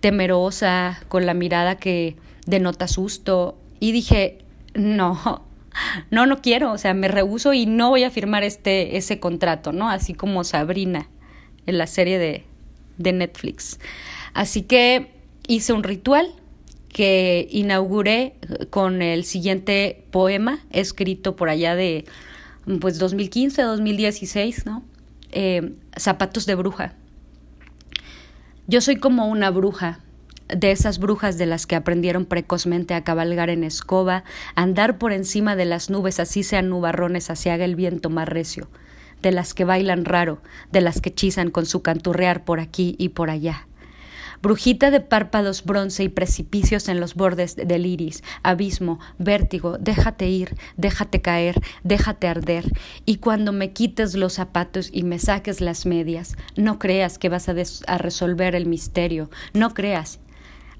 temerosa, 0.00 0.98
con 1.06 1.24
la 1.24 1.34
mirada 1.34 1.76
que 1.76 2.16
denota 2.46 2.88
susto, 2.88 3.56
y 3.78 3.92
dije, 3.92 4.38
no, 4.74 5.46
no, 6.10 6.26
no 6.26 6.40
quiero, 6.40 6.72
o 6.72 6.78
sea, 6.78 6.94
me 6.94 7.08
rehuso 7.08 7.52
y 7.52 7.66
no 7.66 7.90
voy 7.90 8.04
a 8.04 8.10
firmar 8.10 8.44
este, 8.44 8.96
ese 8.96 9.20
contrato, 9.20 9.72
¿no? 9.72 9.90
Así 9.90 10.14
como 10.14 10.44
Sabrina 10.44 11.08
en 11.66 11.78
la 11.78 11.86
serie 11.86 12.18
de, 12.18 12.44
de 12.96 13.12
Netflix. 13.12 13.78
Así 14.34 14.62
que 14.62 15.12
hice 15.46 15.72
un 15.72 15.82
ritual 15.82 16.32
que 16.88 17.46
inauguré 17.50 18.34
con 18.70 19.02
el 19.02 19.24
siguiente 19.24 20.04
poema 20.10 20.60
escrito 20.70 21.36
por 21.36 21.48
allá 21.48 21.74
de 21.74 22.04
pues 22.80 22.98
2015, 22.98 23.62
2016, 23.62 24.66
¿no? 24.66 24.82
Eh, 25.30 25.74
zapatos 25.96 26.46
de 26.46 26.54
bruja. 26.54 26.94
Yo 28.66 28.80
soy 28.80 28.96
como 28.96 29.28
una 29.28 29.50
bruja 29.50 30.00
de 30.48 30.70
esas 30.70 30.98
brujas 30.98 31.38
de 31.38 31.46
las 31.46 31.66
que 31.66 31.76
aprendieron 31.76 32.24
precozmente 32.24 32.94
a 32.94 33.04
cabalgar 33.04 33.50
en 33.50 33.64
escoba, 33.64 34.24
andar 34.54 34.98
por 34.98 35.12
encima 35.12 35.56
de 35.56 35.64
las 35.64 35.90
nubes 35.90 36.20
así 36.20 36.42
sean 36.42 36.68
nubarrones 36.68 37.30
hacia 37.30 37.54
haga 37.54 37.64
el 37.64 37.76
viento 37.76 38.10
más 38.10 38.28
recio, 38.28 38.68
de 39.22 39.32
las 39.32 39.54
que 39.54 39.64
bailan 39.64 40.04
raro, 40.04 40.40
de 40.72 40.80
las 40.80 41.00
que 41.00 41.14
chizan 41.14 41.50
con 41.50 41.66
su 41.66 41.82
canturrear 41.82 42.44
por 42.44 42.60
aquí 42.60 42.94
y 42.98 43.10
por 43.10 43.30
allá. 43.30 43.66
Brujita 44.40 44.92
de 44.92 45.00
párpados 45.00 45.64
bronce 45.64 46.04
y 46.04 46.08
precipicios 46.08 46.88
en 46.88 47.00
los 47.00 47.16
bordes 47.16 47.56
del 47.56 47.86
iris, 47.86 48.22
abismo, 48.44 49.00
vértigo, 49.18 49.78
déjate 49.78 50.28
ir, 50.28 50.56
déjate 50.76 51.20
caer, 51.20 51.60
déjate 51.82 52.28
arder, 52.28 52.70
y 53.04 53.16
cuando 53.16 53.52
me 53.52 53.72
quites 53.72 54.14
los 54.14 54.34
zapatos 54.34 54.90
y 54.92 55.02
me 55.02 55.18
saques 55.18 55.60
las 55.60 55.86
medias, 55.86 56.36
no 56.54 56.78
creas 56.78 57.18
que 57.18 57.28
vas 57.28 57.48
a 57.48 57.98
resolver 57.98 58.54
el 58.54 58.66
misterio, 58.66 59.28
no 59.54 59.74
creas, 59.74 60.20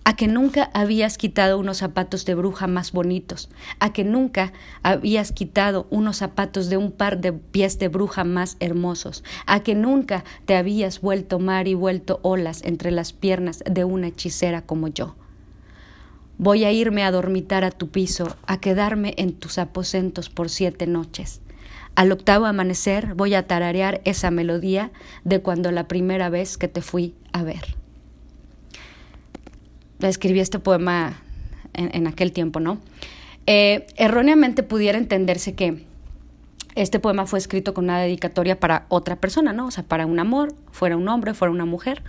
a 0.09 0.17
que 0.17 0.27
nunca 0.27 0.71
habías 0.73 1.19
quitado 1.19 1.59
unos 1.59 1.77
zapatos 1.77 2.25
de 2.25 2.35
bruja 2.35 2.67
más 2.67 2.93
bonitos, 2.93 3.51
a 3.79 3.93
que 3.93 4.05
nunca 4.05 4.55
habías 4.83 5.33
quitado 5.33 5.87
unos 5.91 6.17
zapatos 6.17 6.71
de 6.71 6.79
un 6.79 6.93
par 6.93 7.21
de 7.21 7.35
pies 7.35 7.79
de 7.79 7.89
bruja 7.89 8.25
más 8.25 8.57
hermosos, 8.59 9.23
a 9.45 9.61
que 9.61 9.75
nunca 9.75 10.25
te 10.47 10.57
habías 10.57 11.03
vuelto 11.03 11.39
mar 11.39 11.69
y 11.69 11.75
vuelto 11.75 12.21
olas 12.23 12.63
entre 12.65 12.91
las 12.91 13.13
piernas 13.13 13.63
de 13.71 13.85
una 13.85 14.07
hechicera 14.07 14.63
como 14.63 14.89
yo. 14.89 15.15
Voy 16.39 16.65
a 16.65 16.73
irme 16.73 17.05
a 17.05 17.11
dormitar 17.11 17.63
a 17.65 17.71
tu 17.71 17.91
piso, 17.91 18.35
a 18.47 18.61
quedarme 18.61 19.13
en 19.19 19.35
tus 19.35 19.59
aposentos 19.59 20.31
por 20.31 20.49
siete 20.49 20.87
noches. 20.87 21.43
Al 21.97 22.13
octavo 22.13 22.47
amanecer 22.47 23.15
voy 23.15 23.35
a 23.35 23.47
tararear 23.47 24.01
esa 24.07 24.31
melodía 24.31 24.91
de 25.25 25.43
cuando 25.43 25.71
la 25.71 25.87
primera 25.87 26.31
vez 26.31 26.57
que 26.57 26.69
te 26.69 26.81
fui 26.81 27.15
a 27.35 27.43
ver 27.43 27.77
escribí 30.01 30.41
este 30.41 30.59
poema 30.59 31.21
en, 31.75 32.07
aquel 32.07 32.33
tiempo, 32.33 32.61
¿no? 32.61 32.79
Eh, 33.47 33.87
erróneamente 33.97 34.63
pudiera 34.63 34.99
entenderse 34.99 35.55
que 35.55 35.85
este 36.75 37.01
poema 37.01 37.27
fue 37.27 37.39
escrito 37.39 37.75
con 37.75 37.85
una 37.85 38.01
dedicatoria 38.01 38.61
para 38.61 38.87
otra 38.89 39.17
persona, 39.17 39.53
¿no? 39.53 39.67
O 39.67 39.71
sea, 39.71 39.85
para 39.85 40.07
un 40.07 40.19
amor, 40.21 40.55
fuera 40.71 40.97
un 40.97 41.09
hombre, 41.09 41.35
fuera 41.35 41.53
una 41.53 41.65
mujer. 41.65 42.03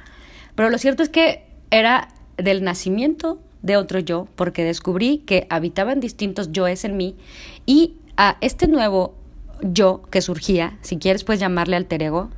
Pero 0.55 0.69
lo 0.69 0.77
cierto 0.77 1.01
es 1.01 1.09
que 1.09 1.45
era 1.71 2.09
del 2.37 2.63
nacimiento 2.63 3.39
de 3.61 3.77
otro 3.77 3.99
yo, 3.99 4.27
porque 4.35 4.63
descubrí 4.63 5.19
que 5.19 5.47
habitaban 5.49 5.99
distintos 5.99 6.51
yoes 6.51 6.85
en 6.85 6.97
mí 6.97 7.15
y 7.65 7.95
a 8.15 8.37
este 8.41 8.67
nuevo 8.67 9.15
yo 9.61 10.03
que 10.09 10.21
surgía, 10.21 10.77
si 10.81 10.97
quieres 10.97 11.23
puedes 11.23 11.39
llamarle 11.39 11.75
alter 11.75 12.03
ego, 12.03 12.29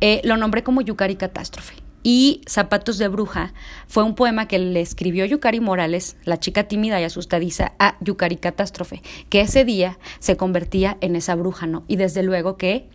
eh, 0.00 0.20
lo 0.24 0.36
nombré 0.36 0.62
como 0.62 0.80
Yukari 0.80 1.16
Catástrofe 1.16 1.79
y 2.02 2.42
Zapatos 2.48 2.98
de 2.98 3.08
Bruja 3.08 3.52
fue 3.86 4.02
un 4.02 4.14
poema 4.14 4.48
que 4.48 4.58
le 4.58 4.80
escribió 4.80 5.24
Yukari 5.24 5.60
Morales, 5.60 6.16
la 6.24 6.38
chica 6.38 6.64
tímida 6.64 7.00
y 7.00 7.04
asustadiza, 7.04 7.72
a 7.78 7.96
Yukari 8.00 8.36
Catástrofe, 8.36 9.02
que 9.28 9.42
ese 9.42 9.64
día 9.64 9.98
se 10.18 10.36
convertía 10.36 10.96
en 11.00 11.16
esa 11.16 11.34
bruja, 11.34 11.66
¿no? 11.66 11.84
Y 11.88 11.96
desde 11.96 12.22
luego 12.22 12.56
que 12.56 12.88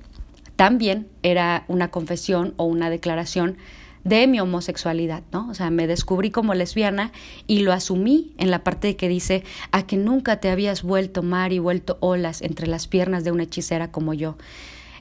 también 0.56 1.08
era 1.22 1.66
una 1.68 1.92
confesión 1.92 2.54
o 2.58 2.64
una 2.66 2.90
declaración 2.90 3.58
de 4.04 4.28
mi 4.28 4.40
homosexualidad, 4.40 5.24
¿no? 5.32 5.50
O 5.50 5.54
sea, 5.56 5.72
me 5.72 5.88
descubrí 5.88 6.30
como 6.30 6.54
lesbiana 6.54 7.12
y 7.48 7.60
lo 7.60 7.74
asumí 7.74 8.34
en 8.38 8.52
la 8.52 8.64
parte 8.64 8.88
de 8.88 8.96
que 8.96 9.10
dice 9.10 9.44
a 9.72 9.86
que 9.86 9.98
nunca 9.98 10.40
te 10.40 10.50
habías 10.50 10.84
vuelto 10.84 11.24
mar 11.24 11.52
y 11.52 11.60
vuelto 11.60 11.98
olas 12.02 12.42
entre 12.42 12.68
las 12.68 12.88
piernas 12.88 13.24
de 13.24 13.32
una 13.32 13.44
hechicera 13.44 13.92
como 13.92 14.14
yo. 14.14 14.38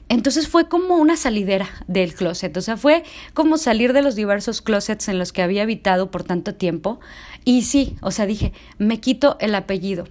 Entonces 0.07 0.47
fue 0.47 0.67
como 0.69 0.97
una 0.97 1.17
salidera 1.17 1.67
del 1.87 2.13
closet, 2.13 2.55
o 2.57 2.61
sea, 2.61 2.77
fue 2.77 3.03
como 3.33 3.57
salir 3.57 3.91
de 3.91 4.03
los 4.03 4.15
diversos 4.15 4.61
closets 4.61 5.07
en 5.07 5.17
los 5.17 5.33
que 5.33 5.41
había 5.41 5.63
habitado 5.63 6.11
por 6.11 6.23
tanto 6.23 6.53
tiempo. 6.53 6.99
Y 7.43 7.63
sí, 7.63 7.95
o 8.01 8.11
sea, 8.11 8.25
dije, 8.25 8.53
me 8.77 8.99
quito 8.99 9.37
el 9.39 9.55
apellido. 9.55 10.07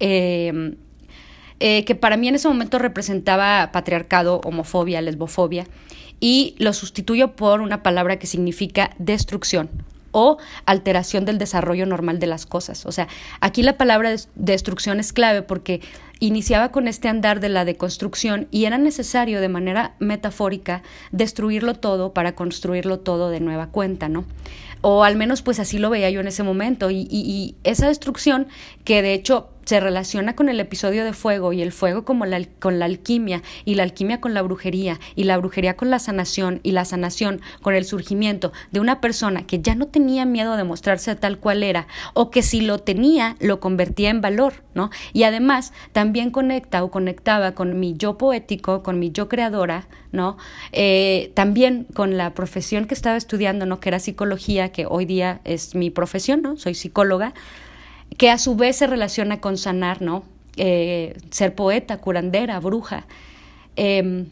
Em, 0.00 0.76
eh, 1.60 1.84
que 1.84 1.94
para 1.94 2.16
mí 2.16 2.26
en 2.26 2.34
ese 2.34 2.48
momento 2.48 2.80
representaba 2.80 3.70
patriarcado, 3.70 4.40
homofobia, 4.44 5.00
lesbofobia, 5.00 5.64
y 6.18 6.56
lo 6.58 6.72
sustituyo 6.72 7.36
por 7.36 7.60
una 7.60 7.84
palabra 7.84 8.18
que 8.18 8.26
significa 8.26 8.90
destrucción 8.98 9.70
o 10.10 10.38
alteración 10.66 11.24
del 11.24 11.38
desarrollo 11.38 11.86
normal 11.86 12.18
de 12.18 12.26
las 12.26 12.46
cosas. 12.46 12.86
O 12.86 12.92
sea, 12.92 13.08
aquí 13.40 13.62
la 13.62 13.76
palabra 13.76 14.14
destrucción 14.34 15.00
es 15.00 15.12
clave 15.12 15.42
porque 15.42 15.80
iniciaba 16.26 16.70
con 16.70 16.86
este 16.86 17.08
andar 17.08 17.40
de 17.40 17.48
la 17.48 17.64
deconstrucción 17.64 18.46
y 18.50 18.66
era 18.66 18.78
necesario 18.78 19.40
de 19.40 19.48
manera 19.48 19.94
metafórica 19.98 20.82
destruirlo 21.10 21.74
todo 21.74 22.12
para 22.12 22.34
construirlo 22.34 23.00
todo 23.00 23.28
de 23.28 23.40
nueva 23.40 23.68
cuenta, 23.68 24.08
¿no? 24.08 24.24
O 24.82 25.02
al 25.02 25.16
menos 25.16 25.42
pues 25.42 25.58
así 25.58 25.78
lo 25.78 25.90
veía 25.90 26.10
yo 26.10 26.20
en 26.20 26.28
ese 26.28 26.44
momento 26.44 26.90
y, 26.90 27.08
y 27.10 27.56
esa 27.64 27.88
destrucción 27.88 28.46
que 28.84 29.02
de 29.02 29.14
hecho 29.14 29.51
se 29.64 29.80
relaciona 29.80 30.34
con 30.34 30.48
el 30.48 30.60
episodio 30.60 31.04
de 31.04 31.12
fuego 31.12 31.52
y 31.52 31.62
el 31.62 31.72
fuego 31.72 32.04
como 32.04 32.26
la, 32.26 32.42
con 32.60 32.78
la 32.78 32.86
alquimia 32.86 33.42
y 33.64 33.74
la 33.74 33.82
alquimia 33.82 34.20
con 34.20 34.34
la 34.34 34.42
brujería 34.42 34.98
y 35.14 35.24
la 35.24 35.36
brujería 35.36 35.76
con 35.76 35.90
la 35.90 35.98
sanación 35.98 36.60
y 36.62 36.72
la 36.72 36.84
sanación 36.84 37.40
con 37.62 37.74
el 37.74 37.84
surgimiento 37.84 38.52
de 38.70 38.80
una 38.80 39.00
persona 39.00 39.46
que 39.46 39.60
ya 39.60 39.74
no 39.74 39.86
tenía 39.86 40.24
miedo 40.24 40.56
de 40.56 40.64
mostrarse 40.64 41.14
tal 41.16 41.38
cual 41.38 41.62
era 41.62 41.86
o 42.14 42.30
que 42.30 42.42
si 42.42 42.60
lo 42.60 42.78
tenía 42.78 43.36
lo 43.40 43.60
convertía 43.60 44.10
en 44.10 44.20
valor, 44.20 44.54
¿no? 44.74 44.90
Y 45.12 45.24
además 45.24 45.72
también 45.92 46.30
conecta 46.30 46.82
o 46.84 46.90
conectaba 46.90 47.52
con 47.52 47.78
mi 47.78 47.94
yo 47.96 48.18
poético, 48.18 48.82
con 48.82 48.98
mi 48.98 49.10
yo 49.10 49.28
creadora, 49.28 49.88
¿no? 50.10 50.36
Eh, 50.72 51.32
también 51.34 51.86
con 51.94 52.16
la 52.16 52.34
profesión 52.34 52.86
que 52.86 52.94
estaba 52.94 53.16
estudiando, 53.16 53.66
¿no? 53.66 53.80
Que 53.80 53.88
era 53.88 53.98
psicología, 53.98 54.70
que 54.70 54.86
hoy 54.86 55.04
día 55.04 55.40
es 55.44 55.74
mi 55.74 55.90
profesión, 55.90 56.42
¿no? 56.42 56.56
Soy 56.56 56.74
psicóloga 56.74 57.34
que 58.18 58.30
a 58.30 58.38
su 58.38 58.56
vez 58.56 58.76
se 58.76 58.86
relaciona 58.86 59.40
con 59.40 59.56
sanar, 59.56 60.02
¿no? 60.02 60.24
Eh, 60.56 61.16
ser 61.30 61.54
poeta, 61.54 61.98
curandera, 61.98 62.60
bruja. 62.60 63.06
Em, 63.76 64.26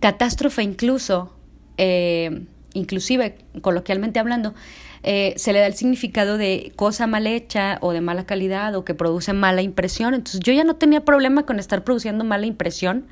catástrofe 0.00 0.62
incluso, 0.62 1.32
em, 1.76 2.46
inclusive 2.74 3.36
coloquialmente 3.62 4.18
hablando, 4.18 4.54
eh, 5.02 5.34
se 5.36 5.52
le 5.52 5.58
da 5.58 5.66
el 5.66 5.74
significado 5.74 6.38
de 6.38 6.72
cosa 6.76 7.06
mal 7.06 7.26
hecha 7.26 7.78
o 7.80 7.92
de 7.92 8.00
mala 8.00 8.24
calidad 8.24 8.74
o 8.76 8.84
que 8.84 8.94
produce 8.94 9.32
mala 9.32 9.62
impresión. 9.62 10.14
Entonces 10.14 10.40
yo 10.40 10.52
ya 10.52 10.64
no 10.64 10.76
tenía 10.76 11.04
problema 11.04 11.44
con 11.44 11.58
estar 11.58 11.82
produciendo 11.84 12.24
mala 12.24 12.46
impresión. 12.46 13.06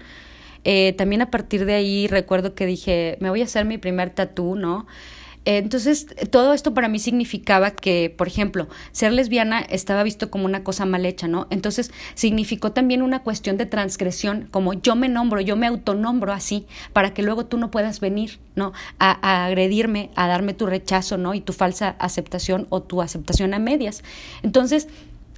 Eh, 0.65 0.93
también 0.97 1.23
a 1.23 1.31
partir 1.31 1.65
de 1.65 1.75
ahí 1.75 2.07
recuerdo 2.07 2.55
que 2.55 2.67
dije, 2.67 3.17
me 3.21 3.31
voy 3.31 3.41
a 3.41 3.45
hacer 3.45 3.65
mi 3.65 3.79
primer 3.79 4.11
tatú, 4.11 4.57
¿no? 4.57 4.87
Entonces, 5.47 6.07
todo 6.31 6.53
esto 6.53 6.75
para 6.75 6.89
mí 6.89 6.99
significaba 6.99 7.71
que, 7.71 8.15
por 8.15 8.29
ejemplo, 8.29 8.69
ser 8.93 9.13
lesbiana 9.13 9.61
estaba 9.61 10.03
visto 10.03 10.31
como 10.31 10.45
una 10.45 10.63
cosa 10.63 10.85
mal 10.85 11.07
hecha, 11.07 11.29
¿no? 11.29 11.47
Entonces, 11.51 11.91
significó 12.15 12.73
también 12.73 13.01
una 13.01 13.23
cuestión 13.23 13.57
de 13.57 13.65
transgresión, 13.65 14.49
como 14.51 14.75
yo 14.75 14.97
me 14.97 15.09
nombro, 15.09 15.41
yo 15.41 15.57
me 15.57 15.67
autonombro 15.67 16.33
así, 16.33 16.67
para 16.93 17.15
que 17.15 17.23
luego 17.23 17.47
tú 17.47 17.57
no 17.57 17.71
puedas 17.71 18.01
venir, 18.01 18.39
¿no? 18.55 18.73
A, 18.99 19.19
a 19.27 19.47
agredirme, 19.47 20.11
a 20.15 20.27
darme 20.27 20.53
tu 20.53 20.67
rechazo, 20.67 21.17
¿no? 21.17 21.33
Y 21.35 21.41
tu 21.41 21.55
falsa 21.55 21.97
aceptación 21.99 22.67
o 22.69 22.83
tu 22.83 23.01
aceptación 23.01 23.55
a 23.55 23.59
medias. 23.59 24.05
Entonces, 24.43 24.89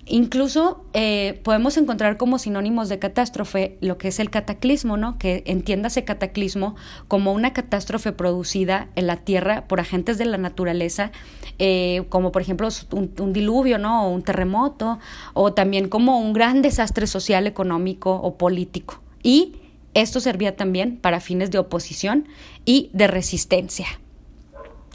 Incluso 0.05 0.85
eh, 0.95 1.41
podemos 1.45 1.77
encontrar 1.77 2.17
como 2.17 2.39
sinónimos 2.39 2.89
de 2.89 2.99
catástrofe 2.99 3.79
lo 3.81 3.99
que 3.99 4.09
es 4.09 4.19
el 4.19 4.31
cataclismo, 4.31 4.97
¿no? 4.97 5.17
Que 5.17 5.45
entiéndase 5.47 6.03
cataclismo 6.05 6.75
como 7.07 7.33
una 7.33 7.53
catástrofe 7.53 8.11
producida 8.11 8.89
en 8.97 9.07
la 9.07 9.19
Tierra 9.19 9.69
por 9.69 9.79
agentes 9.79 10.19
de 10.19 10.25
la 10.25 10.39
naturaleza, 10.39 11.13
eh, 11.61 12.05
como 12.09 12.33
por 12.33 12.43
ejemplo 12.43 12.69
un, 12.91 13.33
diluvio, 13.33 13.79
¿no? 13.79 14.07
O 14.07 14.11
un 14.11 14.23
terremoto, 14.23 14.99
o 15.35 15.53
también 15.53 15.89
como 15.89 16.19
un 16.19 16.33
gran 16.33 16.63
desastre 16.63 17.07
social, 17.07 17.47
económico 17.47 18.13
o 18.13 18.37
político. 18.37 19.01
Y 19.23 19.55
esto 19.95 20.19
servía 20.19 20.57
también 20.57 20.97
para 20.97 21.21
fines 21.21 21.53
de 21.53 21.59
oposición 21.59 22.27
y 22.65 22.91
de 22.93 23.07
resistencia. 23.07 23.87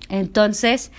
Entonces, 0.09 0.91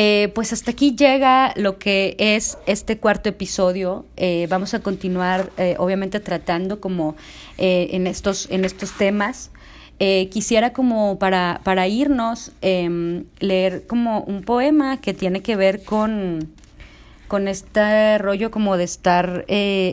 eh, 0.00 0.30
pues 0.32 0.52
hasta 0.52 0.70
aquí 0.70 0.94
llega 0.94 1.52
lo 1.56 1.80
que 1.80 2.14
es 2.20 2.56
este 2.66 2.98
cuarto 2.98 3.28
episodio. 3.30 4.06
Eh, 4.16 4.46
vamos 4.48 4.72
a 4.72 4.78
continuar, 4.78 5.50
eh, 5.56 5.74
obviamente, 5.76 6.20
tratando 6.20 6.80
como 6.80 7.16
en, 7.56 8.06
estos, 8.06 8.46
en 8.52 8.64
estos 8.64 8.92
temas. 8.92 9.50
quisiera 9.98 10.72
como 10.72 11.18
para, 11.18 11.60
para 11.64 11.88
irnos 11.88 12.52
em, 12.60 13.24
leer 13.40 13.88
como 13.88 14.20
un 14.20 14.42
poema 14.42 15.00
que 15.00 15.14
tiene 15.14 15.42
que 15.42 15.56
ver 15.56 15.82
con, 15.82 16.48
con 17.26 17.48
este 17.48 18.18
rollo 18.18 18.52
como 18.52 18.76
de 18.76 18.84
estar 18.84 19.46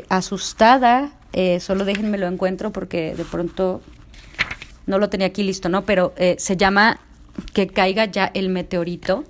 asustada. 0.10 1.14
solo 1.60 1.84
déjenme 1.84 2.20
lo 2.20 2.28
encuentro 2.28 2.72
porque 2.72 3.16
de 3.16 3.26
pronto 3.26 3.82
no 4.86 5.00
lo 5.00 5.10
tenía 5.10 5.26
aquí 5.26 5.42
listo, 5.42 5.68
¿no? 5.68 5.84
Pero 5.84 6.14
se 6.38 6.58
llama 6.58 7.00
Que 7.54 7.66
caiga 7.66 8.06
ya 8.06 8.30
el 8.36 8.50
meteorito 8.50 9.24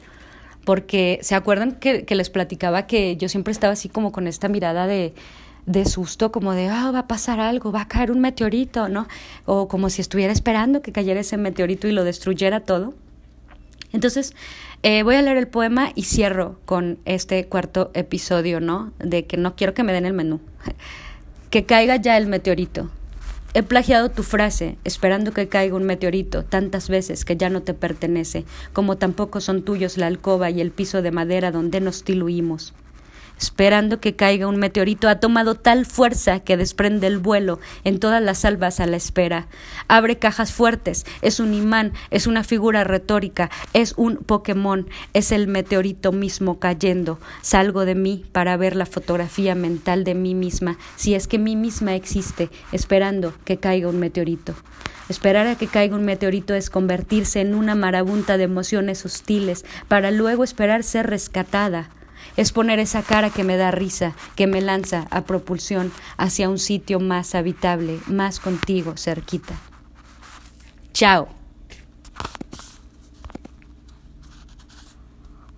porque 0.66 1.20
se 1.22 1.36
acuerdan 1.36 1.74
que, 1.74 2.06
les 2.10 2.30
platicaba 2.30 2.88
que 2.88 3.16
yo 3.18 3.30
siempre 3.30 3.52
estaba 3.52 3.74
así 3.74 3.88
como 3.88 4.12
con 4.12 4.28
esta 4.28 4.50
mirada 4.50 4.88
de, 4.88 5.14
de 5.66 5.86
susto, 5.86 6.32
como 6.32 6.54
de, 6.54 6.68
ah, 6.68 6.92
va 6.92 7.00
a 7.00 7.08
pasar 7.08 7.40
algo, 7.40 7.72
va 7.72 7.82
a 7.82 7.88
caer 7.88 8.12
un 8.12 8.20
meteorito, 8.20 8.90
¿no? 8.90 9.08
O 9.46 9.68
como 9.68 9.90
si 9.90 10.02
estuviera 10.02 10.34
esperando 10.34 10.82
que 10.82 10.92
cayera 10.92 11.20
ese 11.20 11.38
meteorito 11.38 11.88
y 11.88 11.92
lo 11.92 12.04
destruyera 12.04 12.62
todo. 12.62 12.94
Entonces, 13.94 14.34
eh, 14.84 15.04
voy 15.04 15.16
a 15.16 15.22
leer 15.22 15.38
el 15.38 15.48
poema 15.48 15.92
y 15.96 16.04
cierro 16.04 16.60
con 16.66 17.00
este 17.06 17.46
cuarto 17.46 17.92
episodio, 17.94 18.60
¿no? 18.60 18.92
De 19.00 19.26
que 19.26 19.38
no 19.38 19.56
quiero 19.56 19.74
que 19.74 19.84
me 19.84 19.94
den 19.94 20.06
el 20.06 20.14
menú. 20.14 20.42
que 21.50 21.66
caiga 21.66 21.96
ya 21.96 22.18
el 22.18 22.28
meteorito. 22.28 22.90
He 23.56 23.64
plagiado 23.64 24.10
tu 24.10 24.24
frase, 24.24 24.78
esperando 24.84 25.32
que 25.32 25.48
caiga 25.48 25.78
un 25.78 25.86
meteorito, 25.86 26.44
tantas 26.44 26.90
veces 26.90 27.24
que 27.24 27.38
ya 27.38 27.50
no 27.50 27.62
te 27.62 27.74
pertenece, 27.74 28.44
como 28.74 28.98
tampoco 28.98 29.40
son 29.40 29.64
tuyos 29.64 29.98
la 29.98 30.08
alcoba 30.08 30.50
y 30.50 30.60
el 30.60 30.72
piso 30.72 31.02
de 31.02 31.12
madera 31.12 31.52
donde 31.52 31.80
nos 31.80 32.04
diluimos 32.04 32.74
esperando 33.40 34.00
que 34.00 34.16
caiga 34.16 34.48
un 34.48 34.58
meteorito, 34.58 35.10
ha 35.10 35.20
tomado 35.20 35.56
tal 35.56 35.86
fuerza 35.86 36.40
que 36.40 36.58
desprende 36.58 37.08
el 37.08 37.20
vuelo 37.20 37.60
en 37.84 38.00
todas 38.00 38.22
las 38.22 38.46
albas 38.46 38.80
a 38.80 38.86
la 38.86 38.98
espera. 38.98 39.48
Abre 39.88 40.18
cajas 40.18 40.52
fuertes, 40.52 41.06
es 41.22 41.40
un 41.40 41.54
imán, 41.54 41.94
es 42.12 42.28
una 42.28 42.44
figura 42.44 42.84
retórica, 42.84 43.50
es 43.74 43.94
un 43.98 44.18
Pokémon, 44.18 44.88
es 45.14 45.32
el 45.32 45.48
meteorito 45.48 46.12
mismo 46.12 46.60
cayendo. 46.60 47.20
Salgo 47.42 47.86
de 47.86 47.96
mí 47.96 48.26
para 48.32 48.58
ver 48.58 48.76
la 48.76 48.86
fotografía 48.86 49.56
mental 49.56 50.04
de 50.04 50.16
mí 50.16 50.36
misma, 50.36 50.78
si 50.96 51.16
es 51.16 51.28
que 51.28 51.40
mí 51.40 51.56
misma 51.56 51.96
existe, 51.96 52.50
esperando 52.72 53.34
que 53.44 53.58
caiga 53.58 53.90
un 53.90 54.00
meteorito. 54.00 54.56
Esperar 55.08 55.46
a 55.46 55.56
que 55.56 55.68
caiga 55.68 55.96
un 55.96 56.04
meteorito 56.04 56.56
es 56.56 56.72
convertirse 56.72 57.40
en 57.40 57.54
una 57.54 57.76
marabunta 57.76 58.38
de 58.38 58.46
emociones 58.46 59.06
hostiles, 59.06 59.64
para 59.88 60.10
luego 60.10 60.44
esperar 60.44 60.84
ser 60.84 61.08
rescatada 61.08 61.90
es 62.38 62.52
poner 62.52 62.80
esa 62.80 63.02
cara 63.02 63.30
que 63.30 63.44
me 63.44 63.58
da 63.58 63.72
risa, 63.72 64.14
que 64.36 64.48
me 64.48 64.62
lanza 64.62 65.08
a 65.10 65.22
propulsión 65.22 65.92
hacia 66.18 66.50
un 66.50 66.60
sitio 66.60 67.00
más 67.00 67.36
habitable, 67.36 68.00
más 68.08 68.40
contigo, 68.40 68.96
cerquita. 68.98 69.56
Chao. 70.94 71.28